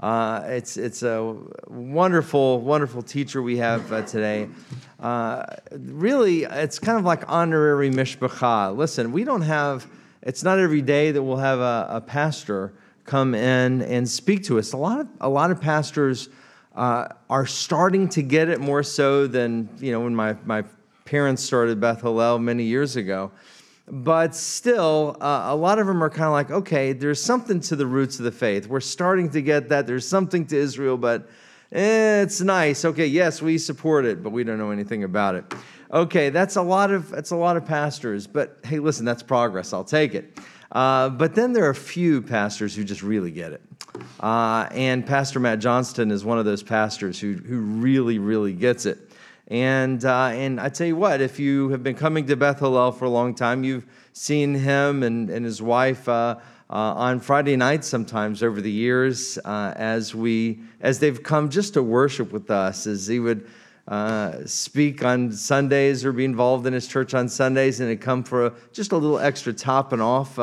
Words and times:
Uh, 0.00 0.42
it's 0.46 0.78
it's 0.78 1.02
a 1.02 1.36
wonderful, 1.68 2.60
wonderful 2.62 3.02
teacher 3.02 3.42
we 3.42 3.58
have 3.58 3.92
uh, 3.92 4.00
today. 4.02 4.48
Uh, 4.98 5.44
really, 5.72 6.44
it's 6.44 6.78
kind 6.78 6.98
of 6.98 7.04
like 7.04 7.22
honorary 7.28 7.90
mishpacha. 7.90 8.74
Listen, 8.74 9.12
we 9.12 9.24
don't 9.24 9.42
have. 9.42 9.86
It's 10.22 10.42
not 10.42 10.58
every 10.58 10.80
day 10.80 11.12
that 11.12 11.22
we'll 11.22 11.36
have 11.36 11.60
a, 11.60 11.86
a 11.90 12.00
pastor 12.00 12.72
come 13.04 13.34
in 13.34 13.82
and 13.82 14.08
speak 14.08 14.44
to 14.44 14.58
us. 14.58 14.72
A 14.72 14.78
lot 14.78 15.00
of 15.00 15.08
a 15.20 15.28
lot 15.28 15.50
of 15.50 15.60
pastors 15.60 16.30
uh, 16.74 17.08
are 17.28 17.44
starting 17.44 18.08
to 18.10 18.22
get 18.22 18.48
it 18.48 18.58
more 18.58 18.82
so 18.82 19.26
than 19.26 19.68
you 19.80 19.92
know 19.92 20.00
when 20.00 20.14
my 20.14 20.34
my 20.46 20.64
parents 21.04 21.42
started 21.42 21.78
Beth 21.78 22.00
Hallel 22.00 22.40
many 22.40 22.64
years 22.64 22.96
ago. 22.96 23.32
But 23.90 24.36
still, 24.36 25.16
uh, 25.20 25.46
a 25.48 25.56
lot 25.56 25.80
of 25.80 25.86
them 25.88 26.02
are 26.02 26.10
kind 26.10 26.26
of 26.26 26.32
like, 26.32 26.50
okay, 26.50 26.92
there's 26.92 27.20
something 27.20 27.60
to 27.62 27.76
the 27.76 27.86
roots 27.86 28.20
of 28.20 28.24
the 28.24 28.32
faith. 28.32 28.68
We're 28.68 28.80
starting 28.80 29.30
to 29.30 29.42
get 29.42 29.68
that. 29.70 29.86
There's 29.88 30.06
something 30.06 30.46
to 30.46 30.56
Israel, 30.56 30.96
but 30.96 31.28
eh, 31.72 32.22
it's 32.22 32.40
nice. 32.40 32.84
Okay, 32.84 33.06
yes, 33.06 33.42
we 33.42 33.58
support 33.58 34.04
it, 34.04 34.22
but 34.22 34.30
we 34.30 34.44
don't 34.44 34.58
know 34.58 34.70
anything 34.70 35.02
about 35.02 35.34
it. 35.34 35.44
Okay, 35.92 36.30
that's 36.30 36.54
a 36.54 36.62
lot 36.62 36.92
of 36.92 37.10
that's 37.10 37.32
a 37.32 37.36
lot 37.36 37.56
of 37.56 37.66
pastors. 37.66 38.28
But 38.28 38.58
hey, 38.62 38.78
listen, 38.78 39.04
that's 39.04 39.24
progress. 39.24 39.72
I'll 39.72 39.82
take 39.82 40.14
it. 40.14 40.38
Uh, 40.70 41.08
but 41.08 41.34
then 41.34 41.52
there 41.52 41.64
are 41.64 41.70
a 41.70 41.74
few 41.74 42.22
pastors 42.22 42.76
who 42.76 42.84
just 42.84 43.02
really 43.02 43.32
get 43.32 43.52
it. 43.52 43.62
Uh, 44.20 44.68
and 44.70 45.04
Pastor 45.04 45.40
Matt 45.40 45.58
Johnston 45.58 46.12
is 46.12 46.24
one 46.24 46.38
of 46.38 46.44
those 46.44 46.62
pastors 46.62 47.18
who, 47.18 47.34
who 47.34 47.58
really, 47.60 48.20
really 48.20 48.52
gets 48.52 48.86
it. 48.86 49.09
And, 49.50 50.04
uh, 50.04 50.26
and 50.26 50.60
I 50.60 50.68
tell 50.68 50.86
you 50.86 50.94
what, 50.94 51.20
if 51.20 51.40
you 51.40 51.70
have 51.70 51.82
been 51.82 51.96
coming 51.96 52.24
to 52.28 52.36
Beth 52.36 52.60
Hallel 52.60 52.96
for 52.96 53.06
a 53.06 53.10
long 53.10 53.34
time, 53.34 53.64
you've 53.64 53.84
seen 54.12 54.54
him 54.54 55.02
and, 55.02 55.28
and 55.28 55.44
his 55.44 55.60
wife 55.60 56.08
uh, 56.08 56.36
uh, 56.70 56.72
on 56.72 57.18
Friday 57.18 57.56
nights 57.56 57.88
sometimes 57.88 58.44
over 58.44 58.60
the 58.60 58.70
years 58.70 59.38
uh, 59.44 59.74
as, 59.74 60.14
we, 60.14 60.60
as 60.80 61.00
they've 61.00 61.20
come 61.20 61.50
just 61.50 61.74
to 61.74 61.82
worship 61.82 62.30
with 62.30 62.48
us, 62.48 62.86
as 62.86 63.08
he 63.08 63.18
would 63.18 63.48
uh, 63.88 64.46
speak 64.46 65.04
on 65.04 65.32
Sundays 65.32 66.04
or 66.04 66.12
be 66.12 66.24
involved 66.24 66.64
in 66.68 66.72
his 66.72 66.86
church 66.86 67.12
on 67.12 67.28
Sundays, 67.28 67.80
and 67.80 67.90
it 67.90 67.96
come 67.96 68.22
for 68.22 68.46
a, 68.46 68.52
just 68.72 68.92
a 68.92 68.96
little 68.96 69.18
extra 69.18 69.52
topping 69.52 70.00
off. 70.00 70.38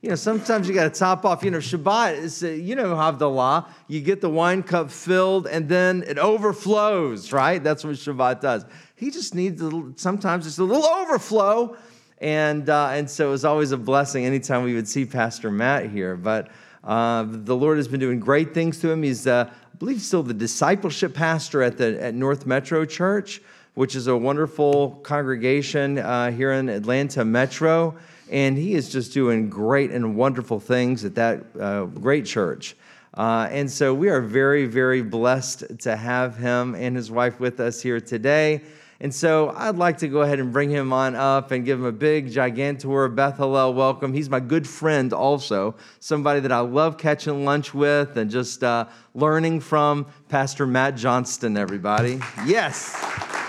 You 0.00 0.10
know, 0.10 0.14
sometimes 0.14 0.68
you 0.68 0.74
got 0.74 0.92
to 0.92 0.96
top 0.96 1.24
off. 1.24 1.42
You 1.42 1.50
know, 1.50 1.58
Shabbat 1.58 2.18
is, 2.18 2.44
uh, 2.44 2.48
you 2.48 2.76
know, 2.76 2.94
Havdalah. 2.94 3.68
You 3.88 4.00
get 4.00 4.20
the 4.20 4.30
wine 4.30 4.62
cup 4.62 4.92
filled, 4.92 5.48
and 5.48 5.68
then 5.68 6.04
it 6.06 6.18
overflows. 6.18 7.32
Right? 7.32 7.62
That's 7.62 7.82
what 7.82 7.94
Shabbat 7.94 8.40
does. 8.40 8.64
He 8.94 9.10
just 9.10 9.34
needs 9.34 9.60
a 9.60 9.92
sometimes 9.96 10.44
just 10.44 10.60
a 10.60 10.64
little 10.64 10.86
overflow, 10.86 11.76
and 12.18 12.68
uh, 12.70 12.90
and 12.92 13.10
so 13.10 13.28
it 13.28 13.30
was 13.32 13.44
always 13.44 13.72
a 13.72 13.76
blessing 13.76 14.24
anytime 14.24 14.62
we 14.62 14.74
would 14.74 14.86
see 14.86 15.04
Pastor 15.04 15.50
Matt 15.50 15.90
here. 15.90 16.16
But 16.16 16.48
uh, 16.84 17.24
the 17.26 17.56
Lord 17.56 17.76
has 17.78 17.88
been 17.88 18.00
doing 18.00 18.20
great 18.20 18.54
things 18.54 18.78
to 18.80 18.90
him. 18.90 19.02
He's 19.02 19.26
uh, 19.26 19.50
I 19.50 19.76
believe 19.78 20.00
still 20.00 20.22
the 20.22 20.32
discipleship 20.32 21.12
pastor 21.12 21.60
at 21.60 21.76
the 21.76 22.00
at 22.00 22.14
North 22.14 22.46
Metro 22.46 22.84
Church, 22.84 23.42
which 23.74 23.96
is 23.96 24.06
a 24.06 24.16
wonderful 24.16 24.92
congregation 25.02 25.98
uh, 25.98 26.30
here 26.30 26.52
in 26.52 26.68
Atlanta 26.68 27.24
Metro, 27.24 27.96
and 28.30 28.56
he 28.56 28.74
is 28.74 28.90
just 28.90 29.12
doing 29.12 29.48
great 29.50 29.90
and 29.90 30.16
wonderful 30.16 30.60
things 30.60 31.04
at 31.04 31.14
that 31.14 31.44
uh, 31.60 31.84
great 31.84 32.26
church. 32.26 32.76
Uh, 33.14 33.48
and 33.50 33.70
so 33.70 33.92
we 33.94 34.08
are 34.08 34.20
very, 34.20 34.66
very 34.66 35.02
blessed 35.02 35.64
to 35.80 35.96
have 35.96 36.36
him 36.36 36.74
and 36.74 36.94
his 36.94 37.10
wife 37.10 37.40
with 37.40 37.58
us 37.58 37.80
here 37.82 38.00
today. 38.00 38.62
And 39.00 39.14
so 39.14 39.54
I'd 39.56 39.76
like 39.76 39.98
to 39.98 40.08
go 40.08 40.22
ahead 40.22 40.40
and 40.40 40.52
bring 40.52 40.70
him 40.70 40.92
on 40.92 41.14
up 41.14 41.52
and 41.52 41.64
give 41.64 41.78
him 41.78 41.84
a 41.84 41.92
big, 41.92 42.28
gigantor 42.28 43.14
Beth 43.14 43.38
Hallel 43.38 43.74
welcome. 43.74 44.12
He's 44.12 44.28
my 44.28 44.40
good 44.40 44.66
friend, 44.66 45.12
also, 45.12 45.76
somebody 46.00 46.40
that 46.40 46.50
I 46.50 46.60
love 46.60 46.98
catching 46.98 47.44
lunch 47.44 47.72
with 47.72 48.16
and 48.16 48.28
just 48.28 48.64
uh, 48.64 48.86
learning 49.14 49.60
from. 49.60 50.06
Pastor 50.28 50.66
Matt 50.66 50.96
Johnston, 50.96 51.56
everybody. 51.56 52.20
Yes. 52.44 53.47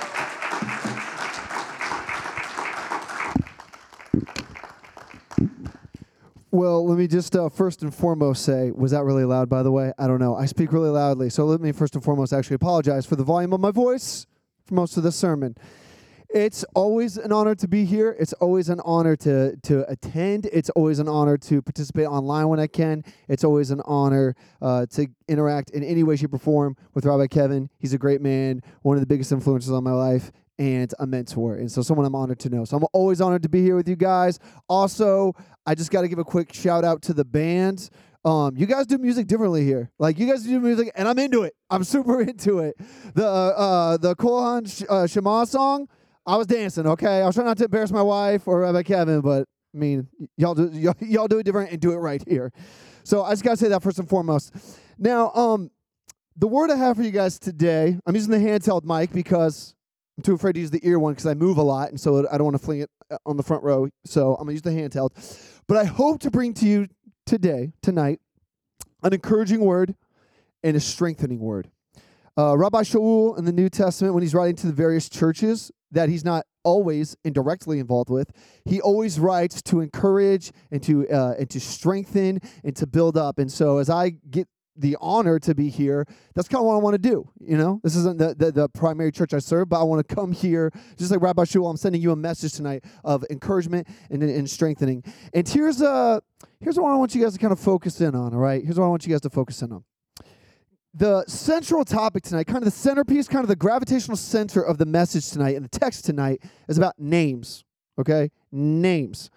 Well, 6.51 6.87
let 6.87 6.97
me 6.97 7.05
just 7.05 7.35
uh, 7.35 7.47
first 7.49 7.83
and 7.83 7.93
foremost 7.93 8.43
say, 8.43 8.71
was 8.71 8.89
that 8.89 9.03
really 9.03 9.23
loud, 9.23 9.49
by 9.49 9.61
the 9.61 9.71
way? 9.71 9.93
I 9.99 10.07
don't 10.07 10.19
know. 10.19 10.35
I 10.35 10.47
speak 10.47 10.73
really 10.73 10.89
loudly. 10.89 11.29
So 11.29 11.45
let 11.45 11.61
me 11.61 11.71
first 11.71 11.93
and 11.93 12.03
foremost 12.03 12.33
actually 12.33 12.55
apologize 12.55 13.05
for 13.05 13.15
the 13.15 13.23
volume 13.23 13.53
of 13.53 13.59
my 13.59 13.69
voice 13.69 14.25
for 14.65 14.73
most 14.73 14.97
of 14.97 15.03
the 15.03 15.11
sermon. 15.11 15.55
It's 16.27 16.63
always 16.73 17.17
an 17.17 17.31
honor 17.31 17.53
to 17.53 17.67
be 17.67 17.85
here. 17.85 18.15
It's 18.19 18.33
always 18.33 18.69
an 18.69 18.79
honor 18.83 19.15
to 19.17 19.57
to 19.57 19.89
attend. 19.91 20.47
It's 20.51 20.69
always 20.71 20.99
an 20.99 21.07
honor 21.07 21.37
to 21.37 21.61
participate 21.61 22.05
online 22.05 22.47
when 22.47 22.59
I 22.59 22.67
can. 22.67 23.03
It's 23.27 23.43
always 23.43 23.69
an 23.71 23.81
honor 23.85 24.35
uh, 24.61 24.85
to 24.91 25.07
interact 25.27 25.71
in 25.71 25.83
any 25.83 26.03
way, 26.03 26.15
shape, 26.15 26.33
or 26.33 26.39
form 26.39 26.75
with 26.93 27.05
Rabbi 27.05 27.27
Kevin. 27.27 27.69
He's 27.79 27.93
a 27.93 27.97
great 27.97 28.21
man, 28.21 28.61
one 28.83 28.95
of 28.95 29.01
the 29.01 29.07
biggest 29.07 29.31
influences 29.31 29.71
on 29.71 29.83
my 29.83 29.91
life, 29.91 30.31
and 30.59 30.93
a 30.99 31.07
mentor. 31.07 31.55
And 31.55 31.71
so, 31.71 31.81
someone 31.81 32.05
I'm 32.05 32.13
honored 32.13 32.39
to 32.41 32.49
know. 32.49 32.65
So, 32.65 32.77
I'm 32.77 32.85
always 32.93 33.21
honored 33.21 33.41
to 33.43 33.49
be 33.49 33.63
here 33.63 33.75
with 33.75 33.89
you 33.89 33.95
guys. 33.95 34.37
Also, 34.67 35.33
I 35.65 35.73
just 35.73 35.89
got 35.89 36.01
to 36.01 36.07
give 36.07 36.19
a 36.19 36.23
quick 36.23 36.53
shout 36.53 36.85
out 36.85 37.01
to 37.03 37.13
the 37.13 37.25
band. 37.25 37.89
Um, 38.25 38.57
you 38.57 38.65
guys 38.65 38.85
do 38.85 38.97
music 38.97 39.27
differently 39.27 39.63
here. 39.63 39.91
Like 39.97 40.19
you 40.19 40.27
guys 40.27 40.43
do 40.43 40.59
music, 40.59 40.91
and 40.95 41.07
I'm 41.07 41.17
into 41.19 41.43
it. 41.43 41.55
I'm 41.69 41.83
super 41.95 42.21
into 42.21 42.59
it. 42.59 42.75
The 43.15 43.25
uh, 43.25 43.27
uh 43.27 43.97
the 43.97 44.15
Kol 44.15 44.65
Sh- 44.65 44.83
uh, 44.89 45.07
Shema 45.07 45.45
song, 45.45 45.87
I 46.25 46.35
was 46.35 46.47
dancing. 46.47 46.85
Okay, 46.85 47.21
I 47.21 47.25
was 47.25 47.35
trying 47.35 47.47
not 47.47 47.57
to 47.59 47.65
embarrass 47.65 47.91
my 47.91 48.01
wife 48.01 48.47
or 48.47 48.61
Rabbi 48.61 48.83
Kevin, 48.83 49.21
but 49.21 49.47
I 49.73 49.77
mean, 49.77 50.07
y'all 50.37 50.53
do 50.53 50.69
y'all, 50.73 50.95
y'all 50.99 51.27
do 51.27 51.39
it 51.39 51.43
different 51.43 51.71
and 51.71 51.79
do 51.79 51.91
it 51.93 51.97
right 51.97 52.21
here. 52.27 52.51
So 53.03 53.23
I 53.23 53.31
just 53.31 53.43
gotta 53.43 53.57
say 53.57 53.69
that 53.69 53.81
first 53.81 53.99
and 53.99 54.09
foremost. 54.09 54.53
Now, 54.97 55.31
um, 55.31 55.71
the 56.35 56.47
word 56.47 56.71
I 56.71 56.75
have 56.75 56.97
for 56.97 57.03
you 57.03 57.11
guys 57.11 57.39
today, 57.39 57.97
I'm 58.05 58.15
using 58.15 58.31
the 58.31 58.37
handheld 58.37 58.83
mic 58.83 59.13
because 59.13 59.75
I'm 60.19 60.23
too 60.23 60.33
afraid 60.33 60.55
to 60.55 60.59
use 60.59 60.69
the 60.69 60.85
ear 60.85 60.99
one 60.99 61.13
because 61.13 61.27
I 61.27 61.33
move 61.33 61.57
a 61.57 61.61
lot, 61.61 61.91
and 61.91 61.97
so 61.97 62.27
I 62.29 62.37
don't 62.37 62.43
want 62.43 62.57
to 62.57 62.61
fling 62.61 62.81
it 62.81 62.89
uh, 63.09 63.15
on 63.25 63.37
the 63.37 63.43
front 63.43 63.63
row. 63.63 63.87
So 64.03 64.33
I'm 64.33 64.47
gonna 64.47 64.51
use 64.51 64.61
the 64.61 64.71
handheld. 64.71 65.11
But 65.65 65.77
I 65.77 65.85
hope 65.85 66.19
to 66.19 66.29
bring 66.29 66.53
to 66.55 66.65
you 66.65 66.87
today, 67.25 67.71
tonight, 67.81 68.19
an 69.01 69.13
encouraging 69.13 69.61
word 69.61 69.95
and 70.61 70.75
a 70.75 70.81
strengthening 70.81 71.39
word. 71.39 71.71
Uh, 72.37 72.57
Rabbi 72.57 72.81
Shaul 72.81 73.37
in 73.37 73.45
the 73.45 73.53
New 73.53 73.69
Testament, 73.69 74.13
when 74.13 74.21
he's 74.21 74.33
writing 74.33 74.57
to 74.57 74.67
the 74.67 74.73
various 74.73 75.07
churches 75.07 75.71
that 75.91 76.09
he's 76.09 76.25
not 76.25 76.45
always 76.65 77.15
indirectly 77.23 77.79
involved 77.79 78.09
with, 78.09 78.29
he 78.65 78.81
always 78.81 79.21
writes 79.21 79.61
to 79.61 79.79
encourage 79.79 80.51
and 80.69 80.83
to 80.83 81.07
uh, 81.07 81.35
and 81.39 81.49
to 81.49 81.61
strengthen 81.61 82.41
and 82.65 82.75
to 82.75 82.85
build 82.85 83.15
up. 83.15 83.39
And 83.39 83.49
so, 83.49 83.77
as 83.77 83.89
I 83.89 84.09
get 84.29 84.49
the 84.79 84.97
honor 85.01 85.39
to 85.39 85.53
be 85.53 85.69
here, 85.69 86.05
that's 86.35 86.47
kind 86.47 86.61
of 86.61 86.65
what 86.65 86.75
I 86.75 86.77
want 86.77 86.93
to 86.95 87.09
do. 87.09 87.29
You 87.39 87.57
know, 87.57 87.79
this 87.83 87.95
isn't 87.95 88.17
the, 88.17 88.35
the, 88.35 88.51
the 88.51 88.69
primary 88.69 89.11
church 89.11 89.33
I 89.33 89.39
serve, 89.39 89.69
but 89.69 89.79
I 89.79 89.83
want 89.83 90.07
to 90.07 90.15
come 90.15 90.31
here, 90.31 90.71
just 90.97 91.11
like 91.11 91.21
Rabbi 91.21 91.43
Shaul. 91.43 91.69
I'm 91.69 91.77
sending 91.77 92.01
you 92.01 92.11
a 92.11 92.15
message 92.15 92.53
tonight 92.53 92.83
of 93.03 93.25
encouragement 93.29 93.87
and, 94.09 94.23
and 94.23 94.49
strengthening. 94.49 95.03
And 95.33 95.47
here's 95.47 95.81
a 95.81 96.21
here's 96.61 96.77
what 96.77 96.91
I 96.91 96.95
want 96.95 97.13
you 97.15 97.23
guys 97.23 97.33
to 97.33 97.39
kind 97.39 97.53
of 97.53 97.59
focus 97.59 98.01
in 98.01 98.15
on. 98.15 98.33
All 98.33 98.39
right, 98.39 98.63
here's 98.63 98.79
what 98.79 98.85
I 98.85 98.89
want 98.89 99.05
you 99.05 99.13
guys 99.13 99.21
to 99.21 99.29
focus 99.29 99.61
in 99.61 99.71
on 99.71 99.83
the 100.93 101.23
central 101.27 101.85
topic 101.85 102.23
tonight, 102.23 102.47
kind 102.47 102.57
of 102.57 102.65
the 102.65 102.71
centerpiece, 102.71 103.27
kind 103.27 103.43
of 103.43 103.47
the 103.47 103.55
gravitational 103.55 104.17
center 104.17 104.61
of 104.61 104.77
the 104.77 104.85
message 104.85 105.29
tonight 105.29 105.55
and 105.55 105.63
the 105.63 105.79
text 105.79 106.05
tonight 106.05 106.41
is 106.67 106.77
about 106.77 106.97
names. 106.97 107.63
Okay? 107.97 108.31
Names. 108.51 109.29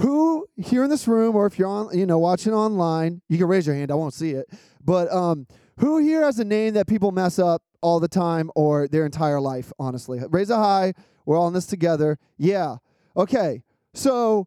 Who 0.00 0.46
here 0.56 0.82
in 0.82 0.90
this 0.90 1.06
room, 1.06 1.36
or 1.36 1.46
if 1.46 1.58
you're 1.58 1.68
on, 1.68 1.96
you 1.96 2.06
know, 2.06 2.18
watching 2.18 2.52
online, 2.52 3.20
you 3.28 3.38
can 3.38 3.46
raise 3.46 3.66
your 3.66 3.76
hand. 3.76 3.90
I 3.90 3.94
won't 3.94 4.14
see 4.14 4.30
it. 4.30 4.46
But 4.82 5.12
um, 5.12 5.46
who 5.78 5.98
here 5.98 6.22
has 6.22 6.38
a 6.38 6.44
name 6.44 6.74
that 6.74 6.86
people 6.86 7.12
mess 7.12 7.38
up 7.38 7.62
all 7.82 8.00
the 8.00 8.08
time 8.08 8.50
or 8.54 8.88
their 8.88 9.04
entire 9.04 9.40
life? 9.40 9.72
Honestly, 9.78 10.20
raise 10.30 10.50
a 10.50 10.56
high. 10.56 10.94
We're 11.26 11.36
all 11.36 11.48
in 11.48 11.54
this 11.54 11.66
together. 11.66 12.18
Yeah. 12.38 12.76
Okay. 13.16 13.62
So 13.94 14.46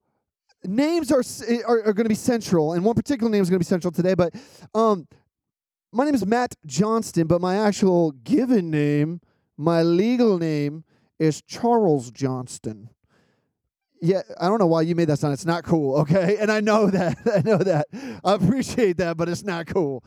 names 0.63 1.11
are 1.11 1.23
are, 1.67 1.87
are 1.87 1.93
going 1.93 2.05
to 2.05 2.09
be 2.09 2.15
central, 2.15 2.73
and 2.73 2.83
one 2.83 2.95
particular 2.95 3.31
name 3.31 3.41
is 3.41 3.49
going 3.49 3.59
to 3.59 3.63
be 3.63 3.69
central 3.69 3.91
today. 3.91 4.15
But 4.15 4.33
um, 4.73 5.07
my 5.91 6.05
name 6.05 6.15
is 6.15 6.25
Matt 6.25 6.55
Johnston, 6.65 7.27
but 7.27 7.41
my 7.41 7.57
actual 7.57 8.11
given 8.11 8.71
name, 8.71 9.21
my 9.57 9.83
legal 9.83 10.39
name, 10.39 10.83
is 11.19 11.41
Charles 11.43 12.09
Johnston. 12.09 12.89
Yeah, 14.03 14.21
I 14.37 14.49
don't 14.49 14.59
know 14.59 14.67
why 14.67 14.81
you 14.81 14.95
made 14.95 15.05
that 15.05 15.19
sound. 15.19 15.33
It's 15.33 15.45
not 15.45 15.63
cool, 15.63 15.97
okay? 16.01 16.35
And 16.37 16.51
I 16.51 16.59
know 16.59 16.87
that. 16.87 17.17
I 17.33 17.41
know 17.41 17.57
that. 17.57 17.87
I 18.23 18.33
appreciate 18.33 18.97
that, 18.97 19.15
but 19.15 19.29
it's 19.29 19.43
not 19.43 19.65
cool. 19.67 20.03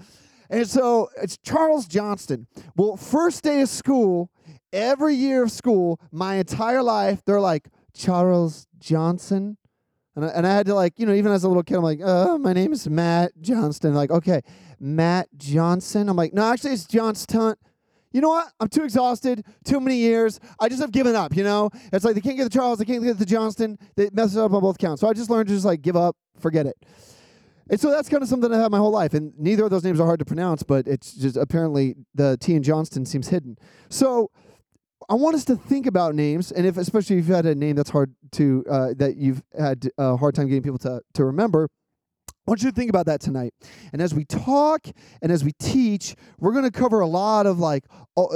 And 0.51 0.69
so 0.69 1.09
it's 1.21 1.39
Charles 1.39 1.87
Johnston. 1.87 2.47
Well, 2.77 2.97
first 2.97 3.43
day 3.43 3.63
of 3.63 3.71
school, 3.71 4.31
every 4.73 5.15
year 5.15 5.43
of 5.43 5.51
school, 5.51 5.99
my 6.13 6.37
entire 6.37 6.83
life, 6.83 7.23
they're 7.25 7.41
like, 7.41 7.69
Charles 7.95 8.69
Johnson. 8.79 9.57
And 10.15 10.27
I, 10.27 10.29
and 10.29 10.47
I 10.47 10.55
had 10.55 10.67
to 10.67 10.75
like, 10.75 10.99
you 10.99 11.07
know, 11.07 11.15
even 11.15 11.33
as 11.33 11.45
a 11.45 11.49
little 11.49 11.63
kid, 11.63 11.77
I'm 11.77 11.83
like, 11.83 12.03
uh, 12.03 12.37
my 12.37 12.53
name 12.53 12.73
is 12.75 12.87
Matt 12.89 13.33
Johnston. 13.41 13.95
Like, 13.95 14.11
okay, 14.11 14.43
Matt 14.79 15.29
Johnson. 15.37 16.11
I'm 16.11 16.17
like, 16.17 16.35
no, 16.35 16.53
actually, 16.53 16.73
it's 16.73 16.87
Johnston. 16.87 17.55
You 18.17 18.23
know 18.23 18.31
what? 18.31 18.51
I'm 18.61 18.69
too 18.69 18.83
exhausted. 18.83 19.45
Too 19.67 19.79
many 19.79 19.99
years. 19.99 20.41
I 20.59 20.71
just 20.71 20.81
have 20.81 20.91
given 20.91 21.15
up. 21.15 21.37
You 21.37 21.45
know, 21.45 21.69
it's 21.93 22.03
like 22.03 22.15
they 22.15 22.23
can't 22.23 22.39
get 22.39 22.45
the 22.45 22.51
Charles, 22.51 22.79
they 22.79 22.87
can't 22.87 23.05
get 23.05 23.19
the 23.19 23.27
Johnston. 23.27 23.79
They 23.95 24.09
mess 24.11 24.35
it 24.35 24.41
up 24.41 24.55
on 24.55 24.63
both 24.63 24.79
counts. 24.79 25.03
So 25.03 25.09
I 25.09 25.13
just 25.13 25.29
learned 25.29 25.49
to 25.49 25.55
just 25.55 25.67
like 25.67 25.83
give 25.83 25.97
up, 25.97 26.17
forget 26.41 26.65
it. 26.65 26.79
And 27.69 27.79
so 27.79 27.91
that's 27.91 28.09
kind 28.09 28.23
of 28.23 28.29
something 28.31 28.51
I 28.51 28.55
have 28.55 28.63
had 28.63 28.71
my 28.71 28.79
whole 28.79 28.91
life. 28.91 29.13
And 29.13 29.39
neither 29.39 29.65
of 29.65 29.71
those 29.71 29.85
names 29.85 30.01
are 30.01 30.07
hard 30.07 30.21
to 30.21 30.25
pronounce, 30.25 30.63
but 30.63 30.89
it's 30.89 31.13
just 31.13 31.37
apparently 31.37 31.95
the 32.15 32.39
T 32.41 32.55
in 32.55 32.63
Johnston 32.63 33.05
seems 33.05 33.29
hidden. 33.29 33.59
So 33.91 34.31
I 35.11 35.15
want 35.15 35.37
us 35.37 35.45
to 35.45 35.55
think 35.55 35.87
about 35.87 36.15
names, 36.15 36.51
and 36.51 36.67
if 36.67 36.79
especially 36.79 37.19
if 37.19 37.27
you've 37.27 37.37
had 37.37 37.45
a 37.45 37.55
name 37.55 37.77
that's 37.77 37.91
hard 37.91 38.15
to 38.33 38.65
uh, 38.71 38.95
that 38.97 39.17
you've 39.19 39.43
had 39.59 39.91
a 39.99 40.17
hard 40.17 40.35
time 40.35 40.49
getting 40.49 40.63
people 40.63 40.79
to 40.79 41.03
to 41.13 41.25
remember. 41.27 41.69
I 42.47 42.51
want 42.53 42.63
you 42.63 42.71
to 42.71 42.77
think 42.77 42.91
about 42.91 43.07
that 43.07 43.21
tonight. 43.21 43.55
And 43.93 44.01
as 44.01 44.15
we 44.15 44.25
talk 44.25 44.87
and 45.21 45.33
as 45.33 45.43
we 45.43 45.51
teach, 45.59 46.15
we're 46.39 46.53
going 46.53 46.65
to 46.65 46.71
cover 46.71 47.01
a 47.01 47.07
lot 47.07 47.45
of 47.45 47.59
like 47.59 47.85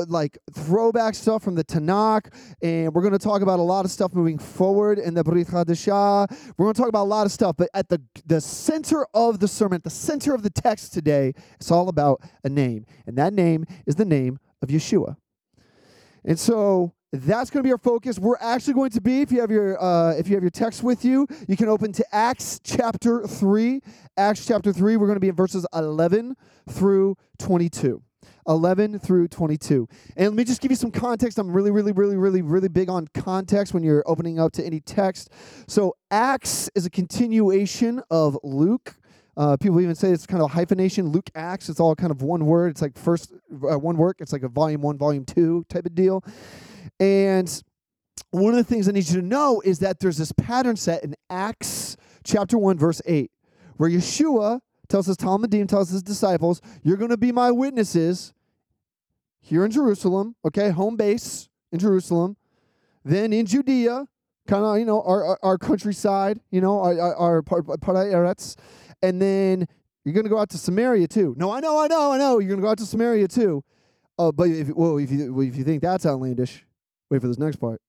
like 0.09 0.37
throwback 0.53 1.15
stuff 1.15 1.45
from 1.45 1.55
the 1.55 1.62
Tanakh, 1.62 2.35
and 2.61 2.93
we're 2.93 3.03
going 3.03 3.12
to 3.12 3.21
talk 3.21 3.41
about 3.41 3.61
a 3.61 3.62
lot 3.62 3.85
of 3.85 3.91
stuff 3.93 4.12
moving 4.12 4.37
forward 4.37 4.99
in 4.99 5.15
the 5.15 5.23
Brit 5.23 5.47
Hadashah. 5.47 6.55
We're 6.59 6.67
going 6.67 6.75
to 6.75 6.81
talk 6.81 6.89
about 6.89 7.05
a 7.05 7.12
lot 7.12 7.25
of 7.25 7.31
stuff, 7.31 7.57
but 7.57 7.71
at 7.73 7.89
the 7.89 8.03
the 8.27 8.41
center 8.41 9.07
of 9.15 9.39
the 9.39 9.47
sermon, 9.47 9.77
at 9.77 9.85
the 9.85 9.91
center 9.91 10.35
of 10.35 10.43
the 10.43 10.51
text 10.51 10.93
today, 10.93 11.33
it's 11.61 11.71
all 11.71 11.89
about 11.89 12.21
a 12.43 12.49
name, 12.49 12.87
and 13.07 13.17
that 13.17 13.33
name 13.33 13.65
is 13.87 13.95
the 13.95 14.05
name 14.05 14.41
of 14.61 14.71
Yeshua. 14.71 15.17
And 16.25 16.39
so 16.39 16.95
that's 17.12 17.51
going 17.51 17.62
to 17.62 17.67
be 17.67 17.73
our 17.73 17.79
focus. 17.79 18.19
We're 18.19 18.37
actually 18.41 18.75
going 18.75 18.91
to 18.91 19.01
be, 19.01 19.21
if 19.21 19.33
you 19.33 19.41
have 19.41 19.51
your 19.51 19.83
uh, 19.83 20.12
if 20.12 20.29
you 20.29 20.35
have 20.35 20.43
your 20.43 20.51
text 20.51 20.83
with 20.83 21.05
you, 21.05 21.27
you 21.49 21.57
can 21.57 21.69
open 21.69 21.93
to 21.93 22.05
Acts 22.15 22.61
chapter 22.62 23.27
three. 23.27 23.83
Acts 24.17 24.47
chapter 24.47 24.73
three. 24.73 24.97
We're 24.97 25.07
going 25.07 25.17
to 25.17 25.21
be 25.21 25.29
in 25.29 25.37
verses 25.37 25.67
eleven 25.75 26.37
through 26.69 27.17
twenty-two. 27.39 28.03
11 28.49 28.99
through 28.99 29.29
22. 29.29 29.87
And 30.17 30.29
let 30.29 30.35
me 30.35 30.45
just 30.45 30.61
give 30.61 30.71
you 30.71 30.77
some 30.77 30.91
context. 30.91 31.39
I'm 31.39 31.53
really, 31.53 31.71
really, 31.71 31.93
really, 31.93 32.17
really, 32.17 32.43
really 32.43 32.69
big 32.69 32.89
on 32.89 33.07
context 33.15 33.75
when 33.75 33.83
you're 33.83 34.03
opening 34.07 34.41
up 34.41 34.53
to 34.53 34.65
any 34.65 34.81
text. 34.81 35.31
So, 35.69 35.95
Acts 36.11 36.71
is 36.75 36.85
a 36.87 36.91
continuation 36.91 38.03
of 38.11 38.37
Luke. 38.43 38.97
Uh, 39.37 39.57
people 39.57 39.81
even 39.81 39.95
say 39.95 40.11
it's 40.11 40.27
kind 40.27 40.43
of 40.43 40.51
a 40.51 40.55
hyphenation. 40.55 41.09
Luke 41.09 41.31
Acts. 41.35 41.69
It's 41.69 41.81
all 41.81 41.95
kind 41.95 42.11
of 42.11 42.23
one 42.23 42.47
word. 42.47 42.73
It's 42.73 42.83
like 42.83 42.99
first 42.99 43.33
uh, 43.53 43.79
one 43.79 43.97
work. 43.97 44.17
It's 44.21 44.33
like 44.33 44.43
a 44.43 44.49
volume 44.49 44.81
one, 44.81 44.99
volume 44.99 45.25
two 45.25 45.65
type 45.69 45.87
of 45.87 45.95
deal. 45.95 46.25
And 47.00 47.62
one 48.31 48.52
of 48.52 48.58
the 48.58 48.64
things 48.64 48.88
I 48.88 48.93
need 48.93 49.08
you 49.08 49.20
to 49.20 49.26
know 49.26 49.61
is 49.64 49.81
that 49.81 49.99
there's 49.99 50.19
this 50.19 50.31
pattern 50.32 50.76
set 50.76 51.02
in 51.02 51.17
Acts 51.29 51.97
chapter 52.23 52.56
one, 52.58 52.79
verse 52.79 53.02
eight, 53.06 53.32
where 53.79 53.91
Yeshua 53.91 54.61
tells 54.88 55.06
his 55.06 55.17
Talmidim, 55.17 55.67
tells 55.67 55.91
his 55.91 56.02
disciples, 56.02 56.61
"You're 56.82 56.99
going 56.99 57.11
to 57.11 57.17
be 57.17 57.32
my 57.32 57.50
witnesses 57.50 58.35
here 59.41 59.64
in 59.64 59.70
Jerusalem. 59.70 60.37
Okay, 60.44 60.70
home 60.70 60.97
base 60.97 61.49
in 61.73 61.79
Jerusalem, 61.79 62.37
then 63.05 63.32
in 63.32 63.47
Judea." 63.47 64.06
Kind 64.47 64.64
of, 64.64 64.79
you 64.79 64.85
know, 64.85 65.00
our, 65.02 65.25
our, 65.25 65.38
our 65.43 65.58
countryside, 65.58 66.41
you 66.50 66.61
know, 66.61 66.81
our, 66.81 66.99
our, 66.99 67.37
our 67.37 67.43
Eretz, 67.43 68.56
and 69.00 69.23
then 69.23 69.69
you're 70.02 70.14
going 70.14 70.25
to 70.25 70.31
go 70.31 70.38
out 70.38 70.49
to 70.50 70.58
Samaria 70.58 71.06
too. 71.06 71.35
No, 71.37 71.52
I 71.52 71.61
know, 71.61 71.79
I 71.79 71.87
know, 71.87 72.11
I 72.11 72.19
know. 72.19 72.38
You're 72.41 72.49
going 72.49 72.58
to 72.58 72.64
go 72.64 72.70
out 72.70 72.79
to 72.79 72.87
Samaria 72.87 73.29
too. 73.29 73.62
Uh, 74.19 74.32
but 74.32 74.49
if 74.49 74.70
well, 74.70 74.97
if 74.97 75.12
you 75.12 75.32
well, 75.32 75.47
if 75.47 75.56
you 75.56 75.62
think 75.62 75.82
that's 75.82 76.05
outlandish, 76.05 76.64
wait 77.11 77.21
for 77.21 77.29
this 77.29 77.39
next 77.39 77.57
part. 77.57 77.81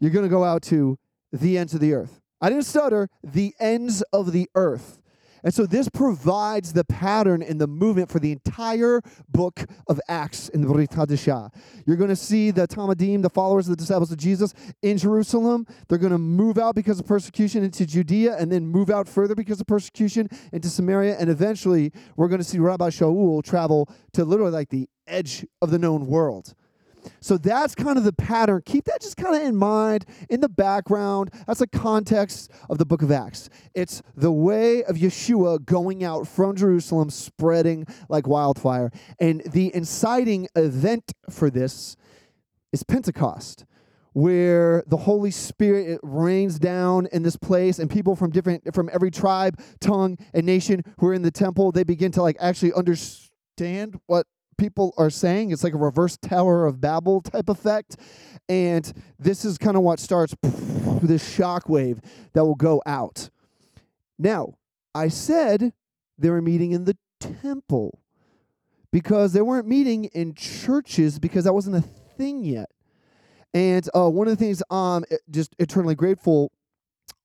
You're 0.00 0.10
going 0.10 0.24
to 0.24 0.30
go 0.30 0.44
out 0.44 0.62
to 0.64 0.98
the 1.32 1.58
ends 1.58 1.74
of 1.74 1.80
the 1.80 1.94
earth. 1.94 2.20
I 2.40 2.50
didn't 2.50 2.64
stutter. 2.64 3.08
The 3.22 3.54
ends 3.58 4.02
of 4.12 4.32
the 4.32 4.48
earth. 4.54 5.00
And 5.44 5.52
so 5.52 5.66
this 5.66 5.90
provides 5.90 6.72
the 6.72 6.84
pattern 6.84 7.42
and 7.42 7.60
the 7.60 7.66
movement 7.66 8.10
for 8.10 8.18
the 8.18 8.32
entire 8.32 9.02
book 9.28 9.66
of 9.86 10.00
Acts 10.08 10.48
in 10.48 10.62
the 10.62 10.66
Brit 10.66 10.90
Hadashah. 10.90 11.54
You're 11.86 11.98
going 11.98 12.08
to 12.08 12.16
see 12.16 12.50
the 12.50 12.66
Talmidim, 12.66 13.20
the 13.20 13.28
followers 13.28 13.68
of 13.68 13.72
the 13.72 13.76
disciples 13.76 14.10
of 14.10 14.16
Jesus, 14.16 14.54
in 14.80 14.96
Jerusalem. 14.96 15.66
They're 15.88 15.98
going 15.98 16.12
to 16.12 16.18
move 16.18 16.56
out 16.56 16.74
because 16.74 16.98
of 16.98 17.06
persecution 17.06 17.62
into 17.62 17.84
Judea 17.84 18.38
and 18.38 18.50
then 18.50 18.66
move 18.66 18.88
out 18.88 19.06
further 19.06 19.34
because 19.34 19.60
of 19.60 19.66
persecution 19.66 20.30
into 20.50 20.70
Samaria. 20.70 21.18
And 21.18 21.28
eventually, 21.28 21.92
we're 22.16 22.28
going 22.28 22.40
to 22.40 22.44
see 22.44 22.58
Rabbi 22.58 22.88
Shaul 22.88 23.44
travel 23.44 23.90
to 24.14 24.24
literally 24.24 24.52
like 24.52 24.70
the 24.70 24.88
edge 25.06 25.44
of 25.60 25.70
the 25.70 25.78
known 25.78 26.06
world. 26.06 26.54
So 27.20 27.38
that's 27.38 27.74
kind 27.74 27.98
of 27.98 28.04
the 28.04 28.12
pattern. 28.12 28.62
Keep 28.64 28.84
that 28.84 29.00
just 29.00 29.16
kind 29.16 29.34
of 29.34 29.42
in 29.42 29.56
mind 29.56 30.04
in 30.28 30.40
the 30.40 30.48
background. 30.48 31.30
That's 31.46 31.60
the 31.60 31.66
context 31.66 32.50
of 32.68 32.78
the 32.78 32.86
book 32.86 33.02
of 33.02 33.10
Acts. 33.10 33.48
It's 33.74 34.02
the 34.14 34.32
way 34.32 34.84
of 34.84 34.96
Yeshua 34.96 35.64
going 35.64 36.04
out 36.04 36.26
from 36.26 36.56
Jerusalem, 36.56 37.10
spreading 37.10 37.86
like 38.08 38.26
wildfire. 38.26 38.90
And 39.20 39.42
the 39.46 39.74
inciting 39.74 40.48
event 40.54 41.12
for 41.30 41.50
this 41.50 41.96
is 42.72 42.82
Pentecost 42.82 43.64
where 44.14 44.84
the 44.86 44.96
Holy 44.96 45.32
Spirit 45.32 45.98
rains 46.02 46.58
down 46.58 47.06
in 47.12 47.24
this 47.24 47.36
place, 47.36 47.80
and 47.80 47.90
people 47.90 48.16
from 48.16 48.30
different 48.30 48.72
from 48.72 48.88
every 48.92 49.10
tribe, 49.10 49.60
tongue, 49.80 50.16
and 50.32 50.46
nation 50.46 50.82
who 50.98 51.08
are 51.08 51.14
in 51.14 51.22
the 51.22 51.30
temple, 51.30 51.72
they 51.72 51.82
begin 51.82 52.12
to 52.12 52.22
like 52.22 52.36
actually 52.40 52.72
understand 52.72 53.98
what 54.06 54.26
people 54.56 54.94
are 54.96 55.10
saying. 55.10 55.50
It's 55.50 55.64
like 55.64 55.74
a 55.74 55.78
reverse 55.78 56.16
Tower 56.16 56.66
of 56.66 56.80
Babel 56.80 57.20
type 57.20 57.48
effect. 57.48 57.96
And 58.48 58.92
this 59.18 59.44
is 59.44 59.58
kind 59.58 59.76
of 59.76 59.82
what 59.82 59.98
starts 59.98 60.34
this 61.02 61.28
shock 61.28 61.68
wave 61.68 62.00
that 62.32 62.44
will 62.44 62.54
go 62.54 62.82
out. 62.86 63.30
Now, 64.18 64.54
I 64.94 65.08
said 65.08 65.72
they 66.18 66.30
were 66.30 66.42
meeting 66.42 66.72
in 66.72 66.84
the 66.84 66.96
temple 67.20 68.00
because 68.92 69.32
they 69.32 69.42
weren't 69.42 69.66
meeting 69.66 70.04
in 70.06 70.34
churches 70.34 71.18
because 71.18 71.44
that 71.44 71.52
wasn't 71.52 71.76
a 71.76 71.80
thing 71.80 72.44
yet. 72.44 72.70
And 73.52 73.88
uh, 73.94 74.08
one 74.08 74.28
of 74.28 74.36
the 74.36 74.44
things 74.44 74.62
I'm 74.70 75.04
just 75.30 75.54
eternally 75.58 75.94
grateful 75.94 76.52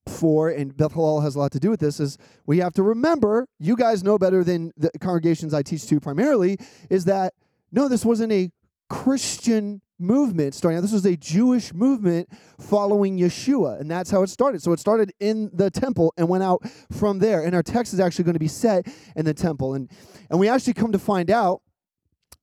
for, 0.07 0.49
and 0.49 0.75
Beth 0.75 0.93
has 0.93 1.35
a 1.35 1.39
lot 1.39 1.51
to 1.51 1.59
do 1.59 1.69
with 1.69 1.79
this, 1.79 1.99
is 1.99 2.17
we 2.45 2.57
have 2.59 2.73
to 2.73 2.83
remember, 2.83 3.47
you 3.59 3.75
guys 3.75 4.03
know 4.03 4.17
better 4.17 4.43
than 4.43 4.71
the 4.77 4.91
congregations 4.99 5.53
I 5.53 5.61
teach 5.61 5.87
to 5.87 5.99
primarily, 5.99 6.57
is 6.89 7.05
that 7.05 7.33
no, 7.71 7.87
this 7.87 8.03
wasn't 8.03 8.31
a 8.31 8.49
Christian 8.89 9.81
movement 9.99 10.55
starting 10.55 10.77
out. 10.77 10.81
This 10.81 10.93
was 10.93 11.05
a 11.05 11.17
Jewish 11.17 11.73
movement 11.73 12.29
following 12.59 13.19
Yeshua, 13.19 13.79
and 13.79 13.91
that's 13.91 14.09
how 14.09 14.23
it 14.23 14.29
started. 14.29 14.63
So 14.63 14.71
it 14.71 14.79
started 14.79 15.11
in 15.19 15.51
the 15.53 15.69
temple 15.69 16.13
and 16.17 16.27
went 16.27 16.43
out 16.43 16.63
from 16.91 17.19
there. 17.19 17.43
And 17.43 17.53
our 17.53 17.61
text 17.61 17.93
is 17.93 17.99
actually 17.99 18.23
going 18.23 18.33
to 18.33 18.39
be 18.39 18.47
set 18.47 18.87
in 19.15 19.25
the 19.25 19.33
temple. 19.33 19.75
And 19.75 19.89
and 20.29 20.39
we 20.39 20.47
actually 20.47 20.73
come 20.73 20.91
to 20.93 20.99
find 20.99 21.29
out 21.29 21.61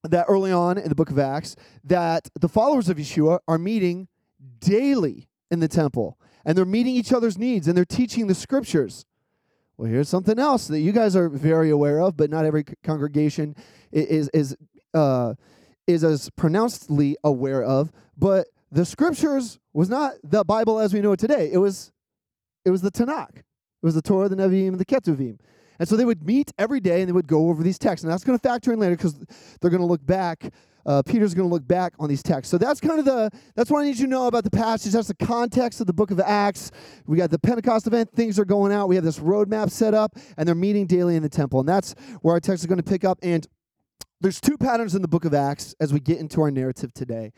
that 0.04 0.26
early 0.28 0.52
on 0.52 0.78
in 0.78 0.88
the 0.88 0.94
book 0.94 1.10
of 1.10 1.18
Acts 1.18 1.56
that 1.82 2.28
the 2.38 2.48
followers 2.48 2.88
of 2.88 2.98
Yeshua 2.98 3.40
are 3.48 3.58
meeting 3.58 4.08
daily 4.60 5.28
in 5.50 5.60
the 5.60 5.68
temple 5.68 6.18
and 6.46 6.56
they're 6.56 6.64
meeting 6.64 6.94
each 6.94 7.12
other's 7.12 7.36
needs 7.36 7.66
and 7.68 7.76
they're 7.76 7.84
teaching 7.84 8.28
the 8.28 8.34
scriptures. 8.34 9.04
Well, 9.76 9.90
here's 9.90 10.08
something 10.08 10.38
else 10.38 10.68
that 10.68 10.78
you 10.78 10.92
guys 10.92 11.14
are 11.14 11.28
very 11.28 11.68
aware 11.68 12.00
of, 12.00 12.16
but 12.16 12.30
not 12.30 12.46
every 12.46 12.64
congregation 12.82 13.54
is 13.92 14.30
is 14.32 14.56
uh, 14.94 15.34
is 15.86 16.02
as 16.02 16.30
pronouncedly 16.30 17.16
aware 17.22 17.62
of. 17.62 17.92
But 18.16 18.46
the 18.72 18.86
scriptures 18.86 19.58
was 19.74 19.90
not 19.90 20.14
the 20.22 20.44
Bible 20.44 20.78
as 20.78 20.94
we 20.94 21.00
know 21.00 21.12
it 21.12 21.18
today. 21.18 21.50
It 21.52 21.58
was 21.58 21.92
it 22.64 22.70
was 22.70 22.80
the 22.80 22.90
Tanakh. 22.90 23.36
It 23.36 23.44
was 23.82 23.94
the 23.94 24.02
Torah, 24.02 24.28
the 24.28 24.36
Nevi'im, 24.36 24.68
and 24.68 24.78
the 24.78 24.86
Ketuvim. 24.86 25.38
And 25.78 25.88
so 25.88 25.96
they 25.96 26.04
would 26.04 26.24
meet 26.24 26.52
every 26.58 26.80
day 26.80 27.00
and 27.00 27.08
they 27.08 27.12
would 27.12 27.26
go 27.26 27.48
over 27.48 27.62
these 27.62 27.78
texts. 27.78 28.04
And 28.04 28.12
that's 28.12 28.24
going 28.24 28.38
to 28.38 28.42
factor 28.42 28.72
in 28.72 28.78
later 28.78 28.96
because 28.96 29.14
they're 29.60 29.70
going 29.70 29.82
to 29.82 29.86
look 29.86 30.04
back. 30.04 30.52
Uh, 30.86 31.02
Peter's 31.02 31.34
going 31.34 31.48
to 31.48 31.52
look 31.52 31.66
back 31.66 31.94
on 31.98 32.08
these 32.08 32.22
texts. 32.22 32.50
So 32.50 32.58
that's 32.58 32.80
kind 32.80 33.00
of 33.00 33.04
the, 33.04 33.30
that's 33.56 33.70
what 33.70 33.80
I 33.80 33.86
need 33.86 33.96
you 33.98 34.04
to 34.04 34.10
know 34.10 34.28
about 34.28 34.44
the 34.44 34.50
passage. 34.50 34.92
That's 34.92 35.08
the 35.08 35.14
context 35.14 35.80
of 35.80 35.88
the 35.88 35.92
book 35.92 36.12
of 36.12 36.20
Acts. 36.20 36.70
We 37.06 37.16
got 37.16 37.30
the 37.30 37.40
Pentecost 37.40 37.88
event, 37.88 38.12
things 38.12 38.38
are 38.38 38.44
going 38.44 38.72
out. 38.72 38.88
We 38.88 38.94
have 38.94 39.04
this 39.04 39.18
roadmap 39.18 39.70
set 39.70 39.94
up, 39.94 40.16
and 40.36 40.46
they're 40.46 40.54
meeting 40.54 40.86
daily 40.86 41.16
in 41.16 41.24
the 41.24 41.28
temple. 41.28 41.58
And 41.58 41.68
that's 41.68 41.94
where 42.22 42.34
our 42.34 42.40
text 42.40 42.62
is 42.62 42.66
going 42.66 42.78
to 42.78 42.88
pick 42.88 43.04
up. 43.04 43.18
And 43.22 43.44
there's 44.20 44.40
two 44.40 44.56
patterns 44.56 44.94
in 44.94 45.02
the 45.02 45.08
book 45.08 45.24
of 45.24 45.34
Acts 45.34 45.74
as 45.80 45.92
we 45.92 45.98
get 45.98 46.18
into 46.18 46.40
our 46.40 46.52
narrative 46.52 46.94
today. 46.94 47.32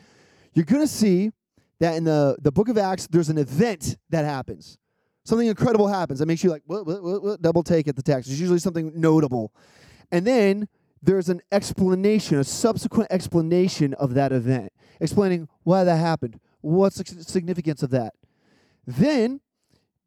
You're 0.53 0.65
going 0.65 0.83
to 0.83 0.87
see 0.87 1.31
that 1.79 1.95
in 1.95 2.03
the, 2.03 2.37
the 2.41 2.51
book 2.51 2.69
of 2.69 2.77
Acts, 2.77 3.07
there's 3.07 3.29
an 3.29 3.37
event 3.37 3.97
that 4.09 4.25
happens. 4.25 4.77
Something 5.29 5.47
incredible 5.47 5.87
happens 5.87 6.17
that 6.17 6.25
makes 6.25 6.43
you 6.43 6.49
like, 6.49 6.63
what, 6.65 6.87
what, 6.87 7.03
what, 7.03 7.21
what? 7.21 7.39
double 7.39 7.61
take 7.61 7.87
at 7.87 7.95
the 7.95 8.01
text. 8.01 8.31
It's 8.31 8.39
usually 8.39 8.57
something 8.57 8.91
notable. 8.95 9.53
And 10.11 10.25
then 10.25 10.67
there's 11.03 11.29
an 11.29 11.39
explanation, 11.51 12.39
a 12.39 12.43
subsequent 12.43 13.11
explanation 13.11 13.93
of 13.93 14.15
that 14.15 14.31
event, 14.31 14.73
explaining 14.99 15.47
why 15.61 15.83
that 15.83 15.97
happened, 15.97 16.39
what's 16.61 16.97
the 16.97 17.23
significance 17.23 17.83
of 17.83 17.91
that. 17.91 18.15
Then 18.87 19.39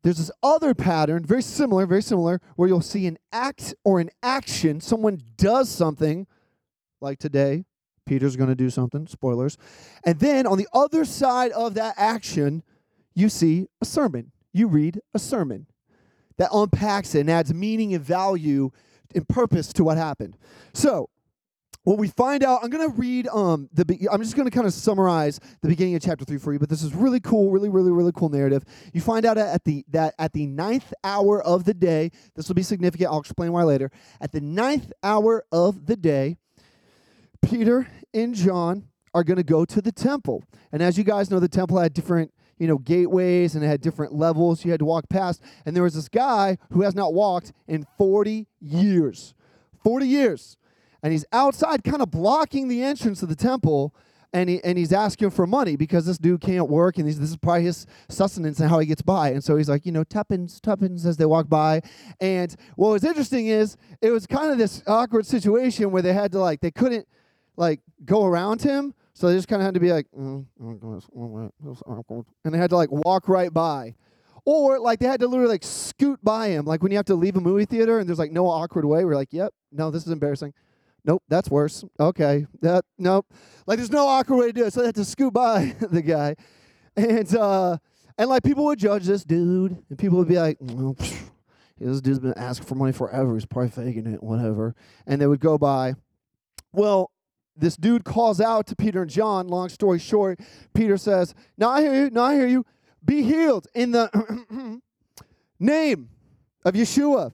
there's 0.03 0.19
this 0.19 0.33
other 0.43 0.75
pattern, 0.75 1.25
very 1.25 1.43
similar, 1.43 1.87
very 1.87 2.03
similar, 2.03 2.41
where 2.57 2.69
you'll 2.69 2.81
see 2.81 3.07
an 3.07 3.17
act 3.33 3.77
or 3.85 4.01
an 4.01 4.11
action. 4.25 4.81
Someone 4.81 5.23
does 5.37 5.69
something, 5.69 6.27
like 7.01 7.21
today, 7.21 7.65
Peter's 8.07 8.35
going 8.35 8.51
to 8.51 8.57
do 8.57 8.71
something, 8.71 9.07
spoilers. 9.07 9.57
And 10.05 10.19
then 10.19 10.49
on 10.49 10.59
the 10.59 10.67
other 10.73 11.05
side 11.05 11.53
of 11.53 11.75
that 11.75 11.95
action, 11.97 12.65
you 13.15 13.29
see 13.29 13.69
a 13.81 13.85
sermon. 13.85 14.33
You 14.53 14.69
read 14.69 15.01
a 15.15 15.19
sermon 15.19 15.67
that 16.39 16.51
unpacks 16.53 17.15
it 17.15 17.21
and 17.21 17.31
adds 17.31 17.53
meaning 17.53 17.95
and 17.95 18.05
value 18.05 18.71
and 19.15 19.29
purpose 19.29 19.73
to 19.75 19.85
what 19.85 19.97
happened. 19.97 20.37
So, 20.73 21.09
what 21.85 21.99
we 21.99 22.07
find 22.07 22.45
out, 22.45 22.61
I'm 22.63 22.71
going 22.71 22.89
to 22.89 22.97
read 22.97 23.27
um 23.29 23.69
the 23.73 23.85
be- 23.85 24.09
I'm 24.11 24.23
just 24.23 24.37
going 24.37 24.49
to 24.49 24.55
kind 24.55 24.67
of 24.67 24.73
summarize 24.73 25.41
the 25.63 25.69
beginning 25.69 25.97
of 25.97 26.03
chapter 26.03 26.25
3 26.25 26.39
for 26.39 26.53
you, 26.53 26.61
but 26.61 26.69
this 26.69 26.83
is 26.83 26.95
really 26.95 27.19
cool, 27.19 27.51
really 27.51 27.69
really 27.69 27.91
really 27.91 28.13
cool 28.13 28.29
narrative. 28.29 28.65
You 28.93 29.01
find 29.01 29.27
out 29.27 29.37
at 29.37 29.65
the 29.65 29.85
that 29.89 30.15
at 30.19 30.33
the 30.33 30.47
ninth 30.47 30.93
hour 31.03 31.43
of 31.43 31.65
the 31.65 31.75
day, 31.75 32.13
this 32.37 32.47
will 32.47 32.55
be 32.55 32.63
significant, 32.63 33.11
I'll 33.11 33.19
explain 33.21 33.53
why 33.53 33.65
later. 33.65 33.91
At 34.21 34.31
the 34.33 34.41
ninth 34.41 34.93
hour 35.03 35.45
of 35.51 35.87
the 35.87 35.97
day, 35.97 36.37
Peter 37.43 37.89
and 38.15 38.35
John 38.35 38.89
are 39.15 39.25
going 39.25 39.37
to 39.37 39.43
go 39.43 39.65
to 39.65 39.83
the 39.83 39.93
temple. 39.93 40.45
And 40.71 40.83
as 40.83 40.97
you 40.97 41.05
guys 41.05 41.31
know, 41.31 41.41
the 41.41 41.49
temple 41.49 41.79
had 41.79 41.93
different, 41.93 42.33
you 42.63 42.69
know, 42.69 42.79
gateways 42.79 43.57
and 43.57 43.65
it 43.65 43.67
had 43.67 43.81
different 43.81 44.15
levels 44.15 44.65
you 44.65 44.71
had 44.71 44.79
to 44.79 44.85
walk 44.85 45.09
past. 45.09 45.43
And 45.67 45.75
there 45.75 45.83
was 45.83 45.95
this 45.95 46.09
guy 46.09 46.59
who 46.71 46.83
has 46.83 46.95
not 46.95 47.13
walked 47.13 47.53
in 47.67 47.85
40 47.99 48.47
years. 48.61 49.35
40 49.83 50.07
years. 50.07 50.57
And 51.03 51.11
he's 51.11 51.25
outside 51.33 51.83
kind 51.83 52.01
of 52.01 52.13
blocking 52.13 52.69
the 52.69 52.85
entrance 52.85 53.21
of 53.21 53.29
the 53.29 53.35
temple 53.35 53.93
and 54.33 54.49
he, 54.49 54.63
and 54.63 54.79
he's 54.79 54.93
asking 54.93 55.31
for 55.31 55.45
money 55.45 55.75
because 55.75 56.07
this 56.07 56.19
dude 56.19 56.41
can't 56.41 56.71
work 56.71 56.99
and 56.99 57.09
this 57.09 57.19
is 57.19 57.37
probably 57.37 57.65
his 57.65 57.85
sustenance 58.09 58.61
and 58.61 58.71
how 58.71 58.79
he 58.79 58.87
gets 58.87 59.03
by. 59.03 59.31
And 59.31 59.43
so 59.43 59.57
he's 59.57 59.69
like, 59.69 59.85
you 59.85 59.91
know, 59.91 60.05
tuppence, 60.05 60.61
tuppence 60.61 61.05
as 61.05 61.17
they 61.17 61.27
walk 61.27 61.49
by. 61.49 61.83
And 62.21 62.55
what 62.77 62.91
was 62.91 63.03
interesting 63.03 63.49
is 63.49 63.77
it 64.01 64.13
was 64.13 64.29
kind 64.29 64.53
of 64.53 64.59
this 64.59 64.85
awkward 64.87 65.27
situation 65.27 65.91
where 65.91 66.03
they 66.03 66.13
had 66.13 66.31
to 66.31 66.39
like, 66.39 66.61
they 66.61 66.71
couldn't 66.71 67.09
like 67.57 67.81
go 68.05 68.25
around 68.25 68.63
him. 68.63 68.95
So 69.23 69.29
they 69.29 69.37
just 69.37 69.47
kind 69.47 69.63
of 69.63 69.67
had 69.67 69.75
to 69.75 69.79
be 69.79 69.93
like, 69.93 70.09
mm, 70.11 70.45
and 72.45 72.53
they 72.53 72.59
had 72.59 72.71
to 72.71 72.77
like 72.77 72.91
walk 72.91 73.29
right 73.29 73.55
by. 73.55 73.95
Or 74.45 74.81
like 74.81 74.99
they 74.99 75.07
had 75.07 75.21
to 75.21 75.29
literally 75.29 75.53
like 75.53 75.63
scoot 75.63 76.19
by 76.25 76.49
him. 76.49 76.65
Like 76.65 76.83
when 76.83 76.91
you 76.91 76.99
have 76.99 77.07
to 77.07 77.15
leave 77.15 77.37
a 77.37 77.41
movie 77.41 77.65
theater 77.65 78.01
and 78.01 78.09
there's 78.09 78.19
like 78.19 78.33
no 78.33 78.49
awkward 78.49 78.85
way. 78.85 79.05
We're 79.05 79.15
like, 79.15 79.33
yep, 79.33 79.55
no, 79.71 79.93
this 79.93 80.05
is 80.05 80.11
embarrassing. 80.11 80.55
Nope, 81.05 81.23
that's 81.29 81.49
worse. 81.49 81.85
Okay, 82.01 82.47
that 82.63 82.85
nope. 82.99 83.33
Like 83.65 83.77
there's 83.77 83.93
no 83.93 84.09
awkward 84.09 84.39
way 84.39 84.47
to 84.47 84.53
do 84.53 84.65
it. 84.65 84.73
So 84.73 84.81
they 84.81 84.87
had 84.87 84.97
to 84.97 85.05
scoot 85.05 85.33
by 85.33 85.77
the 85.81 86.03
guy, 86.03 86.35
and 86.97 87.37
uh, 87.37 87.77
and 88.19 88.29
like 88.29 88.43
people 88.43 88.65
would 88.65 88.81
judge 88.81 89.05
this 89.05 89.23
dude, 89.23 89.81
and 89.89 89.97
people 89.97 90.19
would 90.19 90.27
be 90.27 90.41
like, 90.41 90.59
this 91.79 92.01
dude's 92.01 92.19
been 92.19 92.35
asking 92.37 92.67
for 92.67 92.75
money 92.75 92.91
forever. 92.91 93.35
He's 93.35 93.47
probably 93.47 93.71
faking 93.71 94.13
it, 94.13 94.21
whatever. 94.21 94.75
And 95.07 95.21
they 95.21 95.29
would 95.29 95.39
go 95.39 95.59
by. 95.59 95.95
Well, 96.73 97.12
this 97.57 97.77
dude 97.77 98.05
calls 98.05 98.41
out 98.41 98.67
to 98.69 98.77
Peter 98.77 99.03
and 99.03 99.11
John. 99.11 99.49
Long 99.49 99.69
story 99.69 99.99
short, 99.99 100.41
Peter 100.75 100.97
says, 100.97 101.35
Now 101.57 101.71
I 101.71 101.83
hear 101.83 101.95
you, 101.95 102.11
now 102.11 102.25
I 102.25 102.35
hear 102.35 102.47
you. 102.47 102.65
Be 103.05 103.23
healed 103.23 103.67
in 103.75 103.93
the 103.93 104.81
name 105.59 106.09
of 106.65 106.75
Yeshua, 106.75 107.33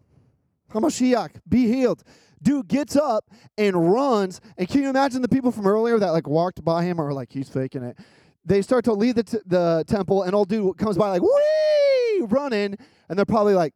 Hamashiach. 0.73 1.41
Be 1.49 1.67
healed. 1.67 2.03
Dude 2.41 2.69
gets 2.69 2.97
up 2.97 3.27
and 3.57 3.93
runs. 3.93 4.41
And 4.57 4.69
can 4.69 4.83
you 4.83 4.91
imagine 4.91 5.23
the 5.23 5.29
people 5.29 5.51
from 5.51 5.67
earlier 5.67 5.99
that 5.99 6.11
like 6.11 6.29
walked 6.29 6.65
by 6.65 6.85
him 6.85 7.01
or 7.01 7.13
like 7.13 7.33
he's 7.33 7.49
faking 7.49 7.83
it? 7.83 7.99
They 8.45 8.63
start 8.63 8.85
to 8.87 8.93
leave 8.93 9.17
the, 9.17 9.25
t- 9.25 9.39
the 9.45 9.85
temple, 9.87 10.23
and 10.23 10.35
old 10.35 10.49
dude 10.49 10.79
comes 10.79 10.97
by 10.97 11.11
like, 11.11 11.23
wee, 11.23 12.27
running. 12.29 12.77
And 13.09 13.19
they're 13.19 13.27
probably 13.27 13.55
like, 13.55 13.75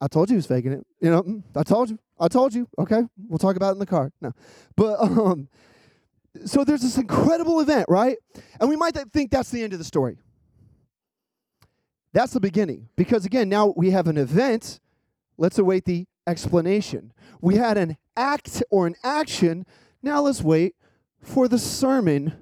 I 0.00 0.06
told 0.06 0.30
you 0.30 0.34
he 0.34 0.36
was 0.36 0.46
faking 0.46 0.72
it. 0.72 0.86
You 1.00 1.10
know, 1.10 1.22
mm, 1.22 1.42
I 1.56 1.62
told 1.62 1.90
you. 1.90 1.98
I 2.22 2.28
told 2.28 2.54
you. 2.54 2.68
Okay, 2.78 3.02
we'll 3.28 3.38
talk 3.38 3.56
about 3.56 3.70
it 3.70 3.72
in 3.72 3.78
the 3.80 3.86
car. 3.86 4.12
No, 4.20 4.32
but 4.76 5.00
um, 5.00 5.48
so 6.46 6.64
there's 6.64 6.82
this 6.82 6.96
incredible 6.96 7.60
event, 7.60 7.86
right? 7.88 8.16
And 8.60 8.68
we 8.68 8.76
might 8.76 8.96
think 9.12 9.30
that's 9.30 9.50
the 9.50 9.62
end 9.62 9.72
of 9.72 9.80
the 9.80 9.84
story. 9.84 10.18
That's 12.12 12.32
the 12.32 12.40
beginning, 12.40 12.88
because 12.96 13.24
again, 13.24 13.48
now 13.48 13.74
we 13.76 13.90
have 13.90 14.06
an 14.06 14.18
event. 14.18 14.78
Let's 15.36 15.58
await 15.58 15.84
the 15.84 16.06
explanation. 16.26 17.12
We 17.40 17.56
had 17.56 17.76
an 17.76 17.96
act 18.16 18.62
or 18.70 18.86
an 18.86 18.94
action. 19.02 19.66
Now 20.02 20.20
let's 20.20 20.42
wait 20.42 20.76
for 21.22 21.48
the 21.48 21.58
sermon 21.58 22.34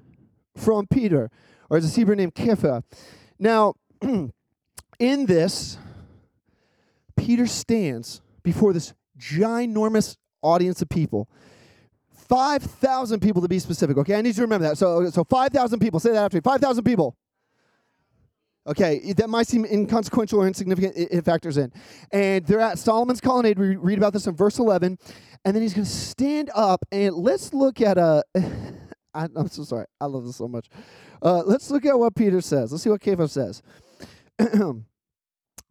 from 0.55 0.87
Peter, 0.87 1.31
or 1.69 1.77
as 1.77 1.91
a 1.91 1.95
Hebrew 1.95 2.15
name 2.15 2.31
Kepha. 2.31 2.83
Now, 3.39 3.75
in 4.99 5.25
this, 5.25 5.77
Peter 7.15 7.47
stands 7.47 8.21
before 8.43 8.73
this 8.73 8.93
ginormous 9.21 10.17
audience 10.41 10.81
of 10.81 10.89
people. 10.89 11.29
5,000 12.27 13.19
people 13.19 13.41
to 13.41 13.47
be 13.47 13.59
specific, 13.59 13.97
okay? 13.97 14.15
I 14.15 14.21
need 14.21 14.29
you 14.29 14.35
to 14.35 14.41
remember 14.43 14.69
that. 14.69 14.77
So, 14.77 15.09
so 15.09 15.23
5,000 15.23 15.79
people. 15.79 15.99
Say 15.99 16.11
that 16.11 16.23
after 16.23 16.37
me. 16.37 16.41
5,000 16.41 16.83
people. 16.83 17.17
Okay, 18.67 19.11
that 19.17 19.27
might 19.27 19.47
seem 19.47 19.65
inconsequential 19.65 20.39
or 20.39 20.47
insignificant. 20.47 20.93
It, 20.95 21.25
factors 21.25 21.57
in. 21.57 21.73
And 22.11 22.45
they're 22.45 22.59
at 22.59 22.77
Solomon's 22.77 23.19
colonnade. 23.19 23.57
We 23.57 23.75
read 23.75 23.97
about 23.97 24.13
this 24.13 24.27
in 24.27 24.35
verse 24.35 24.59
11. 24.59 24.97
And 25.43 25.55
then 25.55 25.63
he's 25.63 25.73
going 25.73 25.85
to 25.85 25.91
stand 25.91 26.51
up 26.53 26.85
and 26.91 27.15
let's 27.15 27.53
look 27.53 27.81
at 27.81 27.97
a. 27.97 28.23
I, 29.13 29.27
I'm 29.35 29.49
so 29.49 29.63
sorry. 29.63 29.87
I 29.99 30.05
love 30.05 30.25
this 30.25 30.37
so 30.37 30.47
much. 30.47 30.69
Uh, 31.21 31.43
let's 31.45 31.69
look 31.69 31.85
at 31.85 31.97
what 31.97 32.15
Peter 32.15 32.39
says. 32.39 32.71
Let's 32.71 32.83
see 32.83 32.89
what 32.89 33.01
Kepha 33.01 33.29
says. 33.29 33.61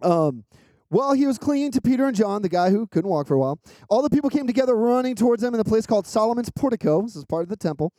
um, 0.03 0.45
while 0.91 1.13
he 1.15 1.27
was 1.27 1.39
clinging 1.39 1.71
to 1.73 1.81
Peter 1.81 2.07
and 2.07 2.17
John, 2.17 2.43
the 2.43 2.49
guy 2.49 2.71
who 2.71 2.87
couldn't 2.87 3.11
walk 3.11 3.29
for 3.29 3.35
a 3.35 3.39
while, 3.39 3.61
all 3.89 4.03
the 4.03 4.11
people 4.11 4.29
came 4.29 4.47
together 4.47 4.77
running 4.77 5.15
towards 5.15 5.41
them 5.41 5.55
in 5.55 5.59
the 5.59 5.65
place 5.65 5.87
called 5.87 6.07
Solomon's 6.07 6.51
portico. 6.51 7.03
This 7.03 7.17
is 7.17 7.25
part 7.25 7.45
of 7.45 7.49
the 7.49 7.57
temple. 7.57 7.93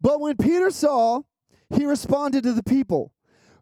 But 0.00 0.20
when 0.20 0.36
Peter 0.36 0.70
saw, 0.70 1.20
he 1.70 1.86
responded 1.86 2.42
to 2.42 2.52
the 2.52 2.62
people 2.62 3.12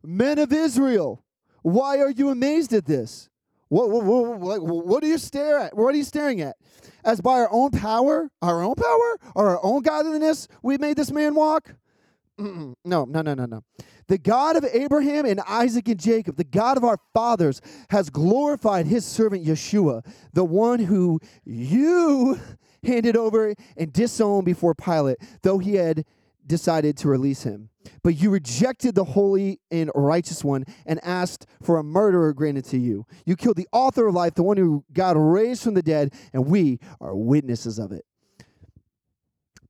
Men 0.02 0.38
of 0.38 0.50
Israel, 0.50 1.22
why 1.62 1.99
are 1.99 2.10
you 2.10 2.30
amazed 2.30 2.72
at 2.72 2.87
this? 2.87 3.28
What, 3.68 3.90
what, 3.90 4.04
what, 4.04 4.62
what, 4.62 5.02
do 5.02 5.08
you 5.08 5.18
stare 5.18 5.58
at? 5.58 5.76
What 5.76 5.94
are 5.94 5.96
you 5.96 6.02
staring 6.02 6.40
at? 6.40 6.56
As 7.04 7.20
by 7.20 7.34
our 7.34 7.49
own 7.52 7.70
power, 7.70 8.30
our 8.42 8.62
own 8.62 8.75
power, 8.75 9.18
or 9.37 9.50
our 9.50 9.60
own 9.62 9.82
godliness, 9.82 10.49
we 10.62 10.78
made 10.78 10.96
this 10.96 11.12
man 11.12 11.34
walk? 11.34 11.75
No, 12.40 13.04
no, 13.04 13.23
no, 13.23 13.35
no, 13.35 13.44
no. 13.47 13.62
The 14.09 14.18
God 14.18 14.56
of 14.56 14.64
Abraham 14.73 15.26
and 15.26 15.40
Isaac 15.40 15.88
and 15.88 16.00
Jacob, 16.00 16.37
the 16.37 16.44
God 16.44 16.76
of 16.76 16.85
our 16.85 16.99
fathers, 17.12 17.61
has 17.90 18.11
glorified 18.11 18.87
his 18.87 19.04
servant 19.04 19.44
Yeshua, 19.44 20.04
the 20.32 20.44
one 20.44 20.78
who 20.80 21.20
you 21.44 22.40
handed 22.82 23.16
over 23.16 23.54
and 23.76 23.92
disowned 23.92 24.47
before 24.47 24.75
Pilate, 24.75 25.18
though 25.42 25.59
he 25.59 25.75
had 25.75 26.04
decided 26.47 26.97
to 26.99 27.09
release 27.09 27.42
him. 27.42 27.68
But 28.02 28.16
you 28.16 28.30
rejected 28.30 28.94
the 28.94 29.04
holy 29.04 29.61
and 29.70 29.90
righteous 29.94 30.42
one 30.42 30.64
and 30.87 30.99
asked 31.04 31.47
for 31.62 31.78
a 31.78 31.82
murderer 31.82 32.32
granted 32.32 32.64
to 32.66 32.78
you. 32.78 33.06
You 33.25 33.37
killed 33.37 33.56
the 33.56 33.68
author 33.73 34.06
of 34.06 34.14
life, 34.14 34.35
the 34.35 34.42
one 34.42 34.56
who 34.56 34.85
God 34.92 35.16
raised 35.16 35.62
from 35.62 35.75
the 35.75 35.82
dead, 35.82 36.14
and 36.32 36.47
we 36.47 36.78
are 37.00 37.14
witnesses 37.14 37.78
of 37.78 37.92
it. 37.92 38.04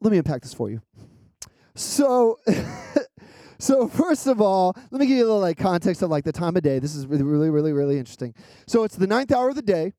Let 0.00 0.12
me 0.12 0.19
unpack 0.19 0.43
this 0.43 0.55
for 0.55 0.71
you. 0.71 0.81
So, 1.75 2.39
So 3.61 3.89
first 3.89 4.27
of 4.27 4.41
all, 4.41 4.75
let 4.91 5.00
me 5.00 5.07
give 5.07 5.19
you 5.19 5.25
a 5.25 5.29
little 5.29 5.41
like 5.41 5.59
context 5.59 6.00
of 6.00 6.09
like 6.09 6.25
the 6.25 6.33
time 6.33 6.57
of 6.57 6.62
day. 6.62 6.79
This 6.79 6.95
is 6.95 7.07
really, 7.07 7.50
really, 7.50 7.73
really, 7.73 7.99
interesting. 7.99 8.35
So 8.67 8.85
it's 8.85 8.97
the 8.97 9.07
ninth 9.07 9.31
hour 9.31 9.50
of 9.50 9.55
the 9.55 9.61
day, 9.61 9.93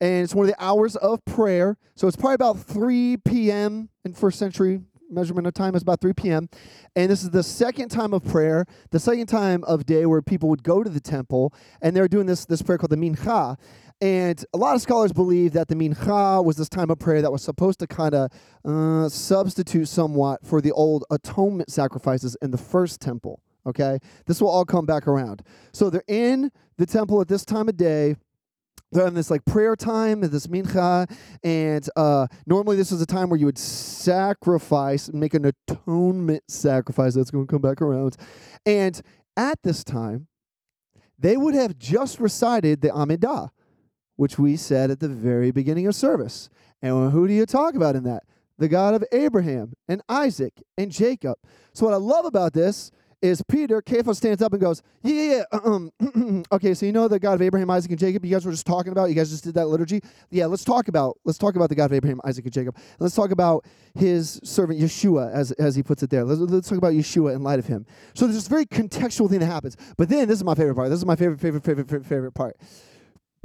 and 0.00 0.22
it's 0.22 0.36
one 0.36 0.48
of 0.48 0.54
the 0.54 0.64
hours 0.64 0.94
of 0.94 1.24
prayer. 1.24 1.78
So 1.96 2.06
it's 2.06 2.16
probably 2.16 2.34
about 2.34 2.60
3 2.60 3.16
p.m. 3.24 3.88
in 4.04 4.14
first 4.14 4.38
century 4.38 4.82
measurement 5.10 5.46
of 5.46 5.54
time 5.54 5.74
is 5.74 5.82
about 5.82 6.00
3 6.00 6.12
p.m. 6.12 6.48
And 6.94 7.10
this 7.10 7.22
is 7.22 7.30
the 7.30 7.42
second 7.42 7.88
time 7.88 8.12
of 8.12 8.24
prayer, 8.24 8.66
the 8.90 9.00
second 9.00 9.26
time 9.26 9.64
of 9.64 9.86
day 9.86 10.06
where 10.06 10.22
people 10.22 10.48
would 10.48 10.62
go 10.62 10.82
to 10.82 10.90
the 10.90 11.00
temple, 11.00 11.52
and 11.82 11.96
they're 11.96 12.08
doing 12.08 12.26
this 12.26 12.44
this 12.44 12.62
prayer 12.62 12.78
called 12.78 12.90
the 12.90 12.96
Mincha. 12.96 13.56
And 14.00 14.44
a 14.52 14.58
lot 14.58 14.74
of 14.74 14.82
scholars 14.82 15.12
believe 15.12 15.52
that 15.54 15.68
the 15.68 15.74
mincha 15.74 16.44
was 16.44 16.56
this 16.56 16.68
time 16.68 16.90
of 16.90 16.98
prayer 16.98 17.22
that 17.22 17.32
was 17.32 17.42
supposed 17.42 17.78
to 17.78 17.86
kind 17.86 18.14
of 18.14 18.30
uh, 18.64 19.08
substitute 19.08 19.88
somewhat 19.88 20.44
for 20.44 20.60
the 20.60 20.72
old 20.72 21.04
atonement 21.10 21.70
sacrifices 21.70 22.36
in 22.42 22.50
the 22.50 22.58
first 22.58 23.00
temple. 23.00 23.40
Okay, 23.66 23.98
this 24.26 24.40
will 24.40 24.48
all 24.48 24.64
come 24.64 24.86
back 24.86 25.08
around. 25.08 25.42
So 25.72 25.90
they're 25.90 26.04
in 26.06 26.52
the 26.76 26.86
temple 26.86 27.20
at 27.20 27.28
this 27.28 27.44
time 27.44 27.68
of 27.68 27.76
day. 27.76 28.16
They're 28.92 29.08
in 29.08 29.14
this 29.14 29.30
like 29.30 29.44
prayer 29.44 29.74
time 29.74 30.20
this 30.20 30.46
mincha, 30.46 31.10
and 31.42 31.88
uh, 31.96 32.28
normally 32.46 32.76
this 32.76 32.92
is 32.92 33.02
a 33.02 33.06
time 33.06 33.28
where 33.28 33.38
you 33.38 33.46
would 33.46 33.58
sacrifice, 33.58 35.12
make 35.12 35.34
an 35.34 35.46
atonement 35.46 36.44
sacrifice. 36.48 37.14
That's 37.14 37.32
going 37.32 37.48
to 37.48 37.50
come 37.50 37.62
back 37.62 37.82
around, 37.82 38.16
and 38.64 39.00
at 39.36 39.60
this 39.64 39.82
time, 39.82 40.28
they 41.18 41.36
would 41.36 41.54
have 41.54 41.76
just 41.78 42.20
recited 42.20 42.80
the 42.80 42.88
Amidah, 42.88 43.48
which 44.16 44.38
we 44.38 44.56
said 44.56 44.90
at 44.90 45.00
the 45.00 45.08
very 45.08 45.50
beginning 45.50 45.86
of 45.86 45.94
service. 45.94 46.48
And 46.82 47.12
who 47.12 47.28
do 47.28 47.34
you 47.34 47.46
talk 47.46 47.74
about 47.74 47.96
in 47.96 48.04
that? 48.04 48.24
The 48.58 48.68
God 48.68 48.94
of 48.94 49.04
Abraham 49.12 49.74
and 49.88 50.02
Isaac 50.08 50.62
and 50.78 50.90
Jacob. 50.90 51.38
So 51.74 51.84
what 51.84 51.94
I 51.94 51.98
love 51.98 52.24
about 52.24 52.54
this 52.54 52.90
is 53.22 53.42
Peter, 53.42 53.80
Kepha 53.80 54.14
stands 54.14 54.42
up 54.42 54.52
and 54.52 54.60
goes, 54.60 54.82
Yeah, 55.02 55.14
yeah, 55.14 55.42
yeah. 55.52 55.58
Um, 55.64 56.44
okay, 56.52 56.74
so 56.74 56.86
you 56.86 56.92
know 56.92 57.08
the 57.08 57.18
God 57.18 57.34
of 57.34 57.42
Abraham, 57.42 57.70
Isaac, 57.70 57.90
and 57.90 57.98
Jacob 57.98 58.24
you 58.24 58.30
guys 58.30 58.44
were 58.44 58.52
just 58.52 58.66
talking 58.66 58.92
about? 58.92 59.08
You 59.08 59.14
guys 59.14 59.30
just 59.30 59.44
did 59.44 59.54
that 59.54 59.66
liturgy? 59.66 60.02
Yeah, 60.30 60.46
let's 60.46 60.64
talk 60.64 60.88
about 60.88 61.18
let's 61.24 61.38
talk 61.38 61.56
about 61.56 61.68
the 61.68 61.74
God 61.74 61.86
of 61.86 61.92
Abraham, 61.94 62.20
Isaac, 62.24 62.44
and 62.44 62.52
Jacob. 62.52 62.76
Let's 62.98 63.14
talk 63.14 63.30
about 63.30 63.64
his 63.94 64.40
servant 64.44 64.80
Yeshua, 64.80 65.32
as, 65.32 65.52
as 65.52 65.74
he 65.74 65.82
puts 65.82 66.02
it 66.02 66.10
there. 66.10 66.24
Let's, 66.24 66.40
let's 66.40 66.68
talk 66.68 66.78
about 66.78 66.92
Yeshua 66.92 67.34
in 67.34 67.42
light 67.42 67.58
of 67.58 67.66
him. 67.66 67.86
So 68.14 68.26
there's 68.26 68.36
this 68.36 68.48
very 68.48 68.66
contextual 68.66 69.28
thing 69.30 69.40
that 69.40 69.46
happens. 69.46 69.76
But 69.96 70.08
then 70.08 70.28
this 70.28 70.38
is 70.38 70.44
my 70.44 70.54
favorite 70.54 70.74
part. 70.74 70.90
This 70.90 70.98
is 70.98 71.06
my 71.06 71.16
favorite, 71.16 71.40
favorite, 71.40 71.64
favorite, 71.64 72.06
favorite 72.06 72.32
part. 72.32 72.56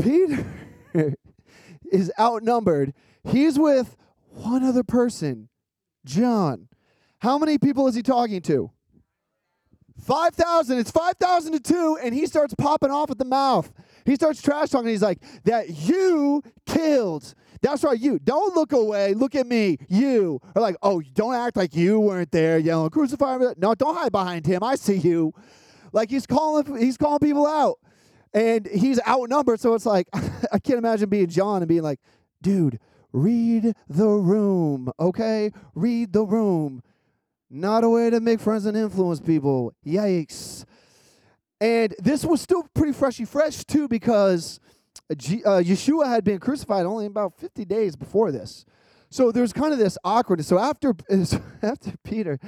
Peter 0.01 0.45
is 1.91 2.11
outnumbered. 2.19 2.93
He's 3.23 3.57
with 3.59 3.95
one 4.29 4.63
other 4.63 4.83
person, 4.83 5.49
John. 6.05 6.67
How 7.19 7.37
many 7.37 7.57
people 7.57 7.87
is 7.87 7.95
he 7.95 8.01
talking 8.01 8.41
to? 8.43 8.71
5,000. 10.01 10.79
It's 10.79 10.91
5,000 10.91 11.53
to 11.53 11.59
2, 11.59 11.99
and 12.03 12.15
he 12.15 12.25
starts 12.25 12.55
popping 12.55 12.89
off 12.89 13.11
at 13.11 13.19
the 13.19 13.25
mouth. 13.25 13.71
He 14.05 14.15
starts 14.15 14.41
trash 14.41 14.69
talking. 14.69 14.89
He's 14.89 15.03
like, 15.03 15.19
That 15.43 15.69
you 15.69 16.41
killed. 16.65 17.33
That's 17.61 17.83
right, 17.83 17.99
you. 17.99 18.17
Don't 18.17 18.55
look 18.55 18.71
away. 18.71 19.13
Look 19.13 19.35
at 19.35 19.45
me. 19.45 19.77
You. 19.87 20.39
are 20.55 20.61
like, 20.61 20.75
Oh, 20.81 21.01
don't 21.13 21.35
act 21.35 21.55
like 21.55 21.75
you 21.75 21.99
weren't 21.99 22.31
there 22.31 22.57
yelling, 22.57 22.89
Crucify 22.89 23.37
me. 23.37 23.47
No, 23.57 23.75
don't 23.75 23.95
hide 23.95 24.11
behind 24.11 24.47
him. 24.47 24.63
I 24.63 24.75
see 24.75 24.97
you. 24.97 25.33
Like 25.93 26.09
he's 26.09 26.25
calling, 26.25 26.77
he's 26.77 26.97
calling 26.97 27.19
people 27.19 27.45
out. 27.45 27.77
And 28.33 28.67
he's 28.67 28.99
outnumbered. 29.07 29.59
So 29.59 29.73
it's 29.73 29.85
like, 29.85 30.07
I 30.13 30.59
can't 30.59 30.77
imagine 30.77 31.09
being 31.09 31.27
John 31.27 31.61
and 31.61 31.67
being 31.67 31.83
like, 31.83 31.99
Dude, 32.41 32.79
read 33.13 33.75
the 33.87 34.07
room, 34.07 34.91
okay? 34.99 35.51
Read 35.75 36.13
the 36.13 36.23
room. 36.23 36.81
Not 37.49 37.83
a 37.83 37.89
way 37.89 38.09
to 38.09 38.19
make 38.19 38.39
friends 38.39 38.65
and 38.65 38.75
influence 38.75 39.19
people. 39.19 39.73
Yikes. 39.85 40.65
And 41.59 41.93
this 41.99 42.25
was 42.25 42.41
still 42.41 42.65
pretty 42.73 42.93
freshy 42.93 43.25
fresh, 43.25 43.63
too, 43.65 43.87
because 43.87 44.59
uh, 45.11 45.13
Yeshua 45.13 46.07
had 46.07 46.23
been 46.23 46.39
crucified 46.39 46.85
only 46.85 47.05
about 47.05 47.37
50 47.37 47.65
days 47.65 47.95
before 47.95 48.31
this. 48.31 48.65
So 49.11 49.31
there's 49.31 49.53
kind 49.53 49.73
of 49.73 49.77
this 49.77 49.97
awkwardness. 50.03 50.47
So 50.47 50.57
after, 50.57 50.95
after 51.61 51.93
Peter 52.03 52.39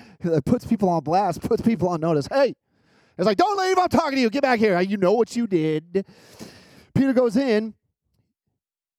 puts 0.46 0.66
people 0.66 0.90
on 0.90 1.04
blast, 1.04 1.42
puts 1.42 1.62
people 1.62 1.90
on 1.90 2.00
notice, 2.00 2.28
hey, 2.32 2.56
it's 3.18 3.26
like, 3.26 3.38
don't 3.38 3.58
leave, 3.58 3.78
I'm 3.78 3.90
talking 3.90 4.16
to 4.16 4.22
you, 4.22 4.30
get 4.30 4.42
back 4.42 4.60
here. 4.60 4.80
You 4.82 4.98
know 4.98 5.14
what 5.14 5.36
you 5.36 5.48
did. 5.48 6.06
Peter 6.96 7.14
goes 7.14 7.38
in. 7.38 7.74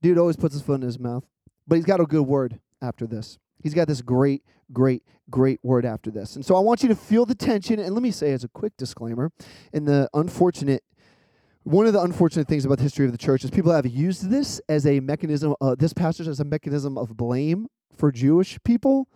Dude 0.03 0.19
always 0.19 0.37
puts 0.37 0.55
his 0.55 0.63
foot 0.63 0.75
in 0.75 0.83
his 0.83 0.99
mouth, 0.99 1.25
but 1.67 1.77
he's 1.77 1.87
got 1.87 1.99
a 1.99 2.05
good 2.05 2.27
word 2.27 2.61
after 2.83 3.07
this. 3.07 3.39
He's 3.63 3.73
got 3.73 3.89
this 3.89 4.03
great, 4.03 4.43
great, 4.73 5.03
great 5.31 5.59
word 5.63 5.87
after 5.87 6.11
this. 6.11 6.37
And 6.37 6.45
so 6.45 6.55
I 6.55 6.61
want 6.61 6.83
you 6.83 6.91
to 6.91 6.95
feel 6.95 7.25
the 7.25 7.35
tension. 7.35 7.81
And 7.81 7.95
let 7.95 8.03
me 8.03 8.11
say, 8.11 8.33
as 8.33 8.45
a 8.45 8.49
quick 8.49 8.77
disclaimer, 8.77 9.33
in 9.73 9.87
the 9.87 10.11
unfortunate, 10.13 10.85
one 11.63 11.87
of 11.87 11.95
the 11.95 12.03
unfortunate 12.03 12.47
things 12.47 12.67
about 12.67 12.77
the 12.77 12.83
history 12.83 13.07
of 13.07 13.13
the 13.13 13.19
church 13.19 13.43
is 13.43 13.51
people 13.51 13.73
have 13.73 13.87
used 13.87 14.29
this 14.29 14.61
as 14.69 14.87
a 14.87 15.01
mechanism, 15.01 15.55
uh, 15.63 15.75
this 15.75 15.95
passage 15.95 16.29
as 16.29 16.41
a 16.41 16.45
mechanism 16.45 16.99
of 16.99 17.17
blame 17.17 17.69
for 17.97 18.13
Jewish 18.13 18.59
people 18.65 19.09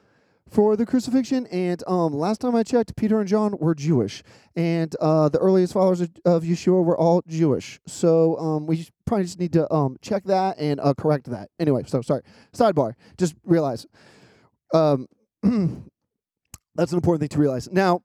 for 0.50 0.76
the 0.76 0.86
crucifixion. 0.86 1.46
And 1.46 1.82
um, 1.86 2.12
last 2.12 2.40
time 2.40 2.54
I 2.54 2.62
checked, 2.62 2.96
Peter 2.96 3.20
and 3.20 3.28
John 3.28 3.56
were 3.58 3.74
Jewish, 3.74 4.22
and 4.56 4.94
uh, 5.00 5.28
the 5.28 5.38
earliest 5.38 5.72
followers 5.72 6.00
of, 6.00 6.10
of 6.24 6.42
Yeshua 6.42 6.84
were 6.84 6.98
all 6.98 7.22
Jewish. 7.26 7.80
So 7.86 8.36
um, 8.38 8.66
we 8.66 8.88
probably 9.06 9.24
just 9.24 9.38
need 9.38 9.52
to 9.54 9.72
um, 9.72 9.96
check 10.00 10.24
that 10.24 10.58
and 10.58 10.80
uh, 10.80 10.94
correct 10.94 11.30
that. 11.30 11.50
Anyway, 11.58 11.84
so 11.86 12.02
sorry. 12.02 12.22
Sidebar. 12.52 12.94
Just 13.16 13.34
realize. 13.44 13.86
Um, 14.72 15.06
that's 16.74 16.92
an 16.92 16.98
important 16.98 17.20
thing 17.20 17.28
to 17.28 17.38
realize. 17.38 17.70
Now, 17.70 18.02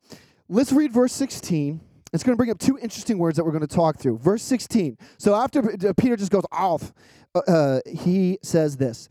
let's 0.49 0.71
read 0.71 0.91
verse 0.91 1.13
16. 1.13 1.81
It's 2.13 2.23
going 2.23 2.33
to 2.33 2.37
bring 2.37 2.51
up 2.51 2.59
two 2.59 2.77
interesting 2.77 3.17
words 3.17 3.37
that 3.37 3.43
we're 3.43 3.51
going 3.51 3.67
to 3.67 3.75
talk 3.75 3.97
through. 3.97 4.19
Verse 4.19 4.43
16. 4.43 4.97
So 5.17 5.33
after 5.33 5.59
uh, 5.71 5.93
Peter 5.97 6.15
just 6.15 6.31
goes 6.31 6.45
off, 6.51 6.93
uh, 7.33 7.39
uh, 7.47 7.79
he 7.87 8.37
says 8.43 8.77
this 8.77 9.09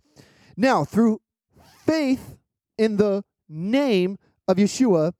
Now, 0.56 0.84
through 0.84 1.20
faith 1.84 2.36
in 2.82 2.96
the 2.96 3.22
name 3.48 4.18
of 4.48 4.56
Yeshua, 4.56 5.12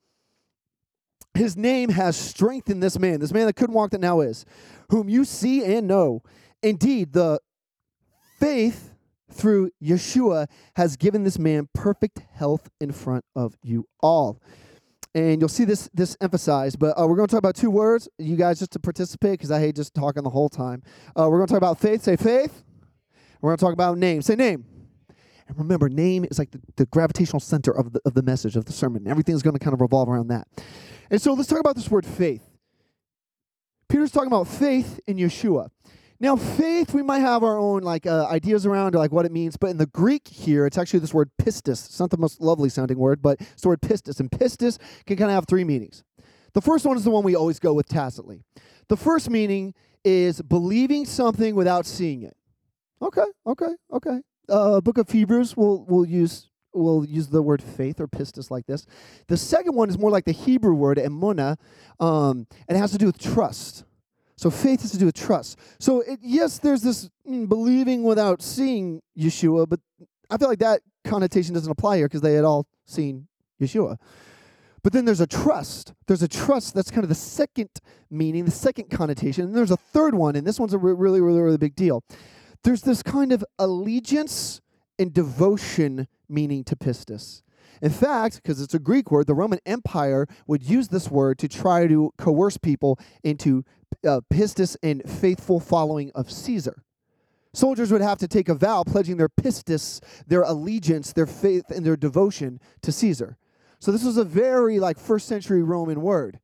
his 1.35 1.57
name 1.57 1.91
has 1.91 2.17
strengthened 2.17 2.83
this 2.83 2.99
man, 2.99 3.21
this 3.21 3.33
man 3.33 3.47
that 3.47 3.55
couldn't 3.55 3.75
walk 3.75 3.91
that 3.93 4.01
now 4.01 4.21
is, 4.21 4.45
whom 4.91 5.09
you 5.09 5.25
see 5.25 5.65
and 5.65 5.87
know. 5.87 6.23
Indeed, 6.63 7.13
the 7.13 7.41
faith 8.39 8.93
through 9.31 9.71
Yeshua 9.83 10.49
has 10.77 10.97
given 10.97 11.25
this 11.25 11.39
man 11.39 11.69
perfect 11.73 12.21
health 12.33 12.69
in 12.81 12.93
front 12.93 13.25
of 13.35 13.57
you 13.63 13.87
all. 14.01 14.43
And 15.15 15.41
you'll 15.41 15.49
see 15.49 15.65
this 15.65 15.91
this 15.93 16.17
emphasized, 16.21 16.79
but 16.79 16.99
uh, 16.99 17.07
we're 17.07 17.17
going 17.17 17.29
to 17.29 17.33
talk 17.33 17.39
about 17.39 17.55
two 17.55 17.71
words. 17.71 18.09
You 18.19 18.35
guys 18.35 18.59
just 18.59 18.73
to 18.73 18.79
participate 18.79 19.33
because 19.33 19.51
I 19.51 19.61
hate 19.61 19.77
just 19.77 19.95
talking 19.95 20.23
the 20.23 20.31
whole 20.31 20.49
time. 20.49 20.83
Uh, 21.09 21.29
we're 21.31 21.37
going 21.37 21.49
to 21.49 21.53
talk 21.53 21.59
about 21.59 21.79
faith. 21.79 22.03
Say 22.03 22.17
faith. 22.17 22.63
We're 23.41 23.51
going 23.51 23.59
to 23.59 23.65
talk 23.65 23.75
about 23.75 23.99
name. 23.99 24.23
Say 24.23 24.37
name. 24.37 24.65
And 25.57 25.67
remember, 25.67 25.89
name 25.89 26.25
is 26.31 26.39
like 26.39 26.51
the, 26.51 26.61
the 26.77 26.87
gravitational 26.87 27.41
center 27.41 27.71
of 27.71 27.93
the, 27.93 28.01
of 28.05 28.15
the 28.15 28.23
message, 28.23 28.57
of 28.57 28.65
the 28.65 28.73
sermon. 28.73 29.07
Everything's 29.07 29.43
going 29.43 29.55
to 29.55 29.61
kind 29.61 29.75
of 29.75 29.81
revolve 29.81 30.09
around 30.09 30.29
that. 30.29 30.47
And 31.11 31.21
so 31.21 31.35
let's 31.35 31.49
talk 31.49 31.61
about 31.61 31.77
this 31.77 31.91
word 31.91 32.07
faith. 32.07 32.43
Peter's 33.89 34.11
talking 34.11 34.29
about 34.29 34.49
faith 34.49 34.99
in 35.07 35.19
Yeshua. 35.19 35.69
Now, 36.19 36.37
faith, 36.37 36.95
we 36.95 37.03
might 37.03 37.19
have 37.19 37.43
our 37.43 37.59
own 37.59 37.83
like 37.83 38.07
uh, 38.07 38.27
ideas 38.29 38.65
around 38.65 38.95
like 38.95 39.13
what 39.13 39.27
it 39.27 39.33
means, 39.33 39.57
but 39.57 39.71
in 39.71 39.77
the 39.77 39.87
Greek 39.87 40.29
here, 40.29 40.67
it's 40.67 40.79
actually 40.79 41.01
this 41.01 41.13
word 41.13 41.31
pistis. 41.37 41.87
It's 41.87 42.01
not 42.01 42.11
the 42.11 42.17
most 42.17 42.41
lovely 42.41 42.69
sounding 42.69 42.97
word, 42.97 43.21
but 43.21 43.41
it's 43.41 43.63
the 43.63 43.69
word 43.69 43.81
pistis. 43.81 44.21
And 44.21 44.31
pistis 44.31 44.79
can 45.05 45.17
kind 45.17 45.31
of 45.31 45.35
have 45.35 45.47
three 45.47 45.65
meanings. 45.65 46.05
The 46.55 46.61
first 46.61 46.87
one 46.87 46.97
is 46.97 47.05
the 47.05 47.11
one 47.11 47.25
we 47.25 47.35
always 47.35 47.59
go 47.59 47.75
with 47.75 47.89
tacitly. 47.89 48.45
The 48.89 48.97
first 48.97 49.29
meaning 49.29 49.75
is 50.05 50.41
believing 50.41 51.05
something 51.05 51.55
without 51.55 51.87
seeing 51.87 52.23
it. 52.23 52.37
Okay, 53.03 53.27
okay, 53.47 53.75
okay. 53.93 54.21
Uh, 54.53 54.81
Book 54.81 54.99
of 54.99 55.11
Hebrews 55.11 55.57
will 55.57 55.85
will 55.87 56.07
use 56.07 56.51
will 56.75 57.05
use 57.05 57.29
the 57.29 57.43
word 57.43 57.63
faith 57.63 58.01
or 58.01 58.07
pistis 58.07 58.51
like 58.51 58.67
this. 58.67 58.87
The 59.29 59.37
second 59.37 59.75
one 59.75 59.89
is 59.89 59.99
more 59.99 60.11
like 60.11 60.25
the 60.25 60.33
Hebrew 60.33 60.75
word 60.75 60.99
emuna, 60.99 61.57
um, 62.01 62.47
and 62.69 62.77
it 62.77 62.81
has 62.81 62.93
to 62.93 62.99
do 62.99 63.07
with 63.07 63.19
trust. 63.19 63.85
So 64.37 64.51
faith 64.51 64.83
has 64.83 64.91
to 64.93 64.99
do 64.99 65.07
with 65.07 65.15
trust. 65.15 65.59
So 65.79 66.01
it, 66.01 66.19
yes, 66.23 66.59
there's 66.59 66.83
this 66.83 67.09
mm, 67.29 67.49
believing 67.49 68.03
without 68.03 68.43
seeing 68.43 69.01
Yeshua, 69.19 69.69
but 69.69 69.81
I 70.31 70.37
feel 70.37 70.49
like 70.49 70.59
that 70.59 70.83
connotation 71.05 71.55
doesn't 71.55 71.71
apply 71.71 71.97
here 71.99 72.07
because 72.07 72.23
they 72.23 72.35
had 72.35 72.45
all 72.45 72.67
seen 72.87 73.29
Yeshua. 73.61 73.99
But 74.83 74.93
then 74.93 75.05
there's 75.05 75.21
a 75.21 75.27
trust. 75.27 75.95
There's 76.09 76.23
a 76.23 76.29
trust 76.29 76.75
that's 76.75 76.91
kind 76.91 77.05
of 77.05 77.09
the 77.09 77.15
second 77.15 77.71
meaning, 78.11 78.45
the 78.45 78.51
second 78.51 78.91
connotation. 78.91 79.45
And 79.45 79.55
there's 79.55 79.71
a 79.71 79.77
third 79.77 80.15
one, 80.15 80.35
and 80.35 80.45
this 80.47 80.59
one's 80.59 80.75
a 80.75 80.79
re- 80.79 80.93
really, 80.93 81.21
really, 81.21 81.41
really 81.41 81.59
big 81.59 81.77
deal. 81.77 82.03
There's 82.65 82.83
this 82.83 83.03
kind 83.03 83.33
of 83.33 83.45
allegiance 83.59 84.61
and 84.99 85.13
devotion 85.13 86.07
meaning 86.29 86.65
to 86.65 86.77
pistis. 86.77 87.43
In 87.81 87.91
fact, 87.91 88.37
because 88.37 88.61
it's 88.61 88.75
a 88.75 88.79
Greek 88.79 89.11
word, 89.11 89.27
the 89.27 89.35
Roman 89.35 89.59
Empire 89.67 90.29
would 90.47 90.63
use 90.63 90.89
this 90.89 91.11
word 91.11 91.39
to 91.41 91.49
try 91.49 91.89
to 91.89 92.13
coerce 92.17 92.57
people 92.57 92.99
into 93.25 93.65
uh, 94.07 94.21
pistis 94.33 94.77
and 94.83 95.03
faithful 95.09 95.59
following 95.59 96.13
of 96.15 96.31
Caesar. 96.31 96.85
Soldiers 97.55 97.91
would 97.91 98.01
have 98.01 98.19
to 98.19 98.29
take 98.29 98.49
a 98.49 98.55
vow 98.55 98.83
pledging 98.85 99.17
their 99.17 99.29
pistis, 99.29 100.01
their 100.27 100.43
allegiance, 100.43 101.13
their 101.13 101.27
faith, 101.27 101.71
and 101.71 101.85
their 101.85 101.97
devotion 101.97 102.61
to 102.83 102.93
Caesar. 102.93 103.37
So 103.79 103.91
this 103.91 104.05
was 104.05 104.17
a 104.17 104.25
very 104.25 104.79
like 104.79 104.99
first 104.99 105.27
century 105.27 105.63
Roman 105.63 106.01
word. 106.01 106.39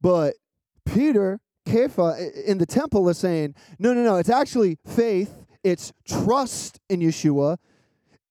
But 0.00 0.36
Peter, 0.84 1.40
Kepha 1.66 2.32
in 2.44 2.58
the 2.58 2.66
temple 2.66 3.08
is 3.08 3.18
saying, 3.18 3.54
no, 3.78 3.92
no, 3.92 4.02
no, 4.02 4.16
it's 4.16 4.30
actually 4.30 4.78
faith, 4.84 5.41
it's 5.64 5.92
trust 6.06 6.80
in 6.88 7.00
Yeshua, 7.00 7.58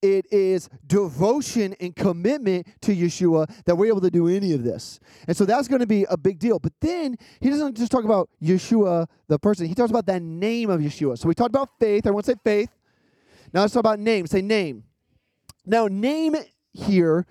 it 0.02 0.26
is 0.32 0.68
devotion 0.88 1.76
and 1.80 1.96
commitment 1.96 2.68
to 2.82 2.96
Yeshua 2.96 3.48
that 3.66 3.76
we're 3.76 3.88
able 3.88 4.02
to 4.02 4.10
do 4.10 4.28
any 4.28 4.54
of 4.54 4.64
this. 4.64 5.00
And 5.28 5.38
so 5.38 5.46
that's 5.46 5.68
going 5.68 5.82
to 5.82 5.88
be 5.88 6.06
a 6.10 6.18
big 6.18 6.40
deal. 6.40 6.58
But 6.58 6.74
then 6.82 7.16
he 7.40 7.50
doesn't 7.50 7.78
just 7.78 7.92
talk 7.92 8.04
about 8.04 8.30
Yeshua, 8.42 9.08
the 9.28 9.38
person, 9.38 9.68
he 9.68 9.76
talks 9.76 9.92
about 9.92 10.08
that 10.08 10.22
name 10.24 10.72
of 10.72 10.82
Yeshua. 10.82 11.20
So 11.20 11.28
we 11.28 11.36
talked 11.36 11.52
about 11.52 11.70
faith. 11.80 12.06
Everyone 12.08 12.24
say 12.24 12.36
faith. 12.44 12.70
Now 13.54 13.62
let's 13.62 13.74
talk 13.74 13.82
about 13.82 14.00
name. 14.00 14.26
Say 14.26 14.42
name. 14.42 14.86
Now, 15.66 15.88
name 15.88 16.36
here, 16.74 17.26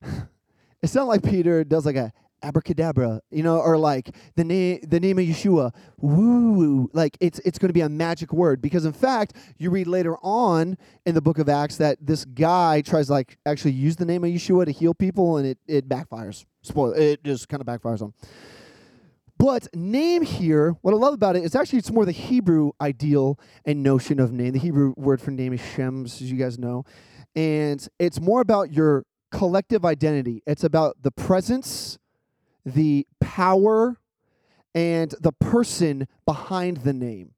it's 0.82 0.94
not 0.94 1.08
like 1.08 1.22
Peter 1.22 1.64
does 1.64 1.84
like 1.84 1.96
a 1.96 2.12
abracadabra, 2.42 3.20
you 3.30 3.42
know, 3.42 3.58
or 3.58 3.78
like 3.78 4.14
the 4.36 4.44
name 4.44 4.80
the 4.86 5.00
name 5.00 5.18
of 5.18 5.24
Yeshua, 5.24 5.74
woo. 5.98 6.90
Like 6.92 7.16
it's 7.20 7.38
it's 7.40 7.58
going 7.58 7.68
to 7.68 7.74
be 7.74 7.80
a 7.80 7.88
magic 7.88 8.32
word 8.32 8.60
because 8.60 8.84
in 8.84 8.92
fact, 8.92 9.34
you 9.58 9.70
read 9.70 9.86
later 9.86 10.16
on 10.22 10.76
in 11.06 11.14
the 11.14 11.22
book 11.22 11.38
of 11.38 11.48
Acts 11.48 11.76
that 11.76 11.98
this 12.00 12.24
guy 12.24 12.80
tries 12.82 13.06
to 13.06 13.12
like 13.12 13.38
actually 13.46 13.72
use 13.72 13.96
the 13.96 14.04
name 14.04 14.24
of 14.24 14.30
Yeshua 14.30 14.64
to 14.66 14.72
heal 14.72 14.94
people 14.94 15.36
and 15.36 15.46
it 15.46 15.58
it 15.66 15.88
backfires. 15.88 16.44
Spoiler, 16.62 16.96
it 16.96 17.24
just 17.24 17.48
kind 17.48 17.60
of 17.60 17.66
backfires 17.66 18.02
on. 18.02 18.12
But 19.38 19.66
name 19.74 20.22
here, 20.22 20.76
what 20.82 20.94
I 20.94 20.96
love 20.96 21.14
about 21.14 21.34
it 21.34 21.42
is 21.42 21.56
actually 21.56 21.80
it's 21.80 21.90
more 21.90 22.04
the 22.04 22.12
Hebrew 22.12 22.70
ideal 22.80 23.40
and 23.64 23.82
notion 23.82 24.20
of 24.20 24.30
name. 24.30 24.52
The 24.52 24.60
Hebrew 24.60 24.94
word 24.96 25.20
for 25.20 25.32
name 25.32 25.52
is 25.52 25.60
Shems, 25.60 26.22
as 26.22 26.30
you 26.30 26.38
guys 26.38 26.60
know. 26.60 26.84
And 27.34 27.84
it's 27.98 28.20
more 28.20 28.40
about 28.40 28.72
your 28.72 29.04
collective 29.32 29.84
identity. 29.84 30.42
It's 30.46 30.62
about 30.62 31.02
the 31.02 31.10
presence 31.10 31.98
the 32.64 33.06
power 33.20 33.98
and 34.74 35.14
the 35.20 35.32
person 35.32 36.08
behind 36.24 36.78
the 36.78 36.92
name. 36.92 37.32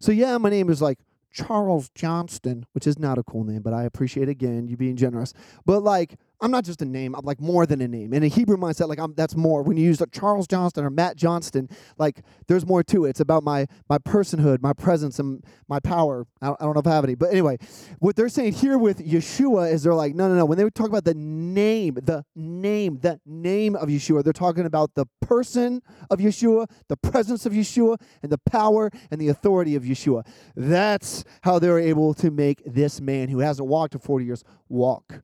So, 0.00 0.12
yeah, 0.12 0.36
my 0.38 0.50
name 0.50 0.68
is 0.68 0.82
like 0.82 0.98
Charles 1.32 1.88
Johnston, 1.94 2.66
which 2.72 2.86
is 2.86 2.98
not 2.98 3.18
a 3.18 3.22
cool 3.22 3.44
name, 3.44 3.62
but 3.62 3.72
I 3.72 3.84
appreciate 3.84 4.28
again 4.28 4.68
you 4.68 4.76
being 4.76 4.96
generous. 4.96 5.32
But 5.64 5.82
like, 5.82 6.16
I'm 6.44 6.50
not 6.50 6.64
just 6.64 6.82
a 6.82 6.84
name. 6.84 7.14
I'm 7.14 7.24
like 7.24 7.40
more 7.40 7.64
than 7.64 7.80
a 7.80 7.88
name. 7.88 8.12
In 8.12 8.22
a 8.22 8.28
Hebrew 8.28 8.58
mindset, 8.58 8.86
like 8.86 8.98
I'm, 8.98 9.14
that's 9.14 9.34
more. 9.34 9.62
When 9.62 9.78
you 9.78 9.84
use 9.86 9.98
like 9.98 10.12
Charles 10.12 10.46
Johnston 10.46 10.84
or 10.84 10.90
Matt 10.90 11.16
Johnston, 11.16 11.70
like 11.96 12.22
there's 12.48 12.66
more 12.66 12.82
to 12.82 13.06
it. 13.06 13.10
It's 13.10 13.20
about 13.20 13.42
my 13.42 13.66
my 13.88 13.96
personhood, 13.96 14.60
my 14.60 14.74
presence, 14.74 15.18
and 15.18 15.42
my 15.68 15.80
power. 15.80 16.26
I 16.42 16.48
don't, 16.48 16.60
I 16.60 16.64
don't 16.66 16.74
know 16.74 16.80
if 16.80 16.86
I 16.86 16.90
have 16.90 17.04
any, 17.04 17.14
but 17.14 17.30
anyway, 17.30 17.56
what 17.98 18.14
they're 18.14 18.28
saying 18.28 18.52
here 18.52 18.76
with 18.76 18.98
Yeshua 18.98 19.72
is 19.72 19.84
they're 19.84 19.94
like, 19.94 20.14
no, 20.14 20.28
no, 20.28 20.34
no. 20.34 20.44
When 20.44 20.58
they 20.58 20.68
talk 20.68 20.88
about 20.88 21.06
the 21.06 21.14
name, 21.14 21.94
the 21.94 22.26
name, 22.36 22.98
the 23.00 23.18
name 23.24 23.74
of 23.74 23.88
Yeshua, 23.88 24.22
they're 24.22 24.34
talking 24.34 24.66
about 24.66 24.94
the 24.96 25.06
person 25.22 25.80
of 26.10 26.18
Yeshua, 26.18 26.70
the 26.88 26.98
presence 26.98 27.46
of 27.46 27.54
Yeshua, 27.54 27.98
and 28.22 28.30
the 28.30 28.36
power 28.36 28.90
and 29.10 29.18
the 29.18 29.28
authority 29.28 29.76
of 29.76 29.84
Yeshua. 29.84 30.26
That's 30.54 31.24
how 31.40 31.58
they're 31.58 31.78
able 31.78 32.12
to 32.12 32.30
make 32.30 32.62
this 32.66 33.00
man 33.00 33.30
who 33.30 33.38
hasn't 33.38 33.66
walked 33.66 33.94
in 33.94 34.00
40 34.00 34.26
years 34.26 34.44
walk. 34.68 35.22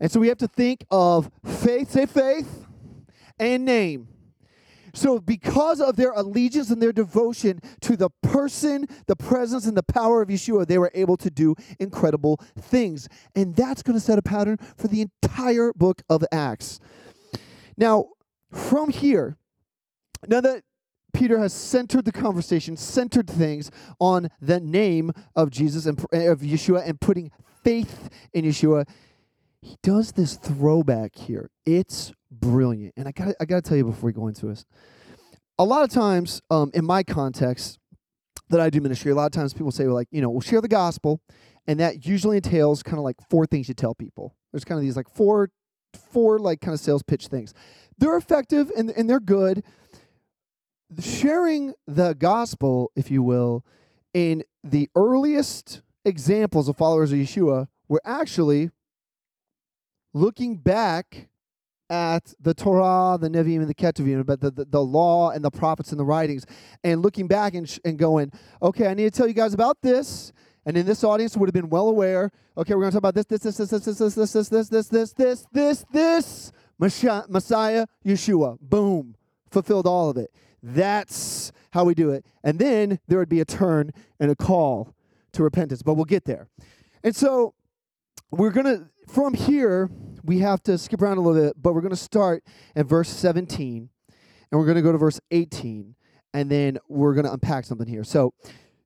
And 0.00 0.10
so 0.10 0.20
we 0.20 0.28
have 0.28 0.38
to 0.38 0.48
think 0.48 0.84
of 0.90 1.30
faith, 1.44 1.90
say 1.90 2.06
faith, 2.06 2.66
and 3.38 3.64
name. 3.64 4.08
So, 4.94 5.18
because 5.18 5.80
of 5.80 5.96
their 5.96 6.12
allegiance 6.12 6.70
and 6.70 6.82
their 6.82 6.92
devotion 6.92 7.60
to 7.80 7.96
the 7.96 8.10
person, 8.22 8.86
the 9.06 9.16
presence, 9.16 9.66
and 9.66 9.74
the 9.74 9.82
power 9.82 10.20
of 10.20 10.28
Yeshua, 10.28 10.66
they 10.66 10.76
were 10.76 10.90
able 10.94 11.16
to 11.16 11.30
do 11.30 11.54
incredible 11.78 12.38
things. 12.58 13.08
And 13.34 13.56
that's 13.56 13.82
going 13.82 13.98
to 13.98 14.04
set 14.04 14.18
a 14.18 14.22
pattern 14.22 14.58
for 14.76 14.88
the 14.88 15.00
entire 15.00 15.72
book 15.72 16.02
of 16.10 16.24
Acts. 16.30 16.78
Now, 17.78 18.10
from 18.50 18.90
here, 18.90 19.38
now 20.28 20.42
that 20.42 20.62
Peter 21.14 21.38
has 21.38 21.54
centered 21.54 22.04
the 22.04 22.12
conversation, 22.12 22.76
centered 22.76 23.28
things 23.28 23.70
on 23.98 24.28
the 24.40 24.60
name 24.60 25.12
of 25.34 25.50
Jesus 25.50 25.86
and 25.86 25.98
of 26.12 26.40
Yeshua 26.40 26.86
and 26.86 27.00
putting 27.00 27.30
faith 27.64 28.10
in 28.32 28.44
Yeshua, 28.44 28.86
he 29.62 29.76
does 29.82 30.12
this 30.12 30.34
throwback 30.36 31.14
here. 31.14 31.48
It's 31.64 32.12
brilliant. 32.30 32.94
And 32.96 33.06
I 33.06 33.12
got 33.12 33.34
I 33.40 33.44
got 33.44 33.62
to 33.64 33.68
tell 33.68 33.76
you 33.78 33.84
before 33.84 34.08
we 34.08 34.12
go 34.12 34.26
into 34.26 34.46
this. 34.46 34.66
A 35.58 35.64
lot 35.64 35.84
of 35.84 35.90
times 35.90 36.42
um, 36.50 36.70
in 36.74 36.84
my 36.84 37.02
context 37.02 37.78
that 38.50 38.60
I 38.60 38.68
do 38.68 38.80
ministry, 38.80 39.12
a 39.12 39.14
lot 39.14 39.26
of 39.26 39.32
times 39.32 39.54
people 39.54 39.70
say 39.70 39.84
like, 39.84 40.08
you 40.10 40.20
know, 40.20 40.28
we'll 40.28 40.40
share 40.40 40.60
the 40.60 40.68
gospel 40.68 41.20
and 41.66 41.78
that 41.78 42.04
usually 42.06 42.36
entails 42.36 42.82
kind 42.82 42.98
of 42.98 43.04
like 43.04 43.16
four 43.30 43.46
things 43.46 43.68
you 43.68 43.74
tell 43.74 43.94
people. 43.94 44.34
There's 44.52 44.64
kind 44.64 44.78
of 44.78 44.82
these 44.82 44.96
like 44.96 45.08
four 45.08 45.50
four 46.10 46.38
like 46.38 46.60
kind 46.60 46.74
of 46.74 46.80
sales 46.80 47.02
pitch 47.02 47.28
things. 47.28 47.54
They're 47.98 48.16
effective 48.16 48.70
and 48.76 48.90
and 48.90 49.08
they're 49.08 49.20
good. 49.20 49.64
Sharing 51.00 51.72
the 51.86 52.14
gospel, 52.14 52.90
if 52.96 53.10
you 53.10 53.22
will, 53.22 53.64
in 54.12 54.42
the 54.62 54.90
earliest 54.94 55.82
examples 56.04 56.68
of 56.68 56.76
followers 56.76 57.12
of 57.12 57.18
Yeshua 57.18 57.68
were 57.88 58.02
actually 58.04 58.70
looking 60.12 60.56
back 60.56 61.28
at 61.90 62.32
the 62.40 62.54
Torah, 62.54 63.18
the 63.20 63.28
Nevi'im, 63.28 63.60
and 63.60 63.68
the 63.68 63.74
Ketuvim, 63.74 64.20
about 64.20 64.40
the, 64.40 64.50
the, 64.50 64.64
the, 64.64 64.82
law 64.82 65.30
and 65.30 65.44
the 65.44 65.50
prophets 65.50 65.90
and 65.90 66.00
the 66.00 66.04
writings, 66.04 66.46
and 66.82 67.02
looking 67.02 67.26
back 67.26 67.54
and, 67.54 67.68
sh- 67.68 67.80
and 67.84 67.98
going, 67.98 68.32
okay, 68.62 68.86
I 68.86 68.94
need 68.94 69.04
to 69.04 69.10
tell 69.10 69.26
you 69.26 69.34
guys 69.34 69.52
about 69.52 69.82
this. 69.82 70.32
And 70.64 70.76
in 70.76 70.86
this 70.86 71.04
audience 71.04 71.36
would 71.36 71.48
have 71.48 71.54
been 71.54 71.68
well 71.68 71.88
aware, 71.88 72.30
okay, 72.56 72.74
we're 72.74 72.82
going 72.82 72.92
to 72.92 72.94
talk 72.94 73.10
about 73.10 73.14
this, 73.14 73.26
this, 73.26 73.42
this, 73.42 73.56
this, 73.56 73.84
this, 73.84 73.96
this, 73.96 74.14
this, 74.14 74.48
this, 74.48 74.48
this, 74.48 74.68
this, 74.68 74.88
this, 74.88 75.12
this, 75.12 75.46
this, 75.52 75.84
this, 75.92 76.52
this, 76.82 77.26
Messiah, 77.28 77.86
Yeshua. 78.04 78.58
Boom. 78.60 79.14
Fulfilled 79.50 79.86
all 79.86 80.10
of 80.10 80.16
it. 80.16 80.32
That's 80.62 81.52
how 81.72 81.84
we 81.84 81.94
do 81.94 82.10
it. 82.10 82.24
And 82.42 82.58
then 82.58 83.00
there 83.08 83.18
would 83.18 83.28
be 83.28 83.40
a 83.40 83.44
turn 83.44 83.92
and 84.18 84.30
a 84.30 84.36
call 84.36 84.94
to 85.32 85.42
repentance, 85.42 85.82
but 85.82 85.94
we'll 85.94 86.04
get 86.04 86.24
there. 86.24 86.48
And 87.02 87.14
so 87.14 87.54
we're 88.30 88.50
going 88.50 88.66
to, 88.66 88.88
from 89.12 89.34
here, 89.34 89.90
we 90.24 90.38
have 90.38 90.62
to 90.62 90.78
skip 90.78 91.02
around 91.02 91.18
a 91.18 91.20
little 91.20 91.48
bit, 91.48 91.54
but 91.60 91.74
we're 91.74 91.82
going 91.82 91.90
to 91.90 91.96
start 91.96 92.42
at 92.74 92.86
verse 92.86 93.10
17 93.10 93.90
and 94.50 94.58
we're 94.58 94.64
going 94.64 94.76
to 94.76 94.82
go 94.82 94.92
to 94.92 94.98
verse 94.98 95.20
18 95.30 95.94
and 96.32 96.50
then 96.50 96.78
we're 96.88 97.12
going 97.12 97.26
to 97.26 97.32
unpack 97.32 97.64
something 97.66 97.86
here. 97.86 98.04
So, 98.04 98.32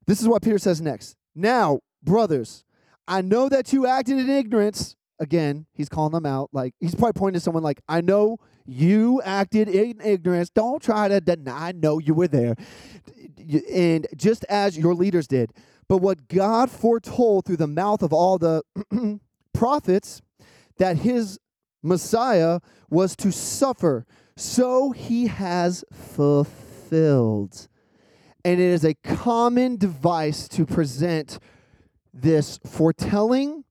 this 0.07 0.21
is 0.21 0.29
what 0.29 0.43
Peter 0.43 0.59
says 0.59 0.81
next. 0.81 1.17
Now, 1.35 1.81
brothers, 2.03 2.65
I 3.09 3.23
know 3.23 3.49
that 3.49 3.73
you 3.73 3.87
acted 3.87 4.19
in 4.19 4.31
ignorance. 4.31 4.97
Again, 5.19 5.67
he's 5.73 5.89
calling 5.89 6.12
them 6.12 6.27
out. 6.27 6.51
Like, 6.53 6.75
he's 6.81 6.95
probably 6.95 7.19
pointing 7.19 7.41
to 7.41 7.45
someone 7.45 7.62
like, 7.62 7.81
I 7.89 8.01
know 8.01 8.39
you 8.67 9.21
acted 9.23 9.69
in 9.69 10.01
ignorance. 10.01 10.51
Don't 10.51 10.83
try 10.83 11.09
to 11.09 11.21
deny. 11.21 11.69
I 11.69 11.73
know 11.73 11.99
you 11.99 12.15
were 12.15 12.29
there. 12.29 12.55
And 13.73 14.07
just 14.17 14.45
as 14.49 14.77
your 14.77 14.95
leaders 14.95 15.27
did. 15.27 15.53
But 15.89 15.99
what 15.99 16.29
God 16.29 16.71
foretold 16.71 17.47
through 17.47 17.59
the 17.59 17.69
mouth 17.69 18.03
of 18.03 18.12
all 18.12 18.39
the 18.39 18.62
prophets 19.57 20.23
that 20.79 20.99
his 20.99 21.38
Messiah 21.83 22.61
was 22.90 23.16
to 23.16 23.33
suffer. 23.33 24.07
So 24.37 24.90
he 24.90 25.29
has 25.29 25.85
fulfilled. 25.92 27.69
And 28.45 28.61
it 28.61 28.66
is 28.66 28.85
a 28.85 28.95
common 28.95 29.77
device 29.77 30.49
to 30.49 30.66
present 30.66 31.38
this 32.12 32.59
foretelling 32.66 33.64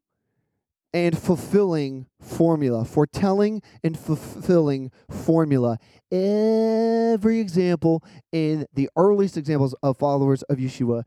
and 0.93 1.17
fulfilling 1.17 2.07
formula. 2.19 2.85
Foretelling 2.85 3.61
and 3.83 3.97
fulfilling 3.97 4.91
formula. 5.09 5.77
Every 6.11 7.39
example 7.39 8.03
in 8.31 8.65
the 8.73 8.89
earliest 8.95 9.37
examples 9.37 9.75
of 9.83 9.97
followers 9.97 10.41
of 10.43 10.57
Yeshua 10.57 11.03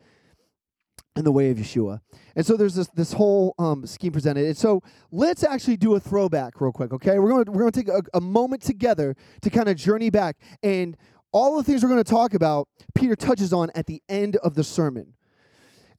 in 1.19 1.25
the 1.25 1.33
way 1.33 1.51
of 1.51 1.59
Yeshua. 1.59 2.01
And 2.37 2.47
so 2.47 2.57
there's 2.57 2.75
this 2.75 2.89
this 2.89 3.13
whole 3.13 3.55
um, 3.59 3.85
scheme 3.87 4.13
presented. 4.13 4.47
And 4.47 4.57
so 4.57 4.83
let's 5.11 5.43
actually 5.43 5.77
do 5.77 5.95
a 5.97 6.01
throwback 6.01 6.61
real 6.61 6.73
quick, 6.73 6.93
okay? 6.93 7.19
We're 7.19 7.45
to 7.45 7.51
we're 7.51 7.71
to 7.71 7.73
take 7.73 7.89
a, 7.89 8.03
a 8.15 8.21
moment 8.21 8.63
together 8.63 9.17
to 9.43 9.51
kind 9.51 9.69
of 9.69 9.77
journey 9.77 10.11
back 10.11 10.37
and 10.63 10.97
all 11.33 11.57
the 11.57 11.63
things 11.63 11.83
we're 11.83 11.95
to 11.97 12.05
talk 12.05 12.33
about 12.33 12.69
Peter 12.95 13.15
touches 13.15 13.53
on 13.53 13.71
at 13.75 13.87
the 13.87 14.03
end 14.09 14.37
of 14.37 14.55
the 14.55 14.65
sermon. 14.65 15.15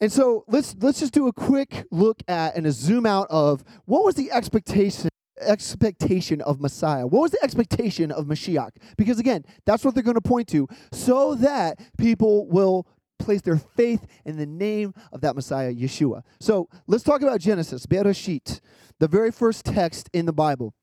And 0.02 0.12
so 0.12 0.46
let's 0.48 0.76
let's 0.80 1.00
just 1.00 1.14
do 1.14 1.28
a 1.28 1.34
quick 1.34 1.86
look 1.92 2.24
at 2.28 2.56
and 2.56 2.66
a 2.66 2.72
zoom 2.72 3.06
out 3.06 3.28
of 3.30 3.64
what 3.86 4.06
was 4.06 4.16
the 4.16 4.32
expectation 4.32 5.10
expectation 5.42 6.42
of 6.42 6.60
Messiah? 6.60 7.08
What 7.08 7.22
was 7.22 7.32
the 7.32 7.44
expectation 7.44 8.12
of 8.12 8.26
Mashiach? 8.26 8.72
Because 8.98 9.20
again, 9.20 9.46
that's 9.66 9.84
what 9.84 9.94
they're 9.94 10.04
going 10.04 10.16
to 10.16 10.22
point 10.22 10.48
to 10.50 10.68
so 10.92 11.36
that 11.36 11.80
people 11.98 12.48
will 12.48 12.88
place 13.20 13.42
their 13.42 13.58
faith 13.58 14.08
in 14.26 14.38
the 14.38 14.46
name 14.46 14.94
of 15.12 15.22
that 15.22 15.36
Messiah, 15.36 15.74
Yeshua. 15.74 16.24
So 16.40 16.70
let's 16.88 17.04
talk 17.04 17.22
about 17.22 17.40
Genesis, 17.40 17.86
Bereshit, 17.86 18.62
the 19.00 19.08
very 19.08 19.32
first 19.32 19.66
text 19.66 20.10
in 20.14 20.26
the 20.26 20.34
Bible. 20.34 20.74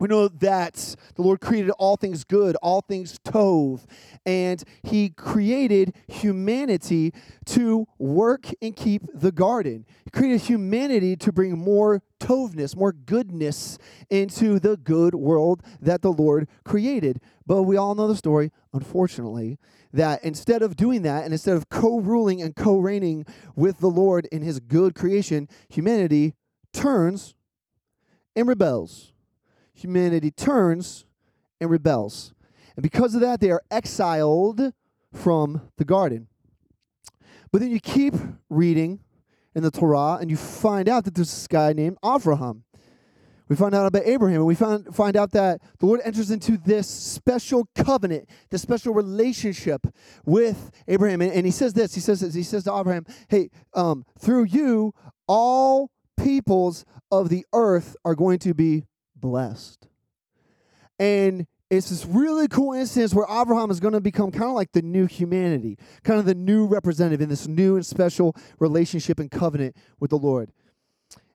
We 0.00 0.08
know 0.08 0.28
that 0.28 0.96
the 1.14 1.20
Lord 1.22 1.42
created 1.42 1.72
all 1.72 1.96
things 1.96 2.24
good, 2.24 2.56
all 2.62 2.80
things 2.80 3.18
tov, 3.18 3.84
and 4.24 4.64
He 4.82 5.10
created 5.10 5.94
humanity 6.08 7.12
to 7.46 7.86
work 7.98 8.46
and 8.62 8.74
keep 8.74 9.02
the 9.12 9.30
garden. 9.30 9.84
He 10.04 10.10
created 10.10 10.40
humanity 10.40 11.16
to 11.16 11.32
bring 11.32 11.58
more 11.58 12.02
tovness, 12.18 12.74
more 12.74 12.92
goodness 12.92 13.76
into 14.08 14.58
the 14.58 14.78
good 14.78 15.14
world 15.14 15.62
that 15.82 16.00
the 16.00 16.12
Lord 16.12 16.48
created. 16.64 17.20
But 17.46 17.64
we 17.64 17.76
all 17.76 17.94
know 17.94 18.08
the 18.08 18.16
story, 18.16 18.52
unfortunately, 18.72 19.58
that 19.92 20.22
instead 20.24 20.62
of 20.62 20.76
doing 20.76 21.02
that 21.02 21.24
and 21.24 21.32
instead 21.32 21.56
of 21.56 21.68
co 21.68 21.98
ruling 21.98 22.40
and 22.40 22.54
co 22.54 22.78
reigning 22.78 23.26
with 23.56 23.78
the 23.78 23.88
Lord 23.88 24.26
in 24.32 24.42
His 24.42 24.60
good 24.60 24.94
creation, 24.94 25.48
humanity 25.68 26.34
turns 26.72 27.34
and 28.36 28.46
rebels. 28.46 29.12
Humanity 29.74 30.30
turns 30.30 31.04
and 31.60 31.70
rebels. 31.70 32.34
And 32.76 32.82
because 32.82 33.14
of 33.14 33.20
that, 33.20 33.40
they 33.40 33.50
are 33.50 33.62
exiled 33.70 34.72
from 35.12 35.62
the 35.76 35.84
garden. 35.84 36.28
But 37.52 37.60
then 37.60 37.70
you 37.70 37.80
keep 37.80 38.14
reading 38.48 39.00
in 39.54 39.62
the 39.62 39.70
Torah 39.70 40.18
and 40.20 40.30
you 40.30 40.36
find 40.36 40.88
out 40.88 41.04
that 41.04 41.14
there's 41.14 41.30
this 41.30 41.46
guy 41.48 41.72
named 41.72 41.98
Avraham. 42.02 42.62
We 43.50 43.56
find 43.56 43.74
out 43.74 43.84
about 43.84 44.06
Abraham, 44.06 44.36
and 44.36 44.46
we 44.46 44.54
find, 44.54 44.94
find 44.94 45.16
out 45.16 45.32
that 45.32 45.60
the 45.80 45.86
Lord 45.86 46.00
enters 46.04 46.30
into 46.30 46.56
this 46.56 46.88
special 46.88 47.68
covenant, 47.74 48.28
this 48.48 48.62
special 48.62 48.94
relationship 48.94 49.88
with 50.24 50.70
Abraham. 50.86 51.20
And, 51.20 51.32
and 51.32 51.44
he 51.44 51.50
says 51.50 51.72
this, 51.72 51.92
he 51.92 52.00
says 52.00 52.20
this, 52.20 52.32
he 52.32 52.44
says 52.44 52.62
to 52.64 52.72
Abraham, 52.72 53.04
hey, 53.28 53.50
um, 53.74 54.06
through 54.20 54.44
you, 54.44 54.94
all 55.26 55.90
peoples 56.16 56.84
of 57.10 57.28
the 57.28 57.44
earth 57.52 57.96
are 58.04 58.14
going 58.14 58.38
to 58.38 58.54
be 58.54 58.84
blessed. 59.16 59.88
And 61.00 61.48
it's 61.70 61.90
this 61.90 62.06
really 62.06 62.46
cool 62.46 62.72
instance 62.72 63.12
where 63.12 63.26
Abraham 63.28 63.72
is 63.72 63.80
going 63.80 63.94
to 63.94 64.00
become 64.00 64.30
kind 64.30 64.44
of 64.44 64.54
like 64.54 64.70
the 64.70 64.82
new 64.82 65.06
humanity, 65.06 65.76
kind 66.04 66.20
of 66.20 66.24
the 66.24 66.36
new 66.36 66.66
representative 66.66 67.20
in 67.20 67.28
this 67.28 67.48
new 67.48 67.74
and 67.74 67.84
special 67.84 68.36
relationship 68.60 69.18
and 69.18 69.28
covenant 69.28 69.74
with 69.98 70.10
the 70.10 70.18
Lord. 70.18 70.52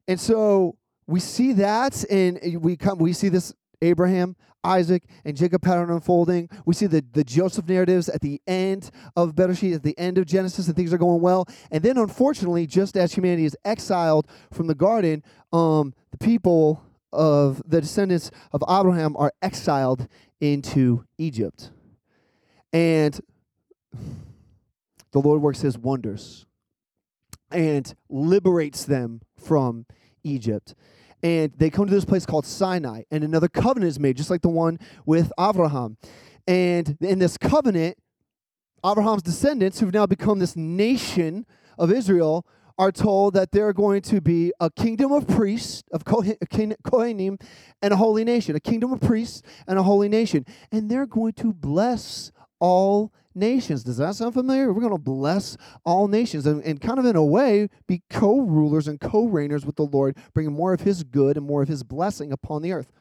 And 0.08 0.17
so 0.17 0.78
we 1.07 1.19
see 1.19 1.53
that, 1.53 2.03
and 2.09 2.39
we 2.61 2.75
come, 2.75 2.97
we 2.97 3.13
see 3.13 3.29
this 3.29 3.53
Abraham, 3.81 4.35
Isaac, 4.63 5.03
and 5.23 5.37
Jacob 5.37 5.61
pattern 5.61 5.91
unfolding. 5.91 6.49
We 6.65 6.73
see 6.73 6.87
the, 6.87 7.05
the 7.13 7.23
Joseph 7.23 7.67
narratives 7.67 8.09
at 8.09 8.21
the 8.21 8.41
end 8.47 8.89
of 9.15 9.35
Bereshit, 9.35 9.75
at 9.75 9.83
the 9.83 9.97
end 9.97 10.17
of 10.17 10.25
Genesis, 10.25 10.67
and 10.67 10.75
things 10.75 10.93
are 10.93 10.97
going 10.97 11.21
well. 11.21 11.47
And 11.71 11.83
then, 11.83 11.97
unfortunately, 11.97 12.65
just 12.65 12.97
as 12.97 13.13
humanity 13.13 13.45
is 13.45 13.55
exiled 13.63 14.27
from 14.51 14.67
the 14.67 14.75
garden, 14.75 15.23
um, 15.53 15.93
the 16.11 16.17
people 16.17 16.83
of 17.13 17.61
the 17.67 17.81
descendants 17.81 18.31
of 18.51 18.63
Abraham 18.67 19.15
are 19.17 19.31
exiled 19.41 20.07
into 20.41 21.05
Egypt. 21.17 21.69
And 22.73 23.19
the 25.11 25.19
Lord 25.19 25.41
works 25.41 25.61
his 25.61 25.77
wonders 25.77 26.45
and 27.51 27.93
liberates 28.09 28.83
them 28.83 29.21
from 29.37 29.85
Egypt 30.23 30.73
and 31.23 31.51
they 31.58 31.69
come 31.69 31.88
to 31.88 31.93
this 31.93 32.06
place 32.06 32.25
called 32.25 32.45
Sinai, 32.45 33.04
and 33.12 33.23
another 33.23 33.47
covenant 33.47 33.89
is 33.89 33.99
made, 33.99 34.17
just 34.17 34.30
like 34.30 34.41
the 34.41 34.49
one 34.49 34.80
with 35.06 35.32
Abraham. 35.39 35.97
And 36.47 36.97
in 37.01 37.19
this 37.19 37.38
covenant, 37.38 37.97
Abraham's 38.86 39.23
descendants, 39.23 39.80
who've 39.80 39.93
now 39.93 40.06
become 40.06 40.39
this 40.39 40.56
nation 40.56 41.45
of 41.78 41.91
Israel, 41.91 42.45
are 42.78 42.91
told 42.91 43.34
that 43.34 43.51
they're 43.51 43.73
going 43.73 44.01
to 44.01 44.19
be 44.19 44.51
a 44.60 44.69
kingdom 44.69 45.12
of 45.12 45.25
priests, 45.28 45.84
of 45.91 46.04
Kohanim, 46.04 47.41
and 47.82 47.93
a 47.93 47.95
holy 47.95 48.23
nation, 48.25 48.56
a 48.56 48.60
kingdom 48.60 48.91
of 48.91 48.99
priests 48.99 49.41
and 49.65 49.80
a 49.80 49.84
holy 49.84 50.10
nation. 50.10 50.45
And 50.71 50.91
they're 50.91 51.06
going 51.08 51.34
to 51.34 51.54
bless 51.54 52.34
all 52.60 53.13
nations. 53.36 53.84
Does 53.84 53.98
that 53.98 54.15
sound 54.15 54.34
familiar? 54.34 54.71
We're 54.71 54.82
going 54.82 54.93
to 54.93 54.98
bless 54.98 55.58
all 55.84 56.08
nations 56.08 56.45
and, 56.45 56.63
and 56.63 56.80
kind 56.80 57.00
of 57.00 57.06
in 57.06 57.15
a 57.15 57.24
way 57.24 57.69
be 57.88 58.02
co 58.10 58.39
rulers 58.39 58.88
and 58.88 59.00
co 59.00 59.28
reigners 59.28 59.65
with 59.65 59.76
the 59.76 59.86
Lord, 59.86 60.17
bringing 60.34 60.54
more 60.54 60.74
of 60.74 60.82
his 60.82 61.04
good 61.04 61.38
and 61.38 61.45
more 61.45 61.62
of 61.62 61.67
his 61.67 61.84
blessing 61.84 62.32
upon 62.32 62.62
the 62.62 62.71
earth. 62.71 62.91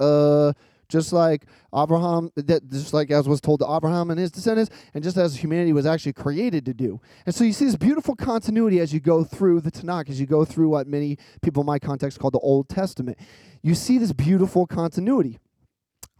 Uh, 0.00 0.52
just 0.92 1.12
like 1.12 1.46
Abraham, 1.74 2.30
that 2.36 2.68
just 2.68 2.92
like 2.92 3.10
as 3.10 3.26
was 3.26 3.40
told 3.40 3.60
to 3.60 3.66
Abraham 3.66 4.10
and 4.10 4.20
his 4.20 4.30
descendants, 4.30 4.70
and 4.92 5.02
just 5.02 5.16
as 5.16 5.34
humanity 5.36 5.72
was 5.72 5.86
actually 5.86 6.12
created 6.12 6.66
to 6.66 6.74
do. 6.74 7.00
And 7.24 7.34
so 7.34 7.44
you 7.44 7.54
see 7.54 7.64
this 7.64 7.76
beautiful 7.76 8.14
continuity 8.14 8.78
as 8.78 8.92
you 8.92 9.00
go 9.00 9.24
through 9.24 9.62
the 9.62 9.70
Tanakh, 9.70 10.10
as 10.10 10.20
you 10.20 10.26
go 10.26 10.44
through 10.44 10.68
what 10.68 10.86
many 10.86 11.16
people 11.40 11.62
in 11.62 11.66
my 11.66 11.78
context 11.78 12.18
call 12.18 12.30
the 12.30 12.38
Old 12.40 12.68
Testament. 12.68 13.18
You 13.62 13.74
see 13.74 13.96
this 13.96 14.12
beautiful 14.12 14.66
continuity. 14.66 15.38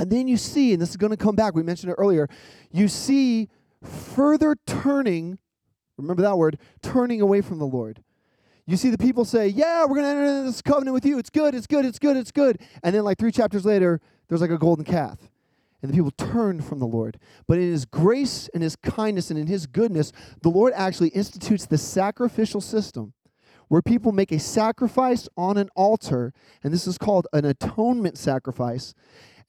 And 0.03 0.11
then 0.11 0.27
you 0.27 0.37
see, 0.37 0.73
and 0.73 0.83
this 0.83 0.91
is 0.91 0.97
going 0.97 1.13
to 1.13 1.17
come 1.17 1.37
back, 1.37 1.55
we 1.55 1.63
mentioned 1.63 1.93
it 1.93 1.95
earlier, 1.95 2.29
you 2.73 2.89
see 2.89 3.49
further 3.85 4.57
turning, 4.67 5.39
remember 5.97 6.23
that 6.23 6.37
word, 6.37 6.59
turning 6.83 7.21
away 7.21 7.41
from 7.41 7.61
the 7.61 7.67
Lord. 7.69 8.03
You 8.67 8.77
see 8.77 8.91
the 8.91 8.99
people 8.99 9.25
say, 9.25 9.47
Yeah, 9.47 9.83
we're 9.83 9.95
going 9.95 10.03
to 10.03 10.09
enter 10.09 10.25
into 10.25 10.43
this 10.43 10.61
covenant 10.61 10.95
with 10.95 11.07
you. 11.07 11.21
It's 11.21 11.31
good, 11.31 11.55
it's 11.55 11.69
good, 11.69 11.85
it's 11.85 12.01
good, 12.01 12.17
it's 12.17 12.33
good. 12.33 12.61
And 12.83 12.93
then, 12.93 13.05
like 13.05 13.17
three 13.17 13.31
chapters 13.31 13.65
later, 13.65 14.01
there's 14.27 14.41
like 14.41 14.51
a 14.51 14.59
golden 14.59 14.85
calf. 14.85 15.21
And 15.83 15.89
the 15.89 15.95
people 15.95 16.11
turn 16.11 16.61
from 16.61 16.81
the 16.81 16.87
Lord. 16.87 17.21
But 17.47 17.59
in 17.59 17.71
His 17.71 17.85
grace 17.85 18.51
and 18.53 18.61
His 18.61 18.75
kindness 18.75 19.31
and 19.31 19.39
in 19.39 19.47
His 19.47 19.69
goodness, 19.69 20.11
the 20.43 20.49
Lord 20.49 20.73
actually 20.75 21.11
institutes 21.11 21.65
the 21.65 21.79
sacrificial 21.79 22.61
system 22.61 23.13
where 23.69 23.83
people 23.83 24.11
make 24.11 24.33
a 24.33 24.41
sacrifice 24.41 25.29
on 25.37 25.59
an 25.59 25.69
altar. 25.77 26.33
And 26.65 26.73
this 26.75 26.89
is 26.89 26.99
called 26.99 27.29
an 27.33 27.45
atonement 27.45 28.19
sacrifice. 28.19 28.95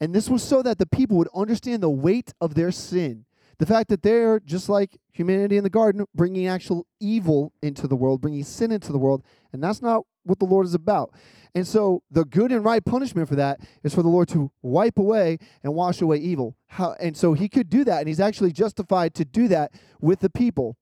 And 0.04 0.14
this 0.14 0.30
was 0.30 0.44
so 0.44 0.62
that 0.64 0.80
the 0.80 0.86
people 0.86 1.16
would 1.16 1.30
understand 1.34 1.82
the 1.82 1.90
weight 1.90 2.34
of 2.42 2.56
their 2.56 2.74
sin. 2.74 3.24
The 3.58 3.66
fact 3.66 3.88
that 3.88 4.04
they're, 4.04 4.42
just 4.42 4.68
like 4.68 4.98
humanity 5.14 5.56
in 5.56 5.64
the 5.64 5.70
garden, 5.70 6.06
bringing 6.14 6.46
actual 6.46 6.86
evil 7.00 7.54
into 7.62 7.88
the 7.88 7.96
world, 7.96 8.20
bringing 8.20 8.44
sin 8.44 8.74
into 8.74 8.92
the 8.92 8.98
world. 8.98 9.24
And 9.54 9.64
that's 9.64 9.82
not 9.82 10.04
what 10.24 10.40
the 10.40 10.46
Lord 10.46 10.66
is 10.66 10.74
about. 10.74 11.14
And 11.56 11.66
so 11.66 12.04
the 12.12 12.26
good 12.26 12.52
and 12.52 12.66
right 12.66 12.84
punishment 12.84 13.30
for 13.30 13.36
that 13.36 13.62
is 13.82 13.96
for 13.96 14.02
the 14.02 14.10
Lord 14.10 14.28
to 14.30 14.52
wipe 14.62 14.98
away 14.98 15.38
and 15.64 15.74
wash 15.74 16.02
away 16.02 16.18
evil. 16.18 16.58
How, 16.68 16.98
and 17.00 17.16
so 17.16 17.32
he 17.32 17.48
could 17.48 17.70
do 17.70 17.86
that, 17.86 18.00
and 18.00 18.10
he's 18.10 18.20
actually 18.20 18.52
justified 18.52 19.14
to 19.16 19.24
do 19.24 19.48
that 19.48 19.72
with 20.02 20.20
the 20.20 20.30
people. 20.30 20.76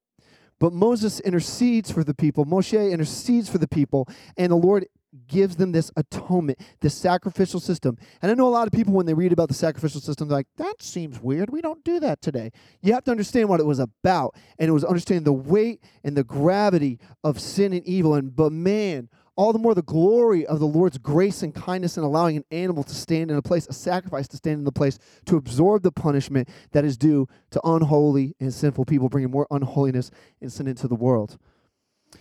But 0.60 0.74
Moses 0.74 1.20
intercedes 1.20 1.92
for 1.92 2.04
the 2.04 2.16
people, 2.16 2.48
Moshe 2.48 2.92
intercedes 2.92 3.50
for 3.50 3.60
the 3.60 3.68
people, 3.68 4.08
and 4.36 4.52
the 4.52 4.56
Lord 4.56 4.88
gives 5.28 5.56
them 5.56 5.72
this 5.72 5.92
atonement, 5.98 6.60
this 6.80 6.94
sacrificial 6.94 7.60
system. 7.60 7.98
And 8.22 8.32
I 8.32 8.36
know 8.36 8.48
a 8.48 8.50
lot 8.50 8.68
of 8.68 8.74
people, 8.74 8.94
when 8.94 9.06
they 9.06 9.14
read 9.14 9.34
about 9.34 9.50
the 9.50 9.54
sacrificial 9.54 10.02
system, 10.02 10.28
they're 10.28 10.38
like, 10.38 10.48
that 10.58 10.82
seems 10.82 11.20
weird. 11.20 11.50
We 11.50 11.62
don't 11.62 11.84
do 11.84 12.00
that 12.00 12.22
today. 12.22 12.52
You 12.82 12.94
have 12.94 13.04
to 13.06 13.12
understand 13.12 13.50
what 13.50 13.60
it 13.60 13.66
was 13.66 13.80
about. 13.80 14.36
And 14.58 14.70
it 14.70 14.72
was 14.72 14.86
understanding 14.86 15.24
the 15.24 15.34
weight 15.34 15.84
and 16.04 16.16
the 16.16 16.24
gravity 16.24 17.00
of 17.24 17.40
sin 17.40 17.74
and 17.74 17.86
evil. 17.86 18.16
And, 18.16 18.36
but 18.36 18.52
man, 18.52 19.10
all 19.36 19.54
the 19.54 19.60
more 19.60 19.74
the 19.74 19.82
glory 19.82 20.46
of 20.46 20.60
the 20.60 20.68
Lord's 20.68 20.98
grace 20.98 21.42
and 21.42 21.56
kindness 21.56 21.98
in 21.98 22.04
allowing 22.04 22.38
an 22.38 22.46
animal 22.52 22.84
to 22.84 22.94
stand 22.94 23.32
in 23.32 23.38
a 23.38 23.42
place, 23.42 23.68
a 23.68 23.74
sacrifice 23.74 24.28
to 24.30 24.38
stand 24.38 24.60
in 24.60 24.66
the 24.66 24.72
place, 24.72 25.00
to 25.26 25.38
absorb 25.38 25.84
the 25.84 25.92
punishment 25.92 26.50
that 26.74 26.86
is 26.86 26.98
due 26.98 27.28
to 27.50 27.62
unholy 27.64 28.36
and 28.40 28.54
sinful 28.54 28.86
people, 28.86 29.10
bringing 29.10 29.32
more 29.32 29.48
unholiness 29.50 30.12
and 30.42 30.52
sin 30.52 30.68
into 30.68 30.88
the 30.88 30.96
world. 30.96 31.38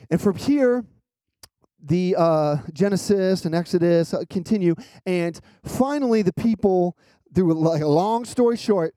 And 0.09 0.21
from 0.21 0.37
here, 0.37 0.85
the 1.83 2.17
uh, 2.17 2.57
Genesis 2.73 3.45
and 3.45 3.55
Exodus 3.55 4.15
uh, 4.15 4.23
continue, 4.29 4.75
and 5.07 5.41
finally, 5.65 6.23
the 6.23 6.33
people, 6.33 6.97
through 7.35 7.55
like 7.55 7.83
a 7.83 7.89
long 7.89 8.25
story 8.25 8.57
short, 8.57 8.95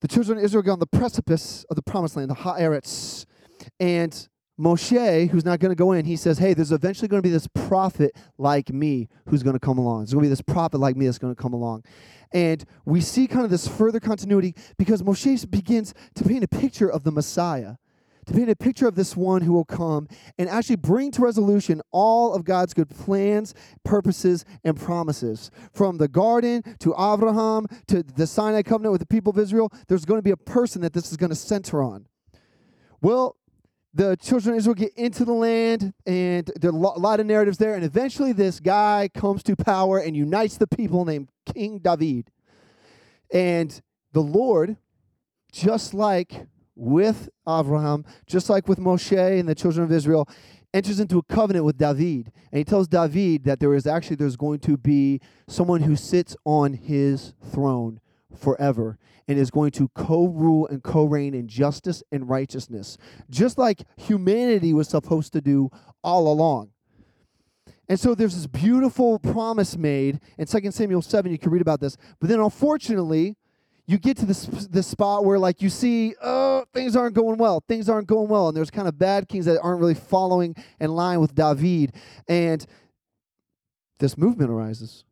the 0.00 0.08
children 0.08 0.38
of 0.38 0.44
Israel 0.44 0.62
get 0.62 0.72
on 0.72 0.78
the 0.80 0.86
precipice 0.86 1.64
of 1.70 1.76
the 1.76 1.82
promised 1.82 2.16
land, 2.16 2.30
the 2.30 2.34
Haaretz, 2.34 3.24
and 3.80 4.28
Moshe, 4.58 5.30
who's 5.30 5.44
not 5.44 5.58
going 5.58 5.70
to 5.70 5.76
go 5.76 5.92
in, 5.92 6.04
he 6.04 6.16
says, 6.16 6.38
Hey, 6.38 6.54
there's 6.54 6.70
eventually 6.70 7.08
going 7.08 7.22
to 7.22 7.26
be 7.26 7.32
this 7.32 7.48
prophet 7.48 8.14
like 8.38 8.72
me 8.72 9.08
who's 9.28 9.42
going 9.42 9.54
to 9.54 9.60
come 9.60 9.78
along. 9.78 10.00
There's 10.00 10.12
going 10.12 10.22
to 10.22 10.26
be 10.26 10.30
this 10.30 10.42
prophet 10.42 10.78
like 10.78 10.96
me 10.96 11.06
that's 11.06 11.18
going 11.18 11.34
to 11.34 11.40
come 11.40 11.52
along. 11.52 11.84
And 12.32 12.64
we 12.84 13.00
see 13.00 13.26
kind 13.26 13.44
of 13.44 13.50
this 13.50 13.66
further 13.66 13.98
continuity 14.00 14.54
because 14.76 15.02
Moshe 15.02 15.50
begins 15.50 15.94
to 16.14 16.24
paint 16.24 16.44
a 16.44 16.48
picture 16.48 16.88
of 16.88 17.04
the 17.04 17.10
Messiah 17.10 17.76
to 18.26 18.32
paint 18.32 18.50
a 18.50 18.56
picture 18.56 18.86
of 18.86 18.94
this 18.94 19.16
one 19.16 19.42
who 19.42 19.52
will 19.52 19.64
come 19.64 20.08
and 20.38 20.48
actually 20.48 20.76
bring 20.76 21.10
to 21.12 21.22
resolution 21.22 21.80
all 21.90 22.34
of 22.34 22.44
God's 22.44 22.74
good 22.74 22.88
plans, 22.88 23.54
purposes, 23.84 24.44
and 24.64 24.78
promises. 24.78 25.50
From 25.72 25.98
the 25.98 26.08
garden 26.08 26.62
to 26.80 26.94
Abraham 26.98 27.66
to 27.88 28.02
the 28.02 28.26
Sinai 28.26 28.62
covenant 28.62 28.92
with 28.92 29.00
the 29.00 29.06
people 29.06 29.30
of 29.30 29.38
Israel, 29.38 29.72
there's 29.88 30.04
going 30.04 30.18
to 30.18 30.22
be 30.22 30.30
a 30.30 30.36
person 30.36 30.82
that 30.82 30.92
this 30.92 31.10
is 31.10 31.16
going 31.16 31.30
to 31.30 31.36
center 31.36 31.82
on. 31.82 32.06
Well, 33.00 33.36
the 33.92 34.16
children 34.16 34.54
of 34.54 34.58
Israel 34.58 34.74
get 34.74 34.92
into 34.94 35.24
the 35.24 35.32
land, 35.32 35.94
and 36.04 36.50
there 36.60 36.70
are 36.70 36.74
a 36.74 36.98
lot 36.98 37.20
of 37.20 37.26
narratives 37.26 37.58
there. 37.58 37.74
And 37.74 37.84
eventually, 37.84 38.32
this 38.32 38.58
guy 38.58 39.08
comes 39.14 39.42
to 39.44 39.54
power 39.54 39.98
and 39.98 40.16
unites 40.16 40.56
the 40.56 40.66
people 40.66 41.04
named 41.04 41.28
King 41.46 41.78
David. 41.78 42.30
And 43.32 43.80
the 44.12 44.20
Lord, 44.20 44.76
just 45.52 45.94
like 45.94 46.46
with 46.76 47.28
Abraham, 47.48 48.04
just 48.26 48.50
like 48.50 48.68
with 48.68 48.78
Moshe 48.78 49.38
and 49.38 49.48
the 49.48 49.54
children 49.54 49.84
of 49.84 49.92
Israel, 49.92 50.28
enters 50.72 50.98
into 50.98 51.18
a 51.18 51.22
covenant 51.22 51.64
with 51.64 51.78
David. 51.78 52.32
And 52.50 52.58
he 52.58 52.64
tells 52.64 52.88
David 52.88 53.44
that 53.44 53.60
there 53.60 53.74
is 53.74 53.86
actually 53.86 54.16
there's 54.16 54.36
going 54.36 54.58
to 54.60 54.76
be 54.76 55.20
someone 55.46 55.82
who 55.82 55.96
sits 55.96 56.36
on 56.44 56.74
his 56.74 57.32
throne 57.44 58.00
forever 58.36 58.98
and 59.28 59.38
is 59.38 59.50
going 59.50 59.70
to 59.70 59.88
co-rule 59.94 60.66
and 60.66 60.82
co-reign 60.82 61.32
in 61.34 61.48
justice 61.48 62.02
and 62.12 62.28
righteousness, 62.28 62.98
just 63.30 63.56
like 63.56 63.84
humanity 63.96 64.74
was 64.74 64.88
supposed 64.88 65.32
to 65.32 65.40
do 65.40 65.70
all 66.02 66.30
along. 66.30 66.70
And 67.88 68.00
so 68.00 68.14
there's 68.14 68.34
this 68.34 68.46
beautiful 68.46 69.18
promise 69.18 69.76
made 69.76 70.20
in 70.38 70.46
2 70.46 70.70
Samuel 70.70 71.02
7. 71.02 71.30
You 71.30 71.38
can 71.38 71.50
read 71.50 71.62
about 71.62 71.80
this. 71.80 71.96
But 72.18 72.30
then, 72.30 72.40
unfortunately, 72.40 73.36
you 73.86 73.98
get 73.98 74.16
to 74.16 74.26
this 74.26 74.46
this 74.46 74.86
spot 74.86 75.24
where 75.24 75.38
like 75.38 75.60
you 75.60 75.68
see 75.68 76.14
oh 76.22 76.64
things 76.72 76.96
aren't 76.96 77.14
going 77.14 77.38
well 77.38 77.62
things 77.68 77.88
aren't 77.88 78.06
going 78.06 78.28
well 78.28 78.48
and 78.48 78.56
there's 78.56 78.70
kind 78.70 78.88
of 78.88 78.98
bad 78.98 79.28
kings 79.28 79.44
that 79.44 79.60
aren't 79.60 79.80
really 79.80 79.94
following 79.94 80.54
in 80.80 80.90
line 80.90 81.20
with 81.20 81.34
david 81.34 81.92
and 82.28 82.66
this 83.98 84.16
movement 84.16 84.50
arises 84.50 85.04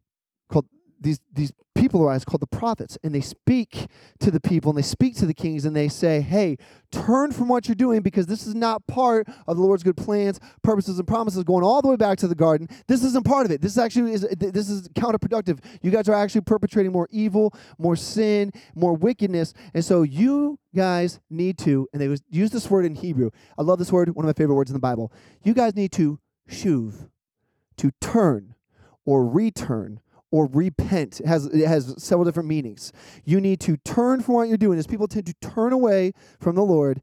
called 0.48 0.66
these 1.00 1.20
these 1.32 1.52
people 1.92 2.06
arise 2.06 2.24
called 2.24 2.40
the 2.40 2.46
prophets 2.46 2.96
and 3.04 3.14
they 3.14 3.20
speak 3.20 3.86
to 4.18 4.30
the 4.30 4.40
people 4.40 4.70
and 4.70 4.78
they 4.78 4.82
speak 4.82 5.14
to 5.16 5.26
the 5.26 5.34
kings 5.34 5.66
and 5.66 5.76
they 5.76 5.88
say 5.88 6.20
hey 6.22 6.56
turn 6.90 7.30
from 7.32 7.48
what 7.48 7.68
you're 7.68 7.74
doing 7.74 8.00
because 8.00 8.26
this 8.26 8.46
is 8.46 8.54
not 8.54 8.86
part 8.86 9.28
of 9.46 9.56
the 9.56 9.62
lord's 9.62 9.82
good 9.82 9.96
plans 9.96 10.40
purposes 10.62 10.98
and 10.98 11.06
promises 11.06 11.44
going 11.44 11.62
all 11.62 11.82
the 11.82 11.88
way 11.88 11.96
back 11.96 12.16
to 12.18 12.26
the 12.26 12.34
garden. 12.34 12.68
This 12.88 13.04
isn't 13.04 13.24
part 13.26 13.44
of 13.44 13.52
it. 13.52 13.60
This 13.60 13.72
is 13.72 13.78
actually 13.78 14.12
is 14.12 14.26
this 14.38 14.70
is 14.70 14.88
counterproductive. 14.88 15.58
You 15.82 15.90
guys 15.90 16.08
are 16.08 16.14
actually 16.14 16.40
perpetrating 16.42 16.92
more 16.92 17.08
evil 17.10 17.54
more 17.78 17.96
sin 17.96 18.52
more 18.74 18.94
wickedness 18.94 19.52
and 19.74 19.84
so 19.84 20.02
you 20.02 20.58
guys 20.74 21.20
need 21.28 21.58
to 21.58 21.88
and 21.92 22.00
they 22.00 22.16
use 22.30 22.50
this 22.50 22.70
word 22.70 22.86
in 22.86 22.94
hebrew. 22.94 23.30
I 23.58 23.62
love 23.62 23.78
this 23.78 23.92
word 23.92 24.08
one 24.14 24.24
of 24.24 24.28
my 24.28 24.32
favorite 24.32 24.56
words 24.56 24.70
in 24.70 24.74
the 24.74 24.80
bible. 24.80 25.12
You 25.42 25.52
guys 25.52 25.76
need 25.76 25.92
to 25.92 26.18
shuv 26.48 27.08
to 27.76 27.90
turn 28.00 28.54
or 29.04 29.26
return 29.26 30.00
or 30.32 30.46
repent. 30.46 31.20
It 31.20 31.26
has, 31.26 31.46
it 31.46 31.68
has 31.68 31.94
several 32.02 32.24
different 32.24 32.48
meanings. 32.48 32.92
You 33.24 33.40
need 33.40 33.60
to 33.60 33.76
turn 33.76 34.22
from 34.22 34.34
what 34.34 34.48
you're 34.48 34.56
doing. 34.56 34.78
As 34.78 34.88
people 34.88 35.06
tend 35.06 35.26
to 35.26 35.34
turn 35.34 35.72
away 35.72 36.12
from 36.40 36.56
the 36.56 36.64
Lord, 36.64 37.00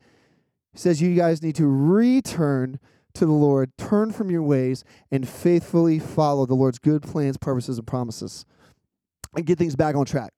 he 0.74 0.78
says 0.78 1.02
you 1.02 1.16
guys 1.16 1.42
need 1.42 1.56
to 1.56 1.68
return 1.68 2.80
to 3.14 3.26
the 3.26 3.32
Lord, 3.32 3.72
turn 3.78 4.12
from 4.12 4.30
your 4.30 4.44
ways, 4.44 4.84
and 5.12 5.28
faithfully 5.28 6.00
follow 6.00 6.46
the 6.46 6.56
Lord's 6.56 6.80
good 6.80 7.04
plans, 7.04 7.38
purposes, 7.38 7.78
and 7.78 7.88
promises, 7.88 8.46
and 9.36 9.46
get 9.46 9.58
things 9.58 9.76
back 9.76 9.96
on 9.96 10.06
track. 10.06 10.34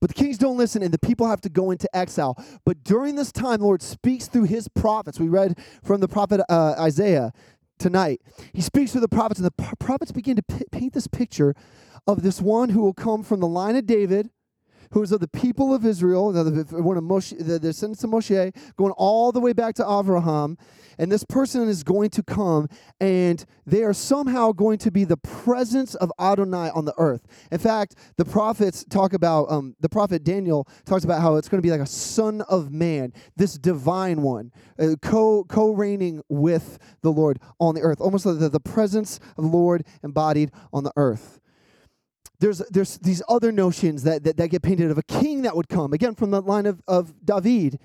But 0.00 0.08
the 0.08 0.14
kings 0.14 0.36
don't 0.36 0.56
listen, 0.56 0.82
and 0.82 0.92
the 0.92 0.98
people 0.98 1.28
have 1.28 1.40
to 1.42 1.48
go 1.48 1.70
into 1.70 1.88
exile. 1.96 2.36
But 2.64 2.82
during 2.82 3.14
this 3.14 3.30
time, 3.30 3.60
the 3.60 3.66
Lord 3.66 3.82
speaks 3.82 4.26
through 4.26 4.44
his 4.44 4.66
prophets. 4.68 5.20
We 5.20 5.28
read 5.28 5.58
from 5.84 6.00
the 6.00 6.08
prophet 6.08 6.40
uh, 6.48 6.74
Isaiah 6.78 7.32
tonight. 7.82 8.22
He 8.52 8.62
speaks 8.62 8.92
to 8.92 9.00
the 9.00 9.08
prophets, 9.08 9.40
and 9.40 9.46
the 9.46 9.76
prophets 9.76 10.12
begin 10.12 10.36
to 10.36 10.42
p- 10.42 10.64
paint 10.70 10.94
this 10.94 11.06
picture 11.08 11.54
of 12.06 12.22
this 12.22 12.40
one 12.40 12.70
who 12.70 12.80
will 12.80 12.94
come 12.94 13.22
from 13.22 13.40
the 13.40 13.46
line 13.46 13.76
of 13.76 13.86
David, 13.86 14.30
who 14.92 15.02
is 15.02 15.12
of 15.12 15.20
the 15.20 15.28
people 15.28 15.74
of 15.74 15.84
Israel, 15.84 16.32
one 16.32 16.96
of 16.96 17.04
Moshe, 17.04 17.36
the 17.38 17.58
descendants 17.58 18.04
of 18.04 18.10
Moshe, 18.10 18.54
going 18.76 18.92
all 18.92 19.32
the 19.32 19.40
way 19.40 19.52
back 19.52 19.74
to 19.76 19.82
Abraham. 19.82 20.56
And 20.98 21.10
this 21.10 21.24
person 21.24 21.68
is 21.68 21.82
going 21.82 22.10
to 22.10 22.22
come, 22.22 22.68
and 23.00 23.44
they 23.66 23.82
are 23.82 23.94
somehow 23.94 24.52
going 24.52 24.76
to 24.78 24.90
be 24.90 25.04
the 25.04 25.16
presence 25.16 25.94
of 25.94 26.12
Adonai 26.20 26.70
on 26.74 26.84
the 26.84 26.94
earth. 26.98 27.26
In 27.50 27.58
fact, 27.58 27.96
the 28.18 28.26
prophets 28.26 28.84
talk 28.84 29.14
about, 29.14 29.50
um, 29.50 29.74
the 29.80 29.88
prophet 29.88 30.22
Daniel 30.22 30.68
talks 30.84 31.04
about 31.04 31.22
how 31.22 31.36
it's 31.36 31.48
going 31.48 31.62
to 31.62 31.66
be 31.66 31.70
like 31.70 31.80
a 31.80 31.86
son 31.86 32.42
of 32.42 32.70
man, 32.70 33.14
this 33.36 33.54
divine 33.54 34.20
one, 34.20 34.52
uh, 34.78 34.94
co 35.00 35.72
reigning 35.74 36.22
with 36.28 36.78
the 37.00 37.10
Lord 37.10 37.38
on 37.58 37.74
the 37.74 37.80
earth, 37.80 38.00
almost 38.00 38.26
like 38.26 38.38
the, 38.38 38.50
the 38.50 38.60
presence 38.60 39.18
of 39.38 39.44
the 39.44 39.50
Lord 39.50 39.86
embodied 40.02 40.50
on 40.72 40.84
the 40.84 40.92
earth 40.96 41.40
there's 42.42 42.58
there's 42.70 42.98
these 42.98 43.22
other 43.28 43.52
notions 43.52 44.02
that, 44.02 44.24
that, 44.24 44.36
that 44.36 44.48
get 44.48 44.62
painted 44.62 44.90
of 44.90 44.98
a 44.98 45.02
king 45.02 45.42
that 45.42 45.56
would 45.56 45.68
come 45.68 45.92
again 45.92 46.14
from 46.14 46.30
the 46.32 46.42
line 46.42 46.66
of, 46.66 46.82
of 46.86 47.14
David. 47.24 47.78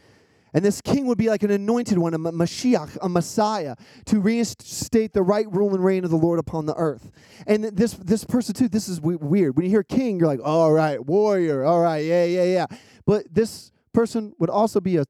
And 0.54 0.66
this 0.66 0.82
king 0.82 1.06
would 1.06 1.18
be 1.18 1.30
like 1.30 1.44
an 1.44 1.52
anointed 1.52 1.98
one, 2.00 2.14
a 2.14 2.18
Mashiach, 2.18 2.98
a 3.02 3.10
Messiah, 3.10 3.76
to 4.06 4.20
reinstate 4.20 5.14
the 5.14 5.22
right 5.22 5.46
rule 5.52 5.76
and 5.76 5.84
reign 5.84 6.04
of 6.04 6.10
the 6.10 6.18
Lord 6.18 6.40
upon 6.40 6.66
the 6.66 6.74
earth. 6.76 7.12
And 7.46 7.66
this 7.66 7.94
this 7.94 8.24
person 8.24 8.56
too, 8.56 8.68
this 8.68 8.90
is 8.90 9.00
weird. 9.00 9.56
When 9.56 9.66
you 9.66 9.70
hear 9.70 9.84
king, 9.84 10.18
you're 10.18 10.28
like, 10.28 10.40
all 10.44 10.72
right, 10.72 11.06
warrior, 11.06 11.64
all 11.64 11.82
right, 11.82 12.04
yeah, 12.04 12.26
yeah, 12.26 12.46
yeah. 12.46 12.66
But 13.06 13.32
this 13.32 13.72
person 13.94 14.34
would 14.40 14.50
also 14.50 14.82
be 14.82 14.98
a 14.98 15.06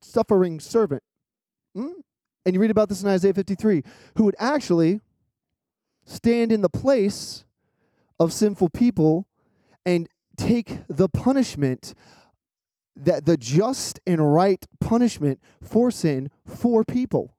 suffering 0.00 0.60
servant. 0.60 1.02
Mm? 1.76 1.92
And 2.46 2.54
you 2.54 2.60
read 2.60 2.70
about 2.70 2.88
this 2.88 3.02
in 3.02 3.08
Isaiah 3.08 3.34
53, 3.34 3.82
who 4.16 4.24
would 4.24 4.36
actually 4.38 5.00
stand 6.06 6.52
in 6.52 6.62
the 6.62 6.70
place 6.70 7.44
of 8.18 8.32
sinful 8.32 8.70
people 8.70 9.26
and 9.84 10.08
take 10.36 10.78
the 10.88 11.08
punishment 11.08 11.94
that 12.96 13.26
the 13.26 13.36
just 13.36 14.00
and 14.06 14.34
right 14.34 14.66
punishment 14.80 15.40
for 15.62 15.90
sin 15.90 16.30
for 16.46 16.84
people. 16.84 17.36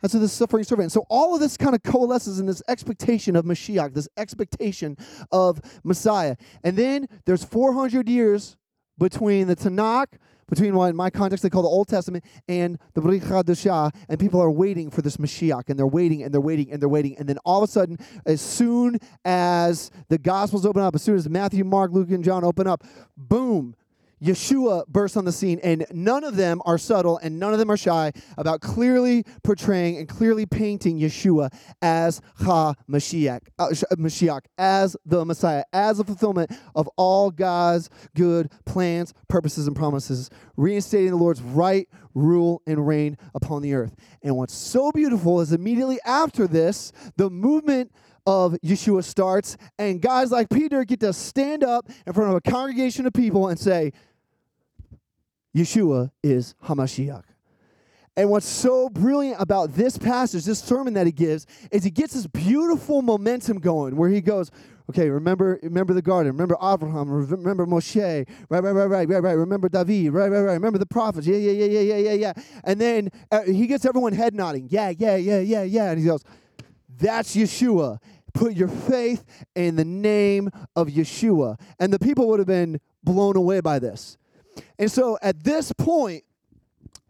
That's 0.00 0.14
what 0.14 0.20
the 0.20 0.28
suffering 0.28 0.64
servant. 0.64 0.92
So 0.92 1.04
all 1.10 1.34
of 1.34 1.40
this 1.40 1.56
kind 1.56 1.74
of 1.74 1.82
coalesces 1.82 2.38
in 2.38 2.46
this 2.46 2.62
expectation 2.68 3.36
of 3.36 3.44
Mashiach, 3.44 3.94
this 3.94 4.08
expectation 4.16 4.96
of 5.30 5.60
Messiah. 5.84 6.36
And 6.64 6.76
then 6.76 7.06
there's 7.26 7.44
400 7.44 8.08
years 8.08 8.56
between 8.98 9.46
the 9.46 9.56
Tanakh 9.56 10.18
between 10.50 10.74
what 10.74 10.90
in 10.90 10.96
my 10.96 11.08
context 11.08 11.42
they 11.42 11.48
call 11.48 11.62
the 11.62 11.68
Old 11.68 11.88
Testament 11.88 12.24
and 12.48 12.78
the 12.94 13.00
Brit 13.00 13.22
Chadashah, 13.22 13.94
and 14.08 14.20
people 14.20 14.40
are 14.42 14.50
waiting 14.50 14.90
for 14.90 15.00
this 15.00 15.16
Mashiach, 15.16 15.70
and 15.70 15.78
they're 15.78 15.86
waiting 15.86 16.22
and 16.22 16.34
they're 16.34 16.40
waiting 16.40 16.70
and 16.70 16.82
they're 16.82 16.88
waiting, 16.88 17.16
and 17.16 17.28
then 17.28 17.38
all 17.44 17.62
of 17.62 17.68
a 17.68 17.72
sudden, 17.72 17.96
as 18.26 18.40
soon 18.40 18.98
as 19.24 19.90
the 20.08 20.18
Gospels 20.18 20.66
open 20.66 20.82
up, 20.82 20.94
as 20.94 21.02
soon 21.02 21.16
as 21.16 21.28
Matthew, 21.28 21.64
Mark, 21.64 21.92
Luke, 21.92 22.10
and 22.10 22.24
John 22.24 22.44
open 22.44 22.66
up, 22.66 22.84
boom, 23.16 23.74
Yeshua 24.22 24.86
bursts 24.86 25.16
on 25.16 25.24
the 25.24 25.32
scene, 25.32 25.58
and 25.62 25.86
none 25.92 26.24
of 26.24 26.36
them 26.36 26.60
are 26.64 26.78
subtle 26.78 27.18
and 27.18 27.38
none 27.38 27.52
of 27.52 27.58
them 27.58 27.70
are 27.70 27.76
shy 27.76 28.12
about 28.36 28.60
clearly 28.60 29.24
portraying 29.42 29.96
and 29.96 30.08
clearly 30.08 30.46
painting 30.46 30.98
Yeshua 30.98 31.52
as 31.80 32.20
Ha 32.42 32.74
Mashiach, 32.88 33.40
uh, 33.58 33.68
Mashiach, 33.96 34.42
as 34.58 34.96
the 35.04 35.24
Messiah, 35.24 35.64
as 35.72 35.98
the 35.98 36.04
fulfillment 36.04 36.52
of 36.74 36.88
all 36.96 37.30
God's 37.30 37.88
good 38.14 38.50
plans, 38.66 39.14
purposes, 39.28 39.66
and 39.66 39.74
promises, 39.74 40.30
reinstating 40.56 41.10
the 41.10 41.16
Lord's 41.16 41.42
right 41.42 41.88
rule 42.14 42.62
and 42.66 42.86
reign 42.86 43.16
upon 43.34 43.62
the 43.62 43.74
earth. 43.74 43.94
And 44.22 44.36
what's 44.36 44.54
so 44.54 44.92
beautiful 44.92 45.40
is 45.40 45.52
immediately 45.52 45.98
after 46.04 46.46
this, 46.46 46.92
the 47.16 47.30
movement 47.30 47.92
of 48.26 48.52
Yeshua 48.64 49.02
starts, 49.02 49.56
and 49.78 50.00
guys 50.00 50.30
like 50.30 50.50
Peter 50.50 50.84
get 50.84 51.00
to 51.00 51.12
stand 51.12 51.64
up 51.64 51.88
in 52.06 52.12
front 52.12 52.30
of 52.30 52.36
a 52.36 52.40
congregation 52.40 53.06
of 53.06 53.12
people 53.12 53.48
and 53.48 53.58
say, 53.58 53.92
Yeshua 55.54 56.10
is 56.22 56.54
Hamashiach. 56.64 57.24
And 58.16 58.28
what's 58.28 58.46
so 58.46 58.88
brilliant 58.88 59.40
about 59.40 59.72
this 59.74 59.96
passage, 59.96 60.44
this 60.44 60.58
sermon 60.58 60.94
that 60.94 61.06
he 61.06 61.12
gives, 61.12 61.46
is 61.70 61.84
he 61.84 61.90
gets 61.90 62.14
this 62.14 62.26
beautiful 62.26 63.02
momentum 63.02 63.58
going 63.58 63.96
where 63.96 64.10
he 64.10 64.20
goes, 64.20 64.50
okay, 64.90 65.08
remember, 65.08 65.58
remember 65.62 65.94
the 65.94 66.02
garden, 66.02 66.32
remember 66.32 66.56
Abraham, 66.60 67.08
remember 67.08 67.64
Moshe, 67.64 68.28
right, 68.48 68.62
right, 68.62 68.72
right, 68.72 68.84
right, 68.86 69.08
right, 69.08 69.22
right, 69.22 69.32
remember 69.32 69.68
David, 69.68 70.12
right, 70.12 70.30
right, 70.30 70.40
right, 70.40 70.52
remember 70.54 70.78
the 70.78 70.86
prophets, 70.86 71.26
yeah, 71.26 71.36
yeah, 71.36 71.52
yeah, 71.52 71.80
yeah, 71.80 71.80
yeah, 71.80 71.96
yeah, 71.96 72.12
yeah. 72.12 72.32
And 72.64 72.80
then 72.80 73.10
uh, 73.30 73.42
he 73.42 73.66
gets 73.66 73.84
everyone 73.84 74.12
head 74.12 74.34
nodding, 74.34 74.66
yeah, 74.70 74.92
yeah, 74.98 75.16
yeah, 75.16 75.38
yeah, 75.38 75.62
yeah. 75.62 75.90
And 75.90 76.00
he 76.00 76.06
goes, 76.06 76.24
that's 76.98 77.34
Yeshua. 77.34 77.98
Put 78.34 78.54
your 78.54 78.68
faith 78.68 79.24
in 79.54 79.76
the 79.76 79.84
name 79.84 80.50
of 80.76 80.88
Yeshua. 80.88 81.58
And 81.78 81.92
the 81.92 81.98
people 81.98 82.28
would 82.28 82.38
have 82.38 82.46
been 82.46 82.80
blown 83.02 83.36
away 83.36 83.60
by 83.60 83.78
this. 83.78 84.18
And 84.78 84.90
so 84.90 85.18
at 85.22 85.44
this 85.44 85.72
point, 85.72 86.24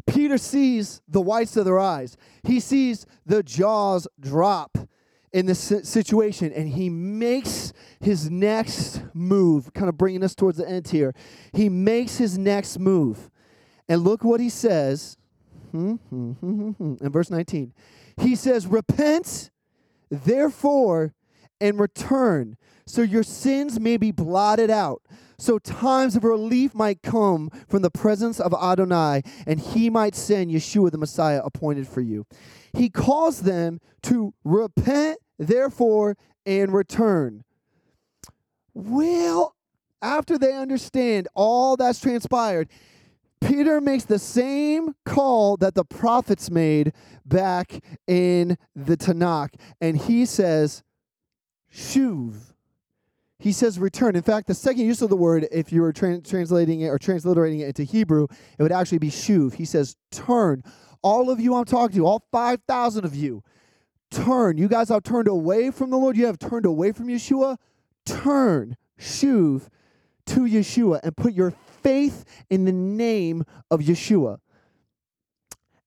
Peter 0.06 0.38
sees 0.38 1.00
the 1.08 1.20
whites 1.20 1.56
of 1.56 1.64
their 1.64 1.78
eyes. 1.78 2.16
He 2.42 2.60
sees 2.60 3.06
the 3.26 3.42
jaws 3.42 4.08
drop 4.18 4.76
in 5.32 5.46
this 5.46 5.60
situation 5.84 6.52
and 6.52 6.68
he 6.68 6.90
makes 6.90 7.72
his 8.00 8.30
next 8.30 9.02
move, 9.14 9.72
kind 9.72 9.88
of 9.88 9.96
bringing 9.96 10.24
us 10.24 10.34
towards 10.34 10.58
the 10.58 10.68
end 10.68 10.88
here. 10.88 11.14
He 11.52 11.68
makes 11.68 12.16
his 12.18 12.36
next 12.36 12.78
move. 12.78 13.30
And 13.88 14.02
look 14.02 14.24
what 14.24 14.40
he 14.40 14.48
says 14.48 15.16
in 15.72 15.98
verse 17.00 17.30
19. 17.30 17.72
He 18.20 18.34
says, 18.36 18.66
Repent, 18.66 19.50
therefore, 20.10 21.14
and 21.60 21.78
return, 21.78 22.56
so 22.90 23.02
your 23.02 23.22
sins 23.22 23.78
may 23.78 23.96
be 23.96 24.10
blotted 24.10 24.70
out 24.70 25.02
so 25.40 25.58
times 25.58 26.16
of 26.16 26.24
relief 26.24 26.74
might 26.74 27.02
come 27.02 27.50
from 27.66 27.82
the 27.82 27.90
presence 27.90 28.38
of 28.38 28.54
Adonai, 28.54 29.22
and 29.46 29.58
he 29.58 29.88
might 29.88 30.14
send 30.14 30.50
Yeshua 30.50 30.90
the 30.90 30.98
Messiah 30.98 31.40
appointed 31.42 31.88
for 31.88 32.02
you. 32.02 32.26
He 32.74 32.90
calls 32.90 33.40
them 33.40 33.80
to 34.02 34.34
repent, 34.44 35.18
therefore, 35.38 36.16
and 36.44 36.72
return. 36.72 37.44
Well, 38.74 39.56
after 40.02 40.38
they 40.38 40.52
understand 40.52 41.28
all 41.34 41.76
that's 41.76 42.00
transpired, 42.00 42.68
Peter 43.40 43.80
makes 43.80 44.04
the 44.04 44.18
same 44.18 44.94
call 45.06 45.56
that 45.56 45.74
the 45.74 45.84
prophets 45.84 46.50
made 46.50 46.92
back 47.24 47.82
in 48.06 48.58
the 48.76 48.96
Tanakh, 48.96 49.54
and 49.80 49.96
he 49.96 50.26
says, 50.26 50.82
Shuv 51.72 52.49
he 53.40 53.52
says 53.52 53.78
return. 53.78 54.14
In 54.14 54.22
fact, 54.22 54.46
the 54.46 54.54
second 54.54 54.84
use 54.84 55.02
of 55.02 55.08
the 55.08 55.16
word, 55.16 55.48
if 55.50 55.72
you 55.72 55.80
were 55.80 55.92
tra- 55.92 56.20
translating 56.20 56.82
it 56.82 56.88
or 56.88 56.98
transliterating 56.98 57.60
it 57.60 57.68
into 57.68 57.84
Hebrew, 57.84 58.26
it 58.58 58.62
would 58.62 58.70
actually 58.70 58.98
be 58.98 59.10
shuv. 59.10 59.54
He 59.54 59.64
says 59.64 59.96
turn. 60.12 60.62
All 61.02 61.30
of 61.30 61.40
you 61.40 61.54
I'm 61.54 61.64
talking 61.64 61.96
to, 61.96 62.06
all 62.06 62.22
5,000 62.30 63.04
of 63.06 63.16
you, 63.16 63.42
turn. 64.10 64.58
You 64.58 64.68
guys 64.68 64.90
have 64.90 65.02
turned 65.02 65.26
away 65.26 65.70
from 65.70 65.88
the 65.88 65.96
Lord. 65.96 66.16
You 66.16 66.26
have 66.26 66.38
turned 66.38 66.66
away 66.66 66.92
from 66.92 67.06
Yeshua. 67.06 67.56
Turn, 68.04 68.76
shuv, 68.98 69.68
to 70.26 70.40
Yeshua 70.40 71.00
and 71.02 71.16
put 71.16 71.32
your 71.32 71.52
faith 71.82 72.24
in 72.50 72.66
the 72.66 72.72
name 72.72 73.44
of 73.70 73.80
Yeshua. 73.80 74.38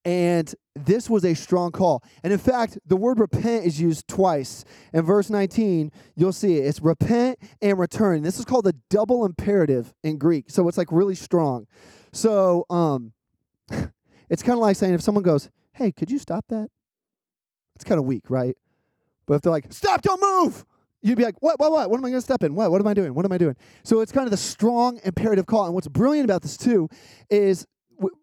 And 0.06 0.54
this 0.76 1.10
was 1.10 1.24
a 1.24 1.34
strong 1.34 1.72
call. 1.72 2.04
And 2.24 2.34
in 2.34 2.40
fact, 2.40 2.78
the 2.86 2.98
word 2.98 3.20
repent 3.20 3.66
is 3.66 3.80
used 3.80 4.08
twice. 4.08 4.66
In 4.92 5.04
verse 5.04 5.30
19, 5.30 5.92
you'll 6.16 6.34
see 6.34 6.58
it. 6.58 6.66
It's 6.66 6.82
repent 6.82 7.40
and 7.62 7.80
return. 7.80 8.22
This 8.22 8.40
is 8.40 8.46
called 8.46 8.68
a 8.68 8.74
double 8.90 9.26
imperative 9.26 9.94
in 10.04 10.18
Greek. 10.18 10.50
So 10.50 10.68
it's 10.68 10.78
like 10.78 10.92
really 10.92 11.16
strong. 11.16 11.68
So 12.12 12.66
um, 12.70 13.14
it's 14.30 14.44
kind 14.44 14.58
of 14.58 14.60
like 14.60 14.76
saying 14.76 14.94
if 14.94 15.02
someone 15.02 15.24
goes, 15.24 15.50
Hey, 15.74 15.92
could 15.92 16.12
you 16.12 16.20
stop 16.20 16.46
that? 16.50 16.70
It's 17.76 17.84
kind 17.84 18.00
of 18.00 18.06
weak, 18.06 18.30
right? 18.30 18.56
But 19.26 19.36
if 19.36 19.42
they're 19.42 19.52
like, 19.52 19.72
Stop, 19.72 20.02
don't 20.02 20.22
move, 20.22 20.66
you'd 21.02 21.18
be 21.18 21.24
like, 21.24 21.42
What, 21.42 21.60
what, 21.60 21.72
what? 21.72 21.90
What 21.90 21.98
am 21.98 22.06
I 22.06 22.10
going 22.10 22.20
to 22.20 22.22
step 22.22 22.44
in? 22.44 22.56
What, 22.56 22.72
what 22.72 22.82
am 22.82 22.88
I 22.88 22.94
doing? 22.94 23.14
What 23.14 23.26
am 23.26 23.32
I 23.32 23.38
doing? 23.38 23.56
So 23.84 24.02
it's 24.02 24.12
kind 24.12 24.26
of 24.26 24.32
the 24.32 24.38
strong 24.38 25.00
imperative 25.06 25.46
call. 25.46 25.66
And 25.66 25.74
what's 25.74 25.88
brilliant 25.88 26.26
about 26.26 26.42
this, 26.42 26.58
too, 26.58 26.90
is 27.30 27.66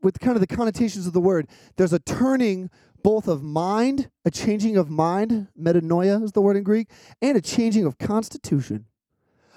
with 0.03 0.21
kind 0.21 0.37
of 0.37 0.41
the 0.41 0.47
connotations 0.47 1.07
of 1.07 1.13
the 1.13 1.21
word, 1.21 1.49
there's 1.77 1.93
a 1.93 1.99
turning 1.99 2.71
both 3.03 3.29
of 3.29 3.43
mind, 3.43 4.11
a 4.25 4.31
changing 4.31 4.77
of 4.77 4.91
mind, 4.91 5.49
metanoia 5.59 6.23
is 6.23 6.33
the 6.33 6.41
word 6.41 6.57
in 6.57 6.63
Greek, 6.63 6.89
and 7.23 7.37
a 7.37 7.41
changing 7.41 7.87
of 7.87 7.99
constitution, 7.99 8.87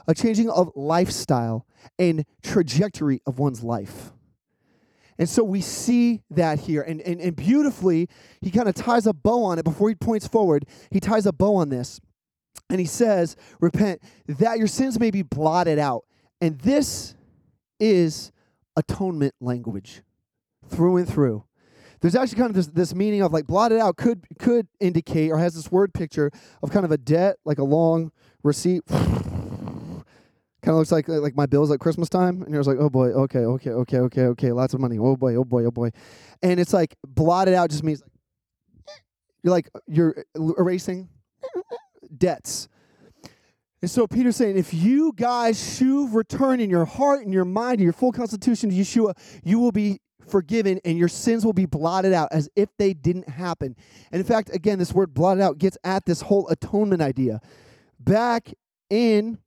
a 0.07 0.13
changing 0.13 0.49
of 0.49 0.71
lifestyle 0.75 1.65
and 1.99 2.25
trajectory 2.41 3.21
of 3.25 3.39
one's 3.39 3.63
life. 3.63 4.11
And 5.17 5.29
so 5.29 5.43
we 5.43 5.61
see 5.61 6.23
that 6.31 6.59
here. 6.59 6.81
And, 6.81 6.99
and, 7.01 7.21
and 7.21 7.35
beautifully, 7.35 8.09
he 8.41 8.49
kind 8.49 8.67
of 8.67 8.75
ties 8.75 9.05
a 9.05 9.13
bow 9.13 9.43
on 9.43 9.59
it 9.59 9.63
before 9.63 9.89
he 9.89 9.95
points 9.95 10.27
forward. 10.27 10.65
He 10.89 10.99
ties 10.99 11.25
a 11.25 11.31
bow 11.31 11.55
on 11.55 11.69
this. 11.69 11.99
And 12.69 12.79
he 12.79 12.87
says, 12.87 13.35
Repent, 13.59 14.01
that 14.27 14.57
your 14.57 14.67
sins 14.67 14.99
may 14.99 15.11
be 15.11 15.21
blotted 15.21 15.77
out. 15.77 16.05
And 16.41 16.59
this 16.59 17.15
is 17.79 18.31
atonement 18.75 19.35
language 19.39 20.01
through 20.73 20.97
and 20.97 21.07
through. 21.07 21.43
There's 22.01 22.15
actually 22.15 22.37
kind 22.37 22.49
of 22.49 22.55
this, 22.55 22.67
this 22.67 22.93
meaning 22.93 23.21
of 23.21 23.31
like 23.31 23.47
blotted 23.47 23.79
out 23.79 23.95
could 23.95 24.25
could 24.37 24.67
indicate 24.79 25.31
or 25.31 25.37
has 25.37 25.55
this 25.55 25.71
word 25.71 25.93
picture 25.93 26.31
of 26.61 26.69
kind 26.69 26.85
of 26.85 26.91
a 26.91 26.97
debt, 26.97 27.37
like 27.45 27.59
a 27.59 27.63
long 27.63 28.11
receipt. 28.43 28.83
kind 30.63 30.73
of 30.73 30.75
looks 30.75 30.91
like 30.91 31.07
like 31.07 31.35
my 31.35 31.45
bills 31.45 31.71
at 31.71 31.79
Christmas 31.79 32.09
time, 32.09 32.41
and 32.41 32.53
you're 32.53 32.63
like, 32.63 32.77
oh 32.79 32.89
boy, 32.89 33.07
okay, 33.07 33.39
okay, 33.39 33.69
okay, 33.69 33.97
okay, 33.99 34.21
okay, 34.23 34.51
lots 34.51 34.73
of 34.73 34.79
money. 34.79 34.97
Oh 34.97 35.15
boy, 35.15 35.35
oh 35.35 35.43
boy, 35.43 35.65
oh 35.65 35.71
boy, 35.71 35.91
and 36.41 36.59
it's 36.59 36.73
like 36.73 36.95
blotted 37.05 37.53
out 37.53 37.69
just 37.69 37.83
means 37.83 38.01
like 38.87 39.01
you're 39.43 39.51
like 39.51 39.69
you're 39.87 40.25
erasing 40.57 41.09
debts. 42.17 42.69
And 43.81 43.91
so 43.91 44.07
Peter's 44.07 44.37
saying, 44.37 44.57
if 44.57 44.73
you 44.73 45.11
guys 45.13 45.59
shuv 45.59 46.13
return 46.13 46.61
in 46.61 46.69
your 46.69 46.85
heart 46.85 47.21
and 47.25 47.33
your 47.33 47.43
mind 47.43 47.75
and 47.75 47.83
your 47.83 47.91
full 47.91 48.13
constitution 48.13 48.69
to 48.69 48.75
Yeshua, 48.75 49.13
you 49.43 49.59
will 49.59 49.73
be 49.73 49.99
forgiven 50.27 50.79
and 50.85 50.97
your 50.97 51.07
sins 51.07 51.45
will 51.45 51.53
be 51.53 51.65
blotted 51.65 52.13
out 52.13 52.29
as 52.31 52.49
if 52.55 52.69
they 52.77 52.93
didn't 52.93 53.29
happen. 53.29 53.75
And 54.11 54.19
in 54.19 54.25
fact, 54.25 54.53
again, 54.53 54.79
this 54.79 54.93
word 54.93 55.13
blotted 55.13 55.41
out 55.41 55.57
gets 55.57 55.77
at 55.83 56.05
this 56.05 56.21
whole 56.21 56.47
atonement 56.49 57.01
idea. 57.01 57.41
Back 57.99 58.53
in 58.89 59.37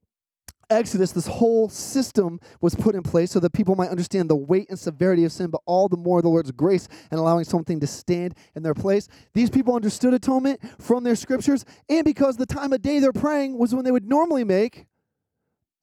Exodus, 0.69 1.13
this 1.13 1.29
whole 1.29 1.69
system 1.69 2.41
was 2.61 2.75
put 2.75 2.97
in 2.97 3.03
place 3.03 3.31
so 3.31 3.39
that 3.39 3.53
people 3.53 3.77
might 3.77 3.91
understand 3.91 4.29
the 4.29 4.37
weight 4.37 4.69
and 4.69 4.79
severity 4.79 5.25
of 5.25 5.31
sin, 5.31 5.49
but 5.49 5.61
all 5.65 5.89
the 5.89 5.97
more 5.97 6.21
the 6.21 6.29
Lord's 6.29 6.51
grace 6.51 6.89
and 7.11 7.21
allowing 7.21 7.45
something 7.45 7.79
to 7.79 7.87
stand 7.87 8.35
in 8.57 8.65
their 8.65 8.75
place. 8.75 9.07
These 9.33 9.51
people 9.51 9.77
understood 9.77 10.13
atonement 10.13 10.61
from 10.81 11.05
their 11.05 11.15
scriptures, 11.15 11.65
and 11.89 12.05
because 12.05 12.37
the 12.37 12.47
time 12.47 12.73
of 12.73 12.83
day 12.83 12.99
they're 12.99 13.13
praying 13.13 13.59
was 13.59 13.75
when 13.75 13.85
they 13.85 13.93
would 13.93 14.09
normally 14.09 14.43
make 14.43 14.87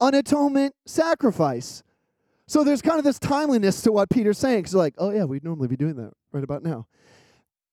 an 0.01 0.15
atonement 0.15 0.75
sacrifice. 0.85 1.81
So 2.47 2.63
there's 2.63 2.81
kind 2.81 2.97
of 2.97 3.05
this 3.05 3.19
timeliness 3.19 3.81
to 3.81 3.91
what 3.91 4.09
Peter's 4.09 4.37
saying. 4.37 4.59
Because 4.59 4.75
like, 4.75 4.95
oh 4.97 5.11
yeah, 5.11 5.23
we'd 5.23 5.43
normally 5.43 5.67
be 5.67 5.77
doing 5.77 5.95
that 5.95 6.11
right 6.31 6.43
about 6.43 6.63
now. 6.63 6.87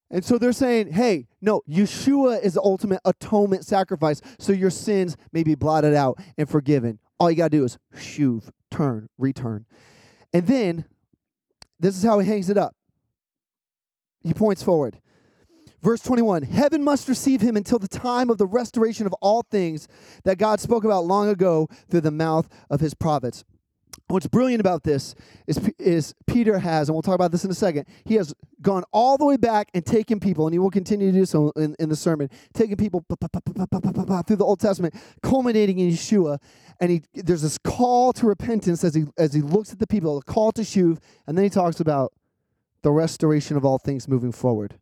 And 0.09 0.25
so 0.25 0.37
they're 0.37 0.51
saying, 0.51 0.91
hey, 0.91 1.27
no, 1.41 1.61
Yeshua 1.69 2.43
is 2.43 2.55
the 2.55 2.61
ultimate 2.61 2.99
atonement 3.05 3.65
sacrifice, 3.65 4.21
so 4.39 4.51
your 4.51 4.69
sins 4.69 5.15
may 5.31 5.41
be 5.41 5.55
blotted 5.55 5.93
out 5.93 6.19
and 6.37 6.49
forgiven. 6.49 6.99
All 7.17 7.31
you 7.31 7.37
got 7.37 7.51
to 7.51 7.57
do 7.57 7.63
is 7.63 7.77
shuv, 7.95 8.49
turn, 8.69 9.07
return. 9.17 9.65
And 10.33 10.47
then, 10.47 10.85
this 11.79 11.97
is 11.97 12.03
how 12.03 12.19
he 12.19 12.27
hangs 12.27 12.49
it 12.49 12.57
up. 12.57 12.75
He 14.23 14.33
points 14.33 14.61
forward. 14.61 14.99
Verse 15.81 16.01
21 16.01 16.43
Heaven 16.43 16.83
must 16.83 17.07
receive 17.07 17.41
him 17.41 17.55
until 17.55 17.79
the 17.79 17.87
time 17.87 18.29
of 18.29 18.37
the 18.37 18.45
restoration 18.45 19.05
of 19.05 19.13
all 19.21 19.43
things 19.49 19.87
that 20.25 20.37
God 20.37 20.59
spoke 20.59 20.83
about 20.83 21.05
long 21.05 21.29
ago 21.29 21.67
through 21.89 22.01
the 22.01 22.11
mouth 22.11 22.47
of 22.69 22.81
his 22.81 22.93
prophets. 22.93 23.43
What's 24.11 24.27
brilliant 24.27 24.59
about 24.59 24.83
this 24.83 25.15
is, 25.47 25.57
is 25.79 26.13
Peter 26.27 26.59
has, 26.59 26.89
and 26.89 26.95
we'll 26.95 27.01
talk 27.01 27.15
about 27.15 27.31
this 27.31 27.45
in 27.45 27.51
a 27.51 27.55
second, 27.55 27.85
he 28.03 28.15
has 28.15 28.33
gone 28.61 28.83
all 28.91 29.17
the 29.17 29.23
way 29.23 29.37
back 29.37 29.69
and 29.73 29.85
taken 29.85 30.19
people, 30.19 30.47
and 30.47 30.53
he 30.53 30.59
will 30.59 30.69
continue 30.69 31.13
to 31.13 31.17
do 31.17 31.25
so 31.25 31.51
in, 31.55 31.75
in 31.79 31.87
the 31.87 31.95
sermon, 31.95 32.29
taking 32.53 32.75
people 32.75 33.05
through 33.07 34.35
the 34.35 34.43
Old 34.43 34.59
Testament, 34.59 34.95
culminating 35.23 35.79
in 35.79 35.89
Yeshua. 35.89 36.39
And 36.81 36.91
he, 36.91 37.03
there's 37.13 37.41
this 37.41 37.57
call 37.57 38.11
to 38.13 38.25
repentance 38.25 38.83
as 38.83 38.95
he, 38.95 39.05
as 39.17 39.33
he 39.33 39.41
looks 39.41 39.71
at 39.71 39.79
the 39.79 39.87
people, 39.87 40.17
a 40.17 40.23
call 40.23 40.51
to 40.53 40.61
shuv, 40.63 40.99
and 41.25 41.37
then 41.37 41.43
he 41.43 41.49
talks 41.49 41.79
about 41.79 42.11
the 42.81 42.91
restoration 42.91 43.55
of 43.55 43.63
all 43.63 43.77
things 43.77 44.09
moving 44.09 44.33
forward. 44.33 44.75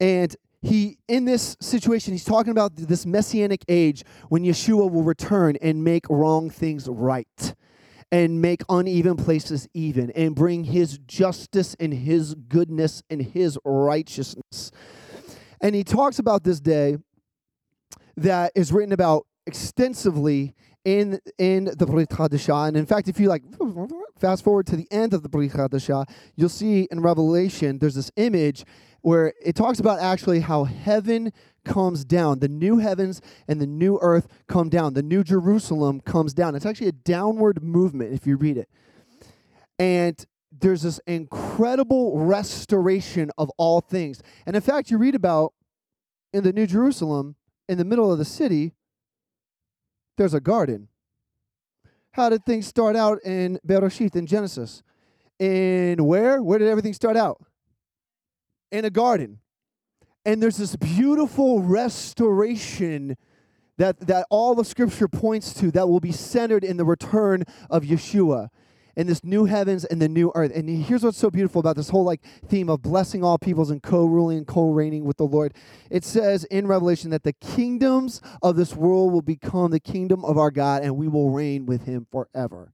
And 0.00 0.34
he 0.62 0.96
in 1.06 1.26
this 1.26 1.56
situation 1.60 2.14
he's 2.14 2.24
talking 2.24 2.50
about 2.50 2.74
this 2.74 3.04
messianic 3.04 3.62
age 3.68 4.04
when 4.30 4.42
yeshua 4.42 4.90
will 4.90 5.02
return 5.02 5.54
and 5.60 5.84
make 5.84 6.08
wrong 6.08 6.48
things 6.48 6.88
right 6.88 7.54
and 8.12 8.40
make 8.40 8.62
uneven 8.68 9.16
places 9.16 9.68
even 9.74 10.10
and 10.12 10.34
bring 10.34 10.64
his 10.64 10.98
justice 11.06 11.74
and 11.80 11.92
his 11.92 12.34
goodness 12.34 13.02
and 13.10 13.20
his 13.20 13.58
righteousness. 13.64 14.70
And 15.60 15.74
he 15.74 15.84
talks 15.84 16.18
about 16.18 16.44
this 16.44 16.60
day 16.60 16.98
that 18.16 18.52
is 18.54 18.72
written 18.72 18.92
about 18.92 19.26
extensively 19.46 20.54
in 20.84 21.18
in 21.38 21.64
the 21.64 21.86
Brit 21.86 22.10
Hadashah. 22.10 22.68
And 22.68 22.76
in 22.76 22.86
fact, 22.86 23.08
if 23.08 23.18
you 23.18 23.28
like 23.28 23.42
fast 24.18 24.44
forward 24.44 24.66
to 24.68 24.76
the 24.76 24.86
end 24.90 25.12
of 25.12 25.22
the 25.22 25.28
Brit 25.28 25.52
Hadashah, 25.52 26.08
you'll 26.36 26.48
see 26.48 26.86
in 26.90 27.00
Revelation 27.00 27.78
there's 27.78 27.96
this 27.96 28.10
image 28.16 28.64
where 29.06 29.32
it 29.40 29.54
talks 29.54 29.78
about 29.78 30.00
actually 30.00 30.40
how 30.40 30.64
heaven 30.64 31.32
comes 31.64 32.04
down. 32.04 32.40
The 32.40 32.48
new 32.48 32.78
heavens 32.78 33.20
and 33.46 33.60
the 33.60 33.66
new 33.66 34.00
earth 34.02 34.26
come 34.48 34.68
down. 34.68 34.94
The 34.94 35.02
new 35.04 35.22
Jerusalem 35.22 36.00
comes 36.00 36.34
down. 36.34 36.56
It's 36.56 36.66
actually 36.66 36.88
a 36.88 36.92
downward 36.92 37.62
movement 37.62 38.12
if 38.12 38.26
you 38.26 38.36
read 38.36 38.56
it. 38.56 38.68
And 39.78 40.26
there's 40.50 40.82
this 40.82 40.98
incredible 41.06 42.18
restoration 42.18 43.30
of 43.38 43.48
all 43.58 43.80
things. 43.80 44.22
And 44.44 44.56
in 44.56 44.62
fact, 44.62 44.90
you 44.90 44.98
read 44.98 45.14
about 45.14 45.54
in 46.32 46.42
the 46.42 46.52
New 46.52 46.66
Jerusalem, 46.66 47.36
in 47.68 47.78
the 47.78 47.84
middle 47.84 48.10
of 48.10 48.18
the 48.18 48.24
city, 48.24 48.72
there's 50.16 50.34
a 50.34 50.40
garden. 50.40 50.88
How 52.10 52.28
did 52.28 52.44
things 52.44 52.66
start 52.66 52.96
out 52.96 53.20
in 53.24 53.60
Bereshit, 53.64 54.16
in 54.16 54.26
Genesis? 54.26 54.82
In 55.38 56.04
where? 56.04 56.42
Where 56.42 56.58
did 56.58 56.66
everything 56.66 56.92
start 56.92 57.16
out? 57.16 57.40
In 58.70 58.84
a 58.84 58.90
garden. 58.90 59.38
And 60.24 60.42
there's 60.42 60.56
this 60.56 60.74
beautiful 60.76 61.62
restoration 61.62 63.16
that, 63.78 64.00
that 64.00 64.26
all 64.30 64.54
the 64.54 64.64
scripture 64.64 65.08
points 65.08 65.54
to 65.54 65.70
that 65.72 65.88
will 65.88 66.00
be 66.00 66.12
centered 66.12 66.64
in 66.64 66.76
the 66.76 66.84
return 66.84 67.44
of 67.70 67.84
Yeshua 67.84 68.48
in 68.96 69.06
this 69.06 69.22
new 69.22 69.44
heavens 69.44 69.84
and 69.84 70.00
the 70.00 70.08
new 70.08 70.32
earth. 70.34 70.50
And 70.54 70.68
here's 70.68 71.04
what's 71.04 71.18
so 71.18 71.30
beautiful 71.30 71.60
about 71.60 71.76
this 71.76 71.90
whole 71.90 72.04
like 72.04 72.22
theme 72.48 72.70
of 72.70 72.82
blessing 72.82 73.22
all 73.22 73.38
peoples 73.38 73.70
and 73.70 73.82
co-ruling 73.82 74.38
and 74.38 74.46
co-reigning 74.46 75.04
with 75.04 75.18
the 75.18 75.24
Lord. 75.26 75.54
It 75.90 76.02
says 76.02 76.44
in 76.44 76.66
Revelation 76.66 77.10
that 77.10 77.22
the 77.22 77.34
kingdoms 77.34 78.22
of 78.42 78.56
this 78.56 78.74
world 78.74 79.12
will 79.12 79.22
become 79.22 79.70
the 79.70 79.80
kingdom 79.80 80.24
of 80.24 80.38
our 80.38 80.50
God 80.50 80.82
and 80.82 80.96
we 80.96 81.08
will 81.08 81.30
reign 81.30 81.66
with 81.66 81.84
him 81.84 82.06
forever. 82.10 82.72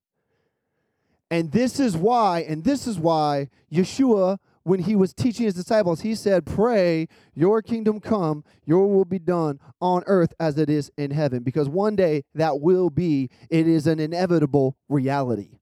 And 1.30 1.50
this 1.50 1.80
is 1.80 1.96
why, 1.96 2.40
and 2.40 2.62
this 2.62 2.86
is 2.86 2.98
why 2.98 3.48
Yeshua 3.72 4.38
when 4.64 4.80
he 4.80 4.94
was 4.94 5.12
teaching 5.12 5.44
his 5.44 5.54
disciples, 5.54 6.02
he 6.02 6.14
said, 6.14 6.46
Pray, 6.46 7.08
your 7.34 7.62
kingdom 7.62 8.00
come, 8.00 8.44
your 8.64 8.86
will 8.86 9.04
be 9.04 9.18
done 9.18 9.58
on 9.80 10.02
earth 10.06 10.32
as 10.38 10.58
it 10.58 10.70
is 10.70 10.90
in 10.96 11.10
heaven. 11.10 11.42
Because 11.42 11.68
one 11.68 11.96
day 11.96 12.24
that 12.34 12.60
will 12.60 12.90
be, 12.90 13.30
it 13.50 13.66
is 13.66 13.86
an 13.86 13.98
inevitable 13.98 14.76
reality. 14.88 15.58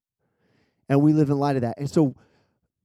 And 0.88 1.00
we 1.02 1.12
live 1.12 1.30
in 1.30 1.38
light 1.38 1.56
of 1.56 1.62
that. 1.62 1.78
And 1.78 1.88
so 1.88 2.14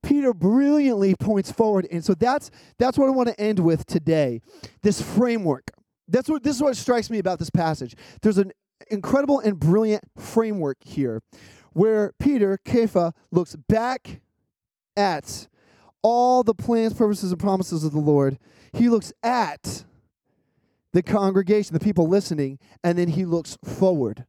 Peter 0.04 0.34
brilliantly 0.34 1.16
points 1.16 1.52
forward. 1.52 1.88
And 1.92 2.04
so 2.04 2.14
that's 2.14 2.52
that's 2.78 2.98
what 2.98 3.08
I 3.08 3.12
want 3.12 3.30
to 3.30 3.40
end 3.40 3.60
with 3.60 3.86
today. 3.86 4.42
This 4.82 5.02
framework. 5.02 5.72
That's 6.08 6.30
what 6.30 6.44
this 6.44 6.56
is 6.58 6.62
what 6.62 6.78
strikes 6.78 7.10
me 7.10 7.18
about 7.18 7.40
this 7.40 7.50
passage. 7.50 7.96
There's 8.22 8.38
an 8.38 8.52
incredible 8.92 9.40
and 9.40 9.60
brilliant 9.60 10.04
framework 10.18 10.78
here 10.84 11.24
where 11.74 12.14
Peter, 12.20 12.60
Kepha, 12.64 13.14
looks 13.32 13.56
back 13.56 14.22
at 14.96 15.48
all 16.08 16.44
the 16.44 16.54
plans, 16.54 16.94
purposes, 16.94 17.32
and 17.32 17.42
promises 17.42 17.84
of 17.84 17.92
the 17.92 18.00
Lord. 18.00 18.38
He 18.74 18.90
looks 18.90 19.12
at 19.24 19.86
the 20.94 21.02
congregation, 21.02 21.74
the 21.74 21.80
people 21.80 22.08
listening, 22.08 22.60
and 22.84 22.96
then 22.96 23.08
he 23.08 23.26
looks 23.26 23.58
forward. 23.64 24.28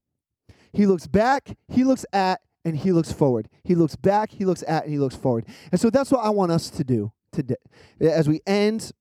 He 0.73 0.87
looks 0.87 1.07
back, 1.07 1.55
he 1.69 1.85
looks 1.85 2.07
at, 2.15 2.41
and 2.65 2.79
he 2.79 2.93
looks 2.93 3.13
forward. 3.13 3.51
He 3.63 3.75
looks 3.75 3.95
back, 3.95 4.31
he 4.31 4.47
looks 4.47 4.65
at, 4.67 4.85
and 4.85 4.93
he 4.93 4.99
looks 4.99 5.17
forward. 5.17 5.45
And 5.71 5.79
so 5.79 5.91
that's 5.91 6.11
what 6.11 6.25
I 6.25 6.31
want 6.31 6.51
us 6.51 6.71
to 6.71 6.83
do 6.83 7.13
today. 7.31 7.57
As 8.01 8.27
we 8.27 8.41
end 8.47 8.93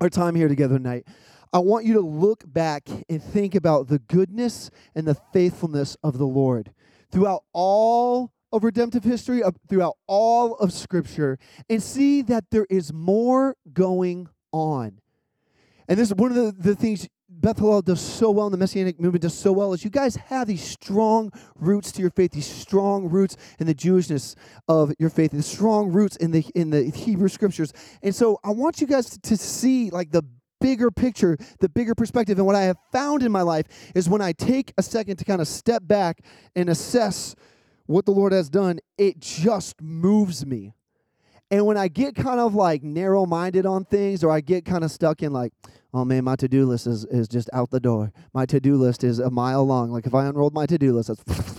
our 0.00 0.08
time 0.08 0.34
here 0.34 0.48
together 0.48 0.78
tonight, 0.78 1.06
I 1.52 1.58
want 1.58 1.84
you 1.84 1.92
to 1.92 2.00
look 2.00 2.42
back 2.46 2.88
and 3.10 3.22
think 3.22 3.54
about 3.54 3.88
the 3.88 3.98
goodness 3.98 4.70
and 4.94 5.06
the 5.06 5.16
faithfulness 5.34 5.94
of 6.02 6.16
the 6.16 6.26
Lord 6.26 6.72
throughout 7.10 7.44
all 7.52 8.32
of 8.52 8.64
redemptive 8.64 9.04
history, 9.04 9.42
throughout 9.68 9.96
all 10.06 10.54
of 10.56 10.72
Scripture, 10.72 11.38
and 11.68 11.82
see 11.82 12.22
that 12.22 12.44
there 12.50 12.66
is 12.70 12.92
more 12.92 13.56
going 13.72 14.28
on. 14.52 15.00
And 15.88 15.98
this 15.98 16.08
is 16.08 16.14
one 16.14 16.30
of 16.30 16.36
the, 16.36 16.52
the 16.52 16.76
things 16.76 17.08
Beth 17.30 17.58
Hallel 17.58 17.84
does 17.84 18.00
so 18.00 18.30
well, 18.30 18.46
and 18.46 18.54
the 18.54 18.58
Messianic 18.58 18.98
movement 18.98 19.22
does 19.22 19.34
so 19.34 19.52
well, 19.52 19.72
is 19.72 19.84
you 19.84 19.90
guys 19.90 20.16
have 20.16 20.48
these 20.48 20.62
strong 20.62 21.30
roots 21.54 21.92
to 21.92 22.00
your 22.00 22.10
faith, 22.10 22.32
these 22.32 22.46
strong 22.46 23.08
roots 23.08 23.36
in 23.58 23.66
the 23.66 23.74
Jewishness 23.74 24.34
of 24.66 24.92
your 24.98 25.10
faith, 25.10 25.30
the 25.32 25.42
strong 25.42 25.92
roots 25.92 26.16
in 26.16 26.30
the 26.30 26.44
in 26.54 26.70
the 26.70 26.84
Hebrew 26.84 27.28
scriptures. 27.28 27.72
And 28.02 28.14
so 28.14 28.38
I 28.42 28.50
want 28.50 28.80
you 28.80 28.86
guys 28.86 29.18
to 29.18 29.36
see 29.36 29.90
like 29.90 30.10
the 30.10 30.22
bigger 30.60 30.90
picture, 30.90 31.36
the 31.60 31.68
bigger 31.68 31.94
perspective. 31.94 32.38
And 32.38 32.46
what 32.46 32.56
I 32.56 32.62
have 32.62 32.78
found 32.92 33.22
in 33.22 33.30
my 33.30 33.42
life 33.42 33.66
is 33.94 34.08
when 34.08 34.20
I 34.22 34.32
take 34.32 34.72
a 34.78 34.82
second 34.82 35.18
to 35.18 35.24
kind 35.24 35.40
of 35.40 35.48
step 35.48 35.86
back 35.86 36.22
and 36.56 36.68
assess 36.68 37.36
what 37.88 38.04
the 38.04 38.12
Lord 38.12 38.32
has 38.32 38.50
done, 38.50 38.80
it 38.98 39.18
just 39.18 39.80
moves 39.80 40.44
me. 40.44 40.74
And 41.50 41.64
when 41.64 41.78
I 41.78 41.88
get 41.88 42.14
kind 42.14 42.38
of 42.38 42.54
like 42.54 42.82
narrow 42.82 43.24
minded 43.24 43.64
on 43.64 43.86
things, 43.86 44.22
or 44.22 44.30
I 44.30 44.42
get 44.42 44.66
kind 44.66 44.84
of 44.84 44.90
stuck 44.90 45.22
in 45.22 45.32
like, 45.32 45.54
oh 45.94 46.04
man, 46.04 46.24
my 46.24 46.36
to 46.36 46.48
do 46.48 46.66
list 46.66 46.86
is, 46.86 47.06
is 47.06 47.28
just 47.28 47.48
out 47.54 47.70
the 47.70 47.80
door. 47.80 48.12
My 48.34 48.44
to 48.44 48.60
do 48.60 48.76
list 48.76 49.04
is 49.04 49.18
a 49.18 49.30
mile 49.30 49.64
long. 49.64 49.90
Like 49.90 50.06
if 50.06 50.14
I 50.14 50.26
unrolled 50.26 50.52
my 50.52 50.66
to 50.66 50.76
do 50.76 50.92
list, 50.92 51.08
that's 51.08 51.58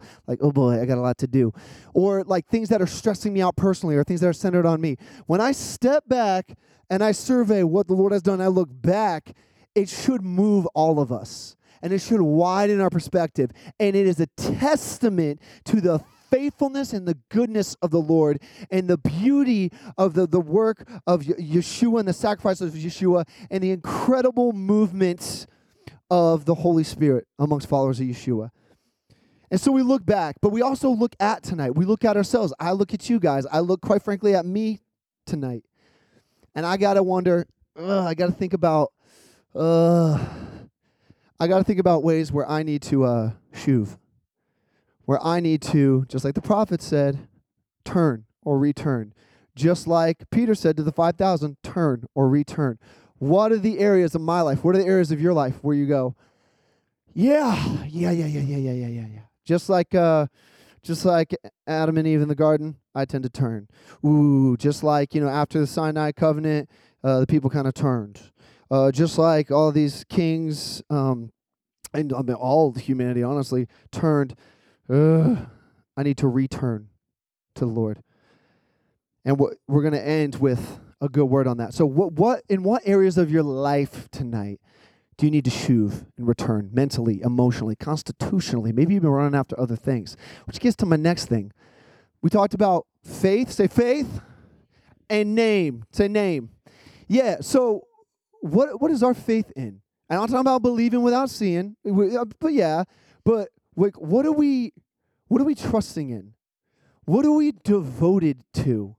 like, 0.26 0.38
oh 0.40 0.52
boy, 0.52 0.80
I 0.80 0.86
got 0.86 0.96
a 0.96 1.02
lot 1.02 1.18
to 1.18 1.26
do. 1.26 1.52
Or 1.92 2.24
like 2.24 2.46
things 2.46 2.70
that 2.70 2.80
are 2.80 2.86
stressing 2.86 3.34
me 3.34 3.42
out 3.42 3.54
personally, 3.54 3.96
or 3.96 4.04
things 4.04 4.22
that 4.22 4.28
are 4.28 4.32
centered 4.32 4.64
on 4.64 4.80
me. 4.80 4.96
When 5.26 5.42
I 5.42 5.52
step 5.52 6.08
back 6.08 6.56
and 6.88 7.04
I 7.04 7.12
survey 7.12 7.62
what 7.62 7.88
the 7.88 7.94
Lord 7.94 8.12
has 8.12 8.22
done, 8.22 8.40
I 8.40 8.46
look 8.46 8.70
back, 8.72 9.36
it 9.74 9.90
should 9.90 10.24
move 10.24 10.64
all 10.68 10.98
of 10.98 11.12
us 11.12 11.56
and 11.82 11.92
it 11.92 12.00
should 12.00 12.20
widen 12.20 12.80
our 12.80 12.90
perspective. 12.90 13.50
And 13.78 13.94
it 13.96 14.06
is 14.06 14.20
a 14.20 14.26
testament 14.36 15.40
to 15.64 15.80
the 15.80 16.00
faithfulness 16.30 16.92
and 16.92 17.06
the 17.06 17.16
goodness 17.30 17.74
of 17.82 17.90
the 17.90 18.00
Lord 18.00 18.40
and 18.70 18.88
the 18.88 18.98
beauty 18.98 19.72
of 19.96 20.14
the, 20.14 20.26
the 20.26 20.40
work 20.40 20.86
of 21.06 21.22
Yeshua 21.22 22.00
and 22.00 22.08
the 22.08 22.12
sacrifice 22.12 22.60
of 22.60 22.72
Yeshua 22.72 23.26
and 23.50 23.62
the 23.62 23.70
incredible 23.70 24.52
movements 24.52 25.46
of 26.10 26.44
the 26.44 26.54
Holy 26.54 26.84
Spirit 26.84 27.26
amongst 27.38 27.68
followers 27.68 28.00
of 28.00 28.06
Yeshua. 28.06 28.50
And 29.50 29.60
so 29.60 29.72
we 29.72 29.82
look 29.82 30.04
back, 30.04 30.36
but 30.42 30.50
we 30.50 30.60
also 30.60 30.90
look 30.90 31.16
at 31.20 31.42
tonight. 31.42 31.74
We 31.74 31.86
look 31.86 32.04
at 32.04 32.16
ourselves. 32.16 32.52
I 32.60 32.72
look 32.72 32.92
at 32.92 33.08
you 33.08 33.18
guys. 33.18 33.46
I 33.46 33.60
look, 33.60 33.80
quite 33.80 34.02
frankly, 34.02 34.34
at 34.34 34.44
me 34.44 34.80
tonight. 35.26 35.64
And 36.54 36.66
I 36.66 36.76
got 36.76 36.94
to 36.94 37.02
wonder, 37.02 37.46
I 37.78 38.14
got 38.14 38.26
to 38.26 38.32
think 38.32 38.52
about, 38.52 38.92
I 41.40 41.46
got 41.46 41.58
to 41.58 41.64
think 41.64 41.78
about 41.78 42.02
ways 42.02 42.32
where 42.32 42.48
I 42.48 42.62
need 42.62 42.82
to 42.82 43.04
uh, 43.04 43.32
shuv, 43.54 43.98
where 45.04 45.24
I 45.24 45.40
need 45.40 45.62
to, 45.62 46.04
just 46.08 46.24
like 46.24 46.34
the 46.34 46.42
prophet 46.42 46.82
said, 46.82 47.28
turn 47.84 48.24
or 48.42 48.58
return. 48.58 49.14
Just 49.54 49.86
like 49.86 50.30
Peter 50.30 50.54
said 50.54 50.76
to 50.76 50.82
the 50.82 50.92
5,000, 50.92 51.56
turn 51.62 52.04
or 52.14 52.28
return. 52.28 52.78
What 53.18 53.52
are 53.52 53.58
the 53.58 53.78
areas 53.78 54.14
of 54.14 54.20
my 54.20 54.40
life? 54.40 54.64
What 54.64 54.74
are 54.74 54.78
the 54.78 54.86
areas 54.86 55.10
of 55.10 55.20
your 55.20 55.32
life 55.32 55.56
where 55.62 55.76
you 55.76 55.86
go, 55.86 56.16
yeah, 57.14 57.84
yeah, 57.88 58.10
yeah, 58.10 58.26
yeah, 58.26 58.40
yeah, 58.40 58.56
yeah, 58.56 58.72
yeah, 58.72 58.86
yeah, 58.86 59.06
yeah. 59.12 59.20
Just 59.44 59.68
like, 59.68 59.94
uh, 59.94 60.26
just 60.82 61.04
like 61.04 61.34
Adam 61.66 61.98
and 61.98 62.06
Eve 62.06 62.22
in 62.22 62.28
the 62.28 62.34
garden, 62.34 62.76
I 62.94 63.04
tend 63.04 63.24
to 63.24 63.30
turn. 63.30 63.68
Ooh, 64.04 64.56
just 64.56 64.82
like 64.82 65.14
you 65.14 65.20
know, 65.20 65.28
after 65.28 65.58
the 65.58 65.66
Sinai 65.66 66.12
covenant, 66.12 66.68
uh, 67.02 67.20
the 67.20 67.26
people 67.26 67.50
kind 67.50 67.66
of 67.66 67.74
turned. 67.74 68.20
Uh, 68.70 68.90
just 68.92 69.18
like 69.18 69.50
all 69.50 69.72
these 69.72 70.04
kings, 70.08 70.82
um, 70.90 71.32
and 71.94 72.12
I 72.12 72.22
mean 72.22 72.34
all 72.34 72.72
humanity, 72.74 73.22
honestly, 73.22 73.66
turned. 73.90 74.34
I 74.90 76.02
need 76.02 76.18
to 76.18 76.28
return 76.28 76.88
to 77.54 77.64
the 77.64 77.70
Lord, 77.70 78.02
and 79.24 79.38
we're 79.38 79.82
going 79.82 79.92
to 79.94 80.06
end 80.06 80.36
with 80.36 80.80
a 81.00 81.08
good 81.08 81.26
word 81.26 81.46
on 81.46 81.56
that. 81.58 81.74
So, 81.74 81.86
what, 81.86 82.12
what, 82.12 82.42
in 82.48 82.62
what 82.62 82.82
areas 82.84 83.18
of 83.18 83.30
your 83.30 83.42
life 83.42 84.08
tonight 84.10 84.60
do 85.16 85.26
you 85.26 85.30
need 85.30 85.44
to 85.44 85.50
shuv 85.50 86.06
and 86.16 86.28
return 86.28 86.70
mentally, 86.72 87.20
emotionally, 87.22 87.76
constitutionally? 87.76 88.72
Maybe 88.72 88.94
you've 88.94 89.02
been 89.02 89.10
running 89.10 89.38
after 89.38 89.58
other 89.58 89.76
things, 89.76 90.16
which 90.46 90.60
gets 90.60 90.76
to 90.76 90.86
my 90.86 90.96
next 90.96 91.26
thing. 91.26 91.52
We 92.22 92.30
talked 92.30 92.54
about 92.54 92.86
faith. 93.04 93.50
Say 93.50 93.66
faith, 93.66 94.20
and 95.10 95.34
name. 95.34 95.84
Say 95.92 96.08
name. 96.08 96.50
Yeah. 97.06 97.38
So 97.40 97.87
what 98.40 98.80
what 98.80 98.90
is 98.90 99.02
our 99.02 99.14
faith 99.14 99.52
in? 99.56 99.80
And 100.10 100.20
I'm 100.20 100.26
talking 100.26 100.40
about 100.40 100.62
believing 100.62 101.02
without 101.02 101.28
seeing, 101.28 101.76
uh, 101.86 102.24
but 102.40 102.52
yeah, 102.54 102.84
but 103.24 103.50
like, 103.76 103.94
what 104.00 104.24
are 104.24 104.32
we, 104.32 104.72
what 105.28 105.40
are 105.40 105.44
we 105.44 105.54
trusting 105.54 106.10
in? 106.10 106.32
What 107.04 107.26
are 107.26 107.32
we 107.32 107.52
devoted 107.52 108.42
to? 108.54 108.96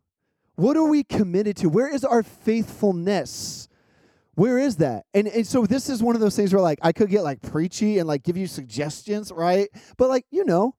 What 0.56 0.78
are 0.78 0.88
we 0.88 1.04
committed 1.04 1.58
to? 1.58 1.70
Where 1.70 1.94
is 1.94 2.04
our 2.04 2.22
faithfulness? 2.22 3.68
Where 4.36 4.58
is 4.58 4.78
that? 4.78 5.06
And 5.14 5.28
and 5.28 5.46
so 5.46 5.66
this 5.66 5.90
is 5.90 6.02
one 6.02 6.16
of 6.16 6.22
those 6.22 6.36
things 6.36 6.54
where 6.54 6.62
like 6.62 6.80
I 6.82 6.92
could 6.92 7.10
get 7.10 7.24
like 7.24 7.42
preachy 7.42 7.98
and 7.98 8.08
like 8.08 8.24
give 8.24 8.38
you 8.38 8.48
suggestions, 8.48 9.32
right? 9.32 9.70
But 9.98 10.10
like 10.10 10.26
you 10.32 10.46
know, 10.46 10.76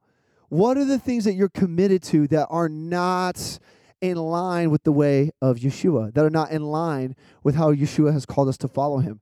what 0.49 0.79
are 0.79 0.85
the 0.85 0.99
things 0.99 1.25
that 1.25 1.35
you're 1.35 1.49
committed 1.49 2.03
to 2.05 2.27
that 2.29 2.47
are 2.51 2.69
not 2.69 3.59
in 4.01 4.17
line 4.17 4.71
with 4.71 4.85
the 4.85 4.93
way 4.93 5.31
of 5.43 5.59
Yeshua, 5.59 6.15
that 6.15 6.25
are 6.25 6.31
not 6.31 6.51
in 6.51 6.63
line 6.63 7.17
with 7.43 7.55
how 7.55 7.73
Yeshua 7.73 8.13
has 8.13 8.27
called 8.27 8.49
us 8.49 8.57
to 8.59 8.69
follow 8.69 8.99
him. 8.99 9.21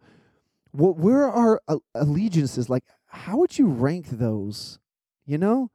What, 0.73 0.97
where 0.97 1.29
are 1.29 1.61
our 1.67 1.81
allegiances? 1.95 2.69
Like, 2.69 2.85
how 3.07 3.39
would 3.39 3.59
you 3.59 3.69
rank 3.69 4.07
those? 4.11 4.79
You 5.27 5.39
know? 5.39 5.71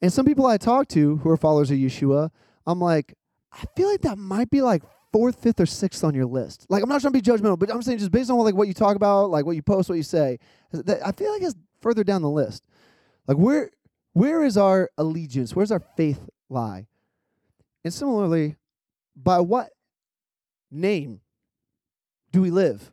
And 0.00 0.12
some 0.12 0.26
people 0.26 0.46
I 0.46 0.58
talk 0.58 0.88
to 0.88 1.16
who 1.18 1.30
are 1.30 1.36
followers 1.36 1.70
of 1.70 1.78
Yeshua, 1.78 2.30
I'm 2.66 2.80
like, 2.80 3.14
I 3.52 3.64
feel 3.74 3.90
like 3.90 4.02
that 4.02 4.18
might 4.18 4.50
be 4.50 4.60
like 4.62 4.82
fourth, 5.12 5.42
fifth, 5.42 5.60
or 5.60 5.66
sixth 5.66 6.04
on 6.04 6.14
your 6.14 6.26
list. 6.26 6.66
Like, 6.68 6.82
I'm 6.82 6.88
not 6.88 7.00
trying 7.00 7.14
to 7.14 7.20
be 7.20 7.22
judgmental, 7.22 7.58
but 7.58 7.72
I'm 7.72 7.82
saying 7.82 7.98
just 7.98 8.10
based 8.10 8.30
on 8.30 8.36
like 8.38 8.54
what 8.54 8.68
you 8.68 8.74
talk 8.74 8.96
about, 8.96 9.30
like 9.30 9.46
what 9.46 9.56
you 9.56 9.62
post, 9.62 9.88
what 9.88 9.94
you 9.96 10.02
say, 10.02 10.38
I 11.04 11.12
feel 11.12 11.32
like 11.32 11.42
it's 11.42 11.54
further 11.80 12.04
down 12.04 12.22
the 12.22 12.30
list. 12.30 12.62
Like, 13.26 13.38
where 13.38 13.70
where 14.12 14.44
is 14.44 14.56
our 14.56 14.90
allegiance? 14.96 15.54
Where's 15.54 15.70
our 15.70 15.82
faith 15.96 16.28
lie? 16.48 16.86
And 17.86 17.94
similarly, 17.94 18.56
by 19.14 19.38
what 19.38 19.70
name 20.72 21.20
do 22.32 22.40
we 22.40 22.50
live? 22.50 22.90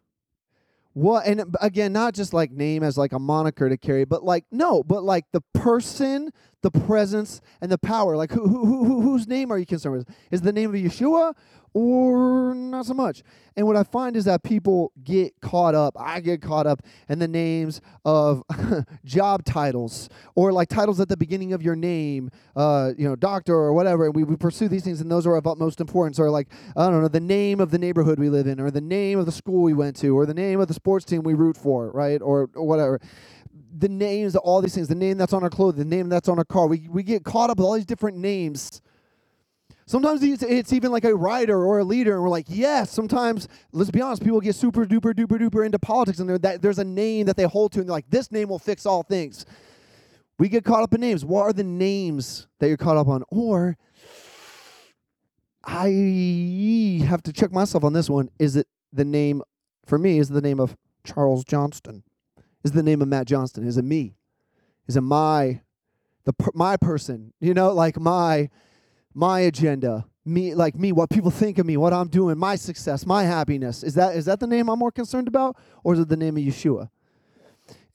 What 0.93 1.25
and 1.25 1.45
again, 1.59 1.93
not 1.93 2.13
just 2.13 2.31
like 2.31 2.51
name 2.51 2.83
as 2.83 2.95
like 2.95 3.11
a 3.11 3.17
moniker 3.17 3.69
to 3.69 3.75
carry, 3.75 4.05
but 4.05 4.23
like 4.23 4.45
no, 4.51 4.83
but 4.83 5.03
like 5.03 5.25
the 5.31 5.41
person, 5.55 6.29
the 6.63 6.71
presence, 6.71 7.41
and 7.61 7.71
the 7.71 7.77
power. 7.77 8.17
Like 8.17 8.31
who, 8.31 8.47
who, 8.47 8.85
who 8.85 9.01
whose 9.01 9.27
name 9.27 9.51
are 9.51 9.57
you 9.57 9.65
concerned 9.65 9.97
with? 9.97 10.15
Is 10.31 10.41
the 10.41 10.51
name 10.51 10.73
of 10.73 10.81
Yeshua 10.81 11.35
or 11.73 12.53
not 12.53 12.85
so 12.85 12.93
much. 12.93 13.23
And 13.55 13.65
what 13.65 13.75
I 13.75 13.83
find 13.83 14.15
is 14.15 14.25
that 14.25 14.43
people 14.43 14.91
get 15.03 15.39
caught 15.41 15.75
up, 15.75 15.95
I 15.99 16.19
get 16.19 16.41
caught 16.41 16.67
up 16.67 16.81
in 17.09 17.19
the 17.19 17.27
names 17.27 17.81
of 18.05 18.43
job 19.05 19.43
titles 19.43 20.09
or 20.35 20.51
like 20.51 20.69
titles 20.69 20.99
at 20.99 21.09
the 21.09 21.17
beginning 21.17 21.53
of 21.53 21.61
your 21.61 21.75
name, 21.75 22.29
uh, 22.55 22.91
you 22.97 23.07
know, 23.07 23.15
doctor 23.15 23.53
or 23.53 23.73
whatever. 23.73 24.05
And 24.05 24.15
we, 24.15 24.23
we 24.23 24.35
pursue 24.35 24.67
these 24.67 24.83
things 24.83 25.01
and 25.01 25.09
those 25.09 25.25
are 25.25 25.35
of 25.35 25.47
utmost 25.47 25.81
importance. 25.81 26.19
Or 26.19 26.29
like, 26.29 26.47
I 26.75 26.89
don't 26.89 27.01
know, 27.01 27.07
the 27.07 27.19
name 27.19 27.59
of 27.59 27.71
the 27.71 27.79
neighborhood 27.79 28.19
we 28.19 28.29
live 28.29 28.47
in 28.47 28.59
or 28.59 28.71
the 28.71 28.81
name 28.81 29.19
of 29.19 29.25
the 29.25 29.31
school 29.31 29.63
we 29.63 29.73
went 29.73 29.95
to 29.97 30.17
or 30.17 30.25
the 30.25 30.33
name 30.33 30.59
of 30.59 30.67
the 30.67 30.73
sports 30.73 31.05
team 31.05 31.23
we 31.23 31.33
root 31.33 31.57
for, 31.57 31.91
right? 31.91 32.21
Or, 32.21 32.49
or 32.55 32.67
whatever 32.67 32.99
the 33.75 33.89
names, 33.89 34.35
all 34.35 34.61
these 34.61 34.75
things, 34.75 34.87
the 34.87 34.95
name 34.95 35.17
that's 35.17 35.33
on 35.33 35.43
our 35.43 35.49
clothes, 35.49 35.75
the 35.75 35.85
name 35.85 36.09
that's 36.09 36.29
on 36.29 36.37
our 36.37 36.45
car. 36.45 36.67
We, 36.67 36.87
we 36.89 37.03
get 37.03 37.23
caught 37.23 37.49
up 37.49 37.57
with 37.57 37.65
all 37.65 37.73
these 37.73 37.85
different 37.85 38.17
names 38.17 38.81
Sometimes 39.85 40.23
it's 40.23 40.71
even 40.71 40.91
like 40.91 41.03
a 41.03 41.13
writer 41.13 41.65
or 41.65 41.79
a 41.79 41.83
leader, 41.83 42.13
and 42.13 42.23
we're 42.23 42.29
like, 42.29 42.45
yes. 42.47 42.89
Sometimes, 42.89 43.47
let's 43.73 43.91
be 43.91 44.01
honest, 44.01 44.23
people 44.23 44.39
get 44.39 44.55
super 44.55 44.85
duper 44.85 45.13
duper 45.13 45.37
duper 45.37 45.65
into 45.65 45.77
politics, 45.77 46.19
and 46.19 46.29
that, 46.41 46.61
there's 46.61 46.79
a 46.79 46.85
name 46.85 47.25
that 47.25 47.35
they 47.35 47.43
hold 47.43 47.73
to, 47.73 47.79
and 47.79 47.89
they're 47.89 47.93
like, 47.93 48.09
this 48.09 48.31
name 48.31 48.49
will 48.49 48.59
fix 48.59 48.85
all 48.85 49.03
things. 49.03 49.45
We 50.39 50.47
get 50.49 50.63
caught 50.63 50.83
up 50.83 50.93
in 50.93 51.01
names. 51.01 51.25
What 51.25 51.43
are 51.43 51.53
the 51.53 51.63
names 51.63 52.47
that 52.59 52.67
you're 52.67 52.77
caught 52.77 52.97
up 52.97 53.07
on? 53.07 53.23
Or 53.27 53.77
I 55.63 57.05
have 57.07 57.21
to 57.23 57.33
check 57.33 57.51
myself 57.51 57.83
on 57.83 57.93
this 57.93 58.09
one. 58.09 58.29
Is 58.39 58.55
it 58.55 58.67
the 58.91 59.05
name, 59.05 59.43
for 59.85 59.97
me, 59.97 60.17
is 60.17 60.29
it 60.29 60.33
the 60.33 60.41
name 60.41 60.59
of 60.59 60.77
Charles 61.03 61.43
Johnston? 61.43 62.03
Is 62.63 62.71
the 62.71 62.83
name 62.83 63.01
of 63.01 63.07
Matt 63.07 63.27
Johnston? 63.27 63.67
Is 63.67 63.77
it 63.77 63.85
me? 63.85 64.15
Is 64.87 64.95
it 64.95 65.01
my, 65.01 65.61
the 66.25 66.33
my 66.53 66.77
person? 66.77 67.33
You 67.39 67.53
know, 67.53 67.71
like 67.73 67.99
my 67.99 68.49
my 69.13 69.41
agenda, 69.41 70.05
me 70.25 70.55
like 70.55 70.75
me, 70.75 70.91
what 70.91 71.09
people 71.09 71.31
think 71.31 71.57
of 71.57 71.65
me, 71.65 71.77
what 71.77 71.93
I'm 71.93 72.07
doing, 72.07 72.37
my 72.37 72.55
success, 72.55 73.05
my 73.05 73.23
happiness. 73.23 73.83
Is 73.83 73.95
that 73.95 74.15
is 74.15 74.25
that 74.25 74.39
the 74.39 74.47
name 74.47 74.69
I'm 74.69 74.79
more 74.79 74.91
concerned 74.91 75.27
about, 75.27 75.57
or 75.83 75.93
is 75.93 75.99
it 75.99 76.09
the 76.09 76.17
name 76.17 76.37
of 76.37 76.43
Yeshua? 76.43 76.89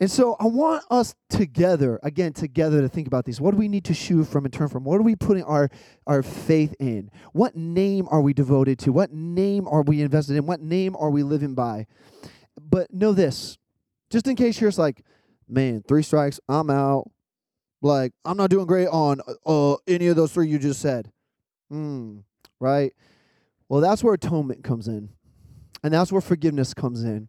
And 0.00 0.10
so 0.10 0.36
I 0.38 0.44
want 0.44 0.84
us 0.90 1.16
together, 1.28 1.98
again, 2.04 2.32
together 2.32 2.80
to 2.80 2.88
think 2.88 3.08
about 3.08 3.24
these. 3.24 3.40
What 3.40 3.50
do 3.50 3.56
we 3.56 3.66
need 3.66 3.84
to 3.86 3.92
shuv 3.92 4.28
from 4.28 4.44
and 4.44 4.54
turn 4.54 4.68
from? 4.68 4.84
What 4.84 4.98
are 4.98 5.02
we 5.02 5.16
putting 5.16 5.42
our, 5.42 5.70
our 6.06 6.22
faith 6.22 6.74
in? 6.78 7.10
What 7.32 7.56
name 7.56 8.06
are 8.10 8.20
we 8.20 8.32
devoted 8.32 8.78
to? 8.80 8.92
What 8.92 9.12
name 9.12 9.66
are 9.66 9.82
we 9.82 10.00
invested 10.00 10.36
in? 10.36 10.46
What 10.46 10.60
name 10.60 10.94
are 10.96 11.10
we 11.10 11.24
living 11.24 11.54
by? 11.54 11.86
But 12.60 12.92
know 12.92 13.12
this, 13.12 13.58
just 14.10 14.26
in 14.26 14.36
case 14.36 14.60
you're 14.60 14.70
just 14.70 14.78
like, 14.78 15.02
man, 15.48 15.82
three 15.86 16.02
strikes, 16.02 16.40
I'm 16.48 16.70
out. 16.70 17.10
Like, 17.80 18.12
I'm 18.24 18.36
not 18.36 18.50
doing 18.50 18.66
great 18.66 18.88
on 18.88 19.20
uh, 19.46 19.76
any 19.86 20.08
of 20.08 20.16
those 20.16 20.32
three 20.32 20.48
you 20.48 20.58
just 20.58 20.80
said. 20.80 21.12
Hmm, 21.70 22.18
right? 22.60 22.92
Well, 23.68 23.80
that's 23.80 24.02
where 24.02 24.14
atonement 24.14 24.64
comes 24.64 24.88
in. 24.88 25.10
And 25.84 25.94
that's 25.94 26.10
where 26.10 26.20
forgiveness 26.20 26.74
comes 26.74 27.04
in 27.04 27.28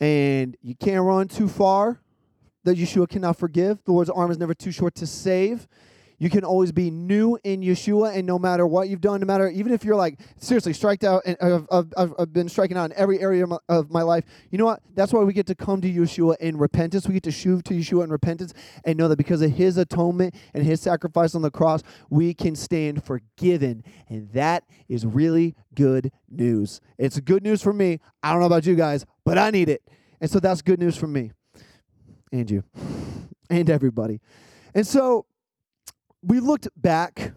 and 0.00 0.56
you 0.62 0.74
can't 0.74 1.04
run 1.04 1.28
too 1.28 1.48
far 1.48 2.00
that 2.64 2.78
Yeshua 2.78 3.08
cannot 3.08 3.36
forgive. 3.36 3.84
The 3.84 3.92
Lord's 3.92 4.10
arm 4.10 4.30
is 4.30 4.38
never 4.38 4.54
too 4.54 4.72
short 4.72 4.94
to 4.96 5.06
save. 5.06 5.68
You 6.20 6.28
can 6.28 6.44
always 6.44 6.70
be 6.70 6.90
new 6.90 7.38
in 7.44 7.62
Yeshua, 7.62 8.14
and 8.14 8.26
no 8.26 8.38
matter 8.38 8.66
what 8.66 8.90
you've 8.90 9.00
done, 9.00 9.20
no 9.20 9.26
matter 9.26 9.48
even 9.48 9.72
if 9.72 9.84
you're 9.84 9.96
like 9.96 10.20
seriously 10.38 10.74
striked 10.74 11.02
out, 11.02 11.22
and 11.24 11.34
I've, 11.40 11.88
I've, 11.96 12.14
I've 12.18 12.32
been 12.32 12.50
striking 12.50 12.76
out 12.76 12.90
in 12.90 12.92
every 12.94 13.18
area 13.20 13.44
of 13.44 13.48
my, 13.48 13.58
of 13.70 13.90
my, 13.90 14.02
life. 14.02 14.24
You 14.50 14.58
know 14.58 14.66
what? 14.66 14.82
That's 14.94 15.14
why 15.14 15.22
we 15.22 15.32
get 15.32 15.46
to 15.46 15.54
come 15.54 15.80
to 15.80 15.90
Yeshua 15.90 16.36
in 16.36 16.58
repentance. 16.58 17.08
We 17.08 17.14
get 17.14 17.22
to 17.22 17.30
shuv 17.30 17.62
to 17.64 17.74
Yeshua 17.74 18.04
in 18.04 18.10
repentance, 18.10 18.52
and 18.84 18.98
know 18.98 19.08
that 19.08 19.16
because 19.16 19.40
of 19.40 19.52
His 19.52 19.78
atonement 19.78 20.34
and 20.52 20.62
His 20.62 20.82
sacrifice 20.82 21.34
on 21.34 21.40
the 21.40 21.50
cross, 21.50 21.82
we 22.10 22.34
can 22.34 22.54
stand 22.54 23.02
forgiven, 23.02 23.82
and 24.10 24.30
that 24.32 24.64
is 24.88 25.06
really 25.06 25.56
good 25.74 26.12
news. 26.28 26.82
It's 26.98 27.18
good 27.20 27.42
news 27.42 27.62
for 27.62 27.72
me. 27.72 27.98
I 28.22 28.32
don't 28.32 28.40
know 28.40 28.46
about 28.46 28.66
you 28.66 28.74
guys, 28.74 29.06
but 29.24 29.38
I 29.38 29.50
need 29.50 29.70
it, 29.70 29.82
and 30.20 30.30
so 30.30 30.38
that's 30.38 30.60
good 30.60 30.80
news 30.80 30.98
for 30.98 31.06
me, 31.06 31.32
and 32.30 32.50
you, 32.50 32.62
and 33.48 33.70
everybody, 33.70 34.20
and 34.74 34.86
so 34.86 35.24
we 36.22 36.40
looked 36.40 36.68
back, 36.76 37.32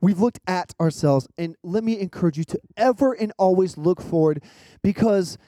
we've 0.00 0.20
looked 0.20 0.40
at 0.46 0.74
ourselves, 0.80 1.28
and 1.38 1.56
let 1.62 1.84
me 1.84 1.98
encourage 1.98 2.38
you 2.38 2.44
to 2.44 2.60
ever 2.76 3.12
and 3.12 3.32
always 3.38 3.76
look 3.76 4.00
forward 4.00 4.42
because 4.82 5.38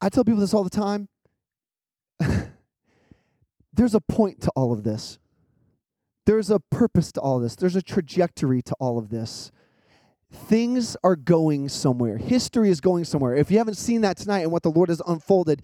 I 0.00 0.08
tell 0.08 0.24
people 0.24 0.40
this 0.40 0.54
all 0.54 0.64
the 0.64 0.70
time. 0.70 1.08
There's 3.72 3.94
a 3.94 4.00
point 4.00 4.40
to 4.42 4.52
all 4.54 4.72
of 4.72 4.84
this. 4.84 5.18
There's 6.26 6.50
a 6.50 6.60
purpose 6.60 7.12
to 7.12 7.20
all 7.20 7.38
this. 7.38 7.56
There's 7.56 7.76
a 7.76 7.82
trajectory 7.82 8.62
to 8.62 8.74
all 8.78 8.98
of 8.98 9.10
this 9.10 9.50
things 10.34 10.96
are 11.02 11.16
going 11.16 11.68
somewhere. 11.68 12.18
History 12.18 12.70
is 12.70 12.80
going 12.80 13.04
somewhere. 13.04 13.34
If 13.34 13.50
you 13.50 13.58
haven't 13.58 13.76
seen 13.76 14.02
that 14.02 14.16
tonight 14.16 14.40
and 14.40 14.52
what 14.52 14.62
the 14.62 14.70
Lord 14.70 14.88
has 14.88 15.00
unfolded, 15.06 15.62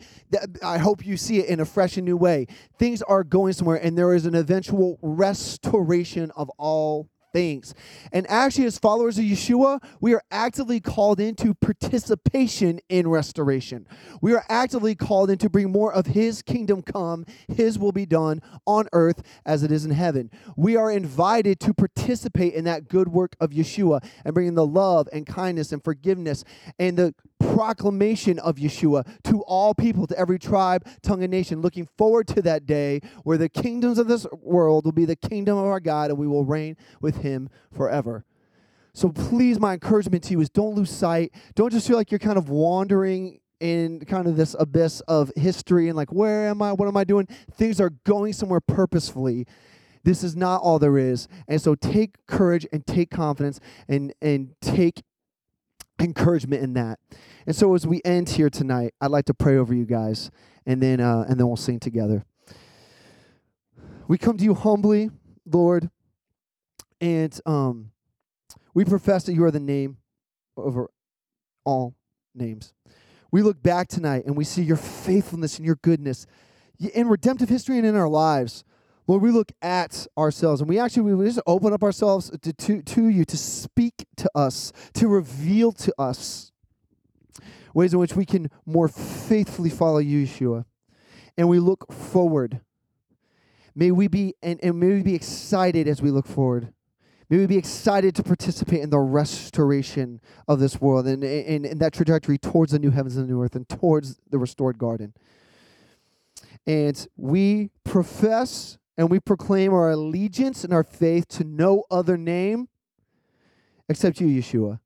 I 0.63 0.79
hope 0.79 1.05
you 1.05 1.17
see 1.17 1.39
it 1.39 1.47
in 1.47 1.61
a 1.61 1.65
fresh 1.65 1.97
and 1.97 2.07
new 2.07 2.17
way. 2.17 2.47
Things 2.79 3.03
are 3.03 3.25
going 3.25 3.53
somewhere, 3.53 3.77
and 3.77 3.97
there 3.99 4.15
is 4.15 4.27
an 4.27 4.35
eventual 4.35 4.99
restoration 5.03 6.31
of 6.37 6.51
all 6.57 7.09
things. 7.33 7.75
And 8.13 8.29
actually, 8.31 8.67
as 8.67 8.79
followers 8.79 9.19
of 9.19 9.25
Yeshua, 9.25 9.83
we 10.01 10.15
are 10.15 10.23
actively 10.31 10.81
called 10.81 11.21
into 11.21 11.55
participation 11.55 12.81
in 12.89 13.09
restoration. 13.09 13.87
We 14.21 14.35
are 14.35 14.45
actively 14.49 14.95
called 14.95 15.31
in 15.31 15.39
to 15.39 15.51
bring 15.51 15.71
more 15.71 15.93
of 15.93 16.07
His 16.07 16.43
kingdom 16.43 16.83
come, 16.83 17.25
His 17.49 17.79
will 17.79 17.93
be 17.93 18.07
done 18.07 18.41
on 18.67 18.89
earth 18.93 19.23
as 19.47 19.63
it 19.63 19.73
is 19.73 19.85
in 19.85 19.93
heaven. 19.93 20.31
We 20.57 20.77
are 20.77 20.91
invited 20.91 21.61
to 21.61 21.75
participate 21.75 22.55
in 22.55 22.65
that 22.65 22.89
good 22.89 23.09
work 23.09 23.37
of 23.41 23.51
Yeshua 23.51 24.05
and 24.25 24.35
bringing 24.35 24.55
the 24.55 24.67
love 24.67 25.09
and 25.13 25.27
kindness 25.27 25.73
and 25.73 25.83
forgiveness 25.83 26.45
and 26.79 26.97
the 26.97 27.15
proclamation 27.55 28.39
of 28.39 28.57
Yeshua 28.57 29.07
to 29.25 29.43
all 29.43 29.75
people, 29.75 30.07
to 30.07 30.19
every 30.19 30.39
tribe, 30.39 30.87
tongue, 31.03 31.23
and 31.23 31.31
nation, 31.31 31.61
looking 31.61 31.89
forward 31.99 32.27
to 32.29 32.43
that 32.43 32.67
day 32.67 33.01
where 33.25 33.39
the 33.39 33.49
kingdoms 33.49 33.99
of 33.99 34.09
this 34.09 34.27
world 34.41 34.85
will 34.85 34.93
be 34.93 35.05
the 35.05 35.17
kingdom 35.17 35.57
of 35.59 35.65
our 35.65 35.81
God 35.81 36.11
and 36.11 36.19
we 36.19 36.27
will 36.27 36.45
reign 36.45 36.77
with 37.01 37.19
him 37.19 37.49
forever. 37.73 38.25
So 38.93 39.11
please, 39.11 39.61
my 39.61 39.75
encouragement 39.75 40.25
to 40.25 40.33
you 40.33 40.41
is 40.41 40.51
don't 40.51 40.75
lose 40.75 40.91
sight. 40.91 41.33
Don't 41.55 41.71
just 41.71 41.87
feel 41.87 41.97
like 41.97 42.11
you're 42.11 42.19
kind 42.19 42.39
of 42.39 42.49
wandering 42.49 43.41
in 43.61 44.01
kind 44.01 44.27
of 44.27 44.37
this 44.37 44.57
abyss 44.59 45.01
of 45.03 45.31
history 45.37 45.89
and 45.89 45.97
like, 45.97 46.13
where 46.13 46.49
am 46.49 46.63
I? 46.63 46.73
What 46.73 46.89
am 46.89 46.97
I 46.97 47.05
doing? 47.05 47.29
Things 47.53 47.81
are 47.81 47.91
going 48.05 48.33
somewhere 48.33 48.61
purposefully. 48.61 49.47
This 50.03 50.25
is 50.25 50.35
not 50.35 50.63
all 50.63 50.79
there 50.79 50.97
is. 50.97 51.29
And 51.47 51.61
so 51.61 51.75
take 51.75 52.27
courage 52.27 52.67
and 52.73 52.87
take 52.87 53.11
confidence 53.11 53.61
and, 53.87 54.15
and 54.23 54.55
take 54.61 55.03
encouragement 56.01 56.63
in 56.63 56.75
that. 56.75 56.99
And 57.47 57.55
so 57.55 57.75
as 57.75 57.87
we 57.87 58.01
end 58.05 58.31
here 58.31 58.51
tonight, 58.51 58.95
I'd 59.01 59.11
like 59.11 59.25
to 59.27 59.35
pray 59.35 59.57
over 59.57 59.75
you 59.75 59.85
guys, 59.85 60.31
and 60.67 60.83
then 60.83 61.01
uh, 61.01 61.25
and 61.29 61.39
then 61.39 61.47
we'll 61.47 61.57
sing 61.57 61.81
together. 61.81 62.25
We 64.09 64.19
come 64.19 64.37
to 64.37 64.45
you 64.45 64.55
humbly, 64.55 65.11
Lord, 65.47 65.91
and 67.01 67.39
um, 67.47 67.93
we 68.75 68.85
profess 68.85 69.25
that 69.25 69.35
you 69.35 69.45
are 69.45 69.51
the 69.51 69.61
name 69.61 69.99
over 70.57 70.91
all 71.65 71.95
names. 72.35 72.73
We 73.31 73.43
look 73.43 73.63
back 73.63 73.89
tonight 73.89 74.25
and 74.27 74.37
we 74.37 74.45
see 74.45 74.63
your 74.63 74.77
faithfulness 74.77 75.57
and 75.57 75.67
your 75.67 75.77
goodness 75.77 76.27
in 76.93 77.09
redemptive 77.09 77.49
history 77.49 77.79
and 77.79 77.87
in 77.87 77.95
our 77.95 78.09
lives. 78.09 78.65
Lord, 79.11 79.23
we 79.23 79.33
look 79.33 79.51
at 79.61 80.07
ourselves 80.17 80.61
and 80.61 80.71
we 80.71 80.79
actually 80.79 81.13
we 81.13 81.25
just 81.27 81.41
open 81.45 81.73
up 81.73 81.83
ourselves 81.83 82.31
to, 82.43 82.53
to, 82.53 82.81
to 82.81 83.09
you 83.09 83.25
to 83.25 83.37
speak 83.37 84.07
to 84.19 84.31
us, 84.37 84.73
to 84.95 85.09
reveal 85.09 85.73
to 85.73 85.93
us 85.99 86.53
ways 87.75 87.93
in 87.93 87.99
which 87.99 88.15
we 88.15 88.25
can 88.25 88.49
more 88.65 88.87
faithfully 88.87 89.69
follow 89.69 89.99
you, 89.99 90.25
Yeshua. 90.25 90.65
And 91.37 91.49
we 91.49 91.59
look 91.59 91.93
forward. 91.93 92.61
May 93.75 93.91
we 93.91 94.07
be 94.07 94.35
and, 94.45 94.61
and 94.63 94.79
may 94.79 94.91
we 94.91 95.03
be 95.03 95.17
excited 95.17 95.89
as 95.89 96.01
we 96.01 96.13
look 96.13 96.29
forward. 96.29 96.73
May 97.29 97.39
we 97.39 97.47
be 97.49 97.59
excited 97.59 98.15
to 98.15 98.23
participate 98.23 98.81
in 98.81 98.91
the 98.91 99.01
restoration 99.01 100.21
of 100.47 100.61
this 100.61 100.81
world 100.81 101.09
and 101.09 101.25
in 101.25 101.79
that 101.79 101.95
trajectory 101.95 102.39
towards 102.39 102.71
the 102.71 102.79
new 102.79 102.93
heavens 102.93 103.17
and 103.17 103.29
the 103.29 103.33
new 103.33 103.43
earth 103.43 103.57
and 103.57 103.69
towards 103.69 104.21
the 104.31 104.39
restored 104.39 104.79
garden. 104.79 105.15
And 106.65 107.09
we 107.17 107.71
profess 107.83 108.79
and 108.97 109.11
we 109.11 109.21
proclaim 109.21 109.73
our 109.73 109.91
allegiance 109.91 110.65
and 110.65 110.73
our 110.73 110.85
faith 110.85 111.29
to 111.29 111.45
no 111.45 111.85
other 111.91 112.17
name 112.17 112.69
except 113.89 114.21
you, 114.21 114.29
Yeshua. 114.29 114.81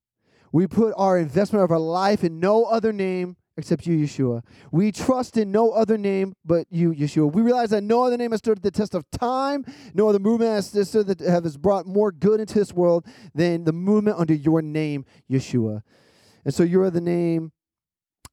We 0.52 0.66
put 0.66 0.94
our 0.96 1.18
investment 1.18 1.64
of 1.64 1.70
our 1.70 1.78
life 1.78 2.22
in 2.22 2.38
no 2.40 2.64
other 2.64 2.92
name 2.92 3.36
except 3.56 3.86
you, 3.86 3.96
Yeshua. 3.96 4.42
We 4.72 4.90
trust 4.92 5.36
in 5.36 5.52
no 5.52 5.70
other 5.70 5.96
name 5.98 6.34
but 6.44 6.66
you, 6.70 6.92
Yeshua. 6.92 7.32
We 7.32 7.42
realize 7.42 7.70
that 7.70 7.82
no 7.82 8.02
other 8.02 8.16
name 8.16 8.32
has 8.32 8.38
stood 8.38 8.62
the 8.62 8.70
test 8.70 8.94
of 8.94 9.08
time, 9.10 9.64
no 9.94 10.08
other 10.08 10.18
movement 10.18 10.50
has 10.50 10.88
stood 10.88 11.06
that 11.06 11.20
has 11.20 11.56
brought 11.56 11.86
more 11.86 12.10
good 12.10 12.40
into 12.40 12.54
this 12.54 12.72
world 12.72 13.06
than 13.34 13.64
the 13.64 13.72
movement 13.72 14.18
under 14.18 14.34
your 14.34 14.62
name, 14.62 15.04
Yeshua. 15.30 15.82
And 16.44 16.52
so 16.52 16.62
you 16.62 16.82
are 16.82 16.90
the 16.90 17.00
name 17.00 17.52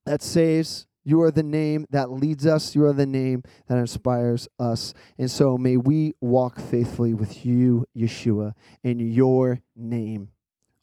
that 0.05 0.21
saves, 0.21 0.87
you 1.03 1.21
are 1.21 1.31
the 1.31 1.43
name 1.43 1.85
that 1.89 2.11
leads 2.11 2.45
us. 2.45 2.75
You 2.75 2.85
are 2.85 2.93
the 2.93 3.05
name 3.05 3.43
that 3.67 3.77
inspires 3.77 4.47
us. 4.59 4.93
And 5.17 5.29
so 5.29 5.57
may 5.57 5.77
we 5.77 6.13
walk 6.21 6.59
faithfully 6.59 7.13
with 7.13 7.45
you, 7.45 7.87
Yeshua, 7.95 8.53
in 8.83 8.99
your 8.99 9.61
name. 9.75 10.29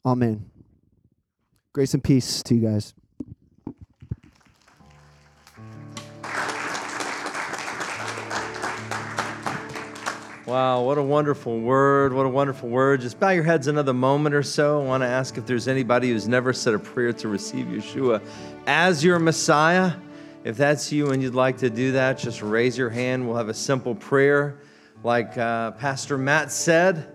Amen. 0.05 0.49
Grace 1.73 1.93
and 1.93 2.03
peace 2.03 2.43
to 2.43 2.55
you 2.55 2.61
guys. 2.61 2.93
Wow, 10.49 10.81
what 10.81 10.97
a 10.97 11.03
wonderful 11.03 11.59
word. 11.59 12.11
What 12.11 12.25
a 12.25 12.29
wonderful 12.29 12.69
word. 12.69 13.01
Just 13.01 13.19
bow 13.19 13.29
your 13.29 13.43
heads 13.43 13.67
another 13.67 13.93
moment 13.93 14.33
or 14.33 14.41
so. 14.41 14.81
I 14.81 14.83
want 14.83 15.03
to 15.03 15.07
ask 15.07 15.37
if 15.37 15.45
there's 15.45 15.67
anybody 15.67 16.09
who's 16.09 16.27
never 16.27 16.53
said 16.53 16.73
a 16.73 16.79
prayer 16.79 17.13
to 17.13 17.27
receive 17.27 17.67
Yeshua 17.67 18.19
as 18.65 19.03
your 19.03 19.19
Messiah. 19.19 19.93
If 20.43 20.57
that's 20.57 20.91
you 20.91 21.11
and 21.11 21.21
you'd 21.21 21.35
like 21.35 21.57
to 21.57 21.69
do 21.69 21.93
that, 21.93 22.17
just 22.17 22.41
raise 22.41 22.77
your 22.77 22.89
hand. 22.89 23.27
We'll 23.27 23.37
have 23.37 23.49
a 23.49 23.53
simple 23.53 23.93
prayer. 23.93 24.59
Like 25.03 25.37
uh, 25.37 25.71
Pastor 25.71 26.17
Matt 26.17 26.51
said, 26.51 27.13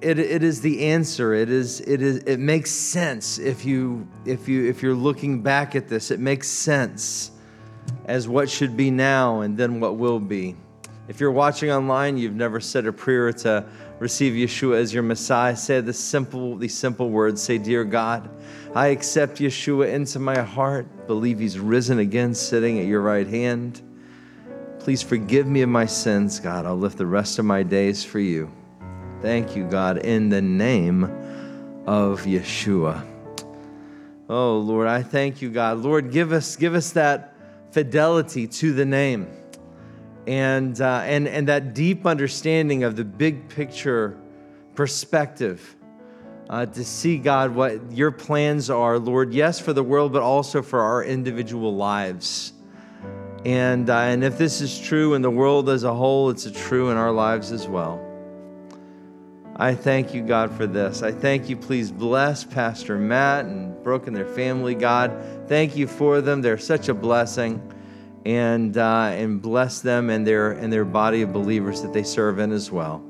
it, 0.00 0.18
it 0.18 0.42
is 0.42 0.60
the 0.60 0.86
answer. 0.86 1.34
It 1.34 1.50
is 1.50 1.80
it 1.80 2.00
is 2.00 2.18
it 2.18 2.38
makes 2.38 2.70
sense 2.70 3.38
if 3.38 3.64
you 3.64 4.08
if 4.24 4.48
you 4.48 4.66
if 4.66 4.82
you're 4.82 4.94
looking 4.94 5.42
back 5.42 5.76
at 5.76 5.88
this. 5.88 6.10
It 6.10 6.20
makes 6.20 6.48
sense 6.48 7.30
as 8.06 8.26
what 8.26 8.48
should 8.48 8.76
be 8.76 8.90
now 8.90 9.40
and 9.40 9.56
then 9.56 9.80
what 9.80 9.96
will 9.96 10.20
be. 10.20 10.56
If 11.08 11.20
you're 11.20 11.30
watching 11.30 11.70
online, 11.70 12.18
you've 12.18 12.34
never 12.34 12.58
said 12.58 12.86
a 12.86 12.92
prayer 12.92 13.32
to 13.32 13.64
receive 14.00 14.32
Yeshua 14.32 14.76
as 14.76 14.92
your 14.92 15.04
Messiah, 15.04 15.56
say 15.56 15.80
the 15.80 15.92
simple, 15.92 16.56
these 16.56 16.76
simple 16.76 17.10
words. 17.10 17.40
Say, 17.40 17.58
Dear 17.58 17.84
God, 17.84 18.28
I 18.76 18.88
accept 18.88 19.38
Yeshua 19.38 19.90
into 19.90 20.18
my 20.18 20.38
heart, 20.42 21.06
believe 21.06 21.38
he's 21.38 21.58
risen 21.58 21.98
again, 21.98 22.34
sitting 22.34 22.78
at 22.78 22.84
your 22.84 23.00
right 23.00 23.26
hand. 23.26 23.80
Please 24.80 25.00
forgive 25.00 25.46
me 25.46 25.62
of 25.62 25.70
my 25.70 25.86
sins, 25.86 26.38
God. 26.40 26.66
I'll 26.66 26.76
live 26.76 26.94
the 26.94 27.06
rest 27.06 27.38
of 27.38 27.46
my 27.46 27.62
days 27.62 28.04
for 28.04 28.20
you. 28.20 28.52
Thank 29.22 29.56
you, 29.56 29.64
God, 29.64 30.04
in 30.04 30.28
the 30.28 30.42
name 30.42 31.04
of 31.86 32.24
Yeshua. 32.24 33.02
Oh, 34.28 34.58
Lord, 34.58 34.88
I 34.88 35.02
thank 35.02 35.40
you, 35.40 35.48
God. 35.48 35.78
Lord, 35.78 36.12
give 36.12 36.32
us, 36.32 36.54
give 36.54 36.74
us 36.74 36.90
that 36.90 37.34
fidelity 37.70 38.46
to 38.46 38.74
the 38.74 38.84
name 38.84 39.26
and, 40.26 40.78
uh, 40.78 41.00
and, 41.06 41.26
and 41.26 41.48
that 41.48 41.72
deep 41.72 42.04
understanding 42.04 42.84
of 42.84 42.94
the 42.94 43.06
big 43.06 43.48
picture 43.48 44.18
perspective. 44.74 45.75
Uh, 46.48 46.64
to 46.64 46.84
see, 46.84 47.18
God, 47.18 47.54
what 47.54 47.92
your 47.92 48.12
plans 48.12 48.70
are, 48.70 48.98
Lord, 48.98 49.32
yes, 49.32 49.58
for 49.58 49.72
the 49.72 49.82
world, 49.82 50.12
but 50.12 50.22
also 50.22 50.62
for 50.62 50.80
our 50.80 51.02
individual 51.02 51.74
lives. 51.74 52.52
And, 53.44 53.90
uh, 53.90 53.98
and 53.98 54.22
if 54.22 54.38
this 54.38 54.60
is 54.60 54.78
true 54.78 55.14
in 55.14 55.22
the 55.22 55.30
world 55.30 55.68
as 55.68 55.84
a 55.84 55.92
whole, 55.94 56.30
it's 56.30 56.48
true 56.50 56.90
in 56.90 56.96
our 56.96 57.10
lives 57.12 57.50
as 57.50 57.66
well. 57.66 58.00
I 59.56 59.74
thank 59.74 60.14
you, 60.14 60.22
God, 60.22 60.52
for 60.52 60.66
this. 60.66 61.02
I 61.02 61.12
thank 61.12 61.48
you. 61.48 61.56
Please 61.56 61.90
bless 61.90 62.44
Pastor 62.44 62.98
Matt 62.98 63.46
and 63.46 63.82
Brooke 63.82 64.06
and 64.06 64.14
their 64.14 64.26
family, 64.26 64.74
God. 64.74 65.12
Thank 65.48 65.76
you 65.76 65.86
for 65.86 66.20
them. 66.20 66.42
They're 66.42 66.58
such 66.58 66.88
a 66.88 66.94
blessing. 66.94 67.72
And, 68.24 68.76
uh, 68.76 69.12
and 69.12 69.40
bless 69.40 69.80
them 69.80 70.10
and 70.10 70.26
their, 70.26 70.50
and 70.50 70.72
their 70.72 70.84
body 70.84 71.22
of 71.22 71.32
believers 71.32 71.82
that 71.82 71.92
they 71.92 72.02
serve 72.02 72.40
in 72.40 72.50
as 72.50 72.72
well. 72.72 73.05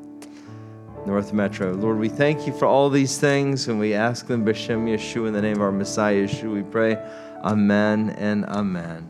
North 1.06 1.32
Metro. 1.32 1.72
Lord, 1.72 1.98
we 1.98 2.08
thank 2.08 2.46
you 2.46 2.52
for 2.52 2.66
all 2.66 2.90
these 2.90 3.18
things 3.18 3.68
and 3.68 3.78
we 3.78 3.94
ask 3.94 4.26
them, 4.26 4.44
B'Shem 4.44 4.86
Yeshua, 4.86 5.28
in 5.28 5.32
the 5.32 5.42
name 5.42 5.56
of 5.56 5.62
our 5.62 5.72
Messiah 5.72 6.26
Yeshua, 6.26 6.52
we 6.52 6.62
pray. 6.62 6.96
Amen 7.42 8.10
and 8.18 8.44
amen. 8.46 9.08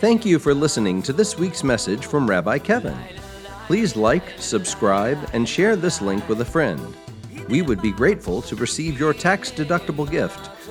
Thank 0.00 0.24
you 0.24 0.38
for 0.38 0.54
listening 0.54 1.02
to 1.02 1.12
this 1.12 1.36
week's 1.36 1.62
message 1.62 2.06
from 2.06 2.26
Rabbi 2.26 2.58
Kevin. 2.58 2.96
Please 3.66 3.96
like, 3.96 4.24
subscribe, 4.38 5.18
and 5.34 5.46
share 5.46 5.76
this 5.76 6.00
link 6.00 6.26
with 6.26 6.40
a 6.40 6.44
friend. 6.44 6.96
We 7.50 7.60
would 7.60 7.82
be 7.82 7.92
grateful 7.92 8.40
to 8.42 8.56
receive 8.56 8.98
your 8.98 9.12
tax 9.12 9.50
deductible 9.50 10.10
gift 10.10 10.48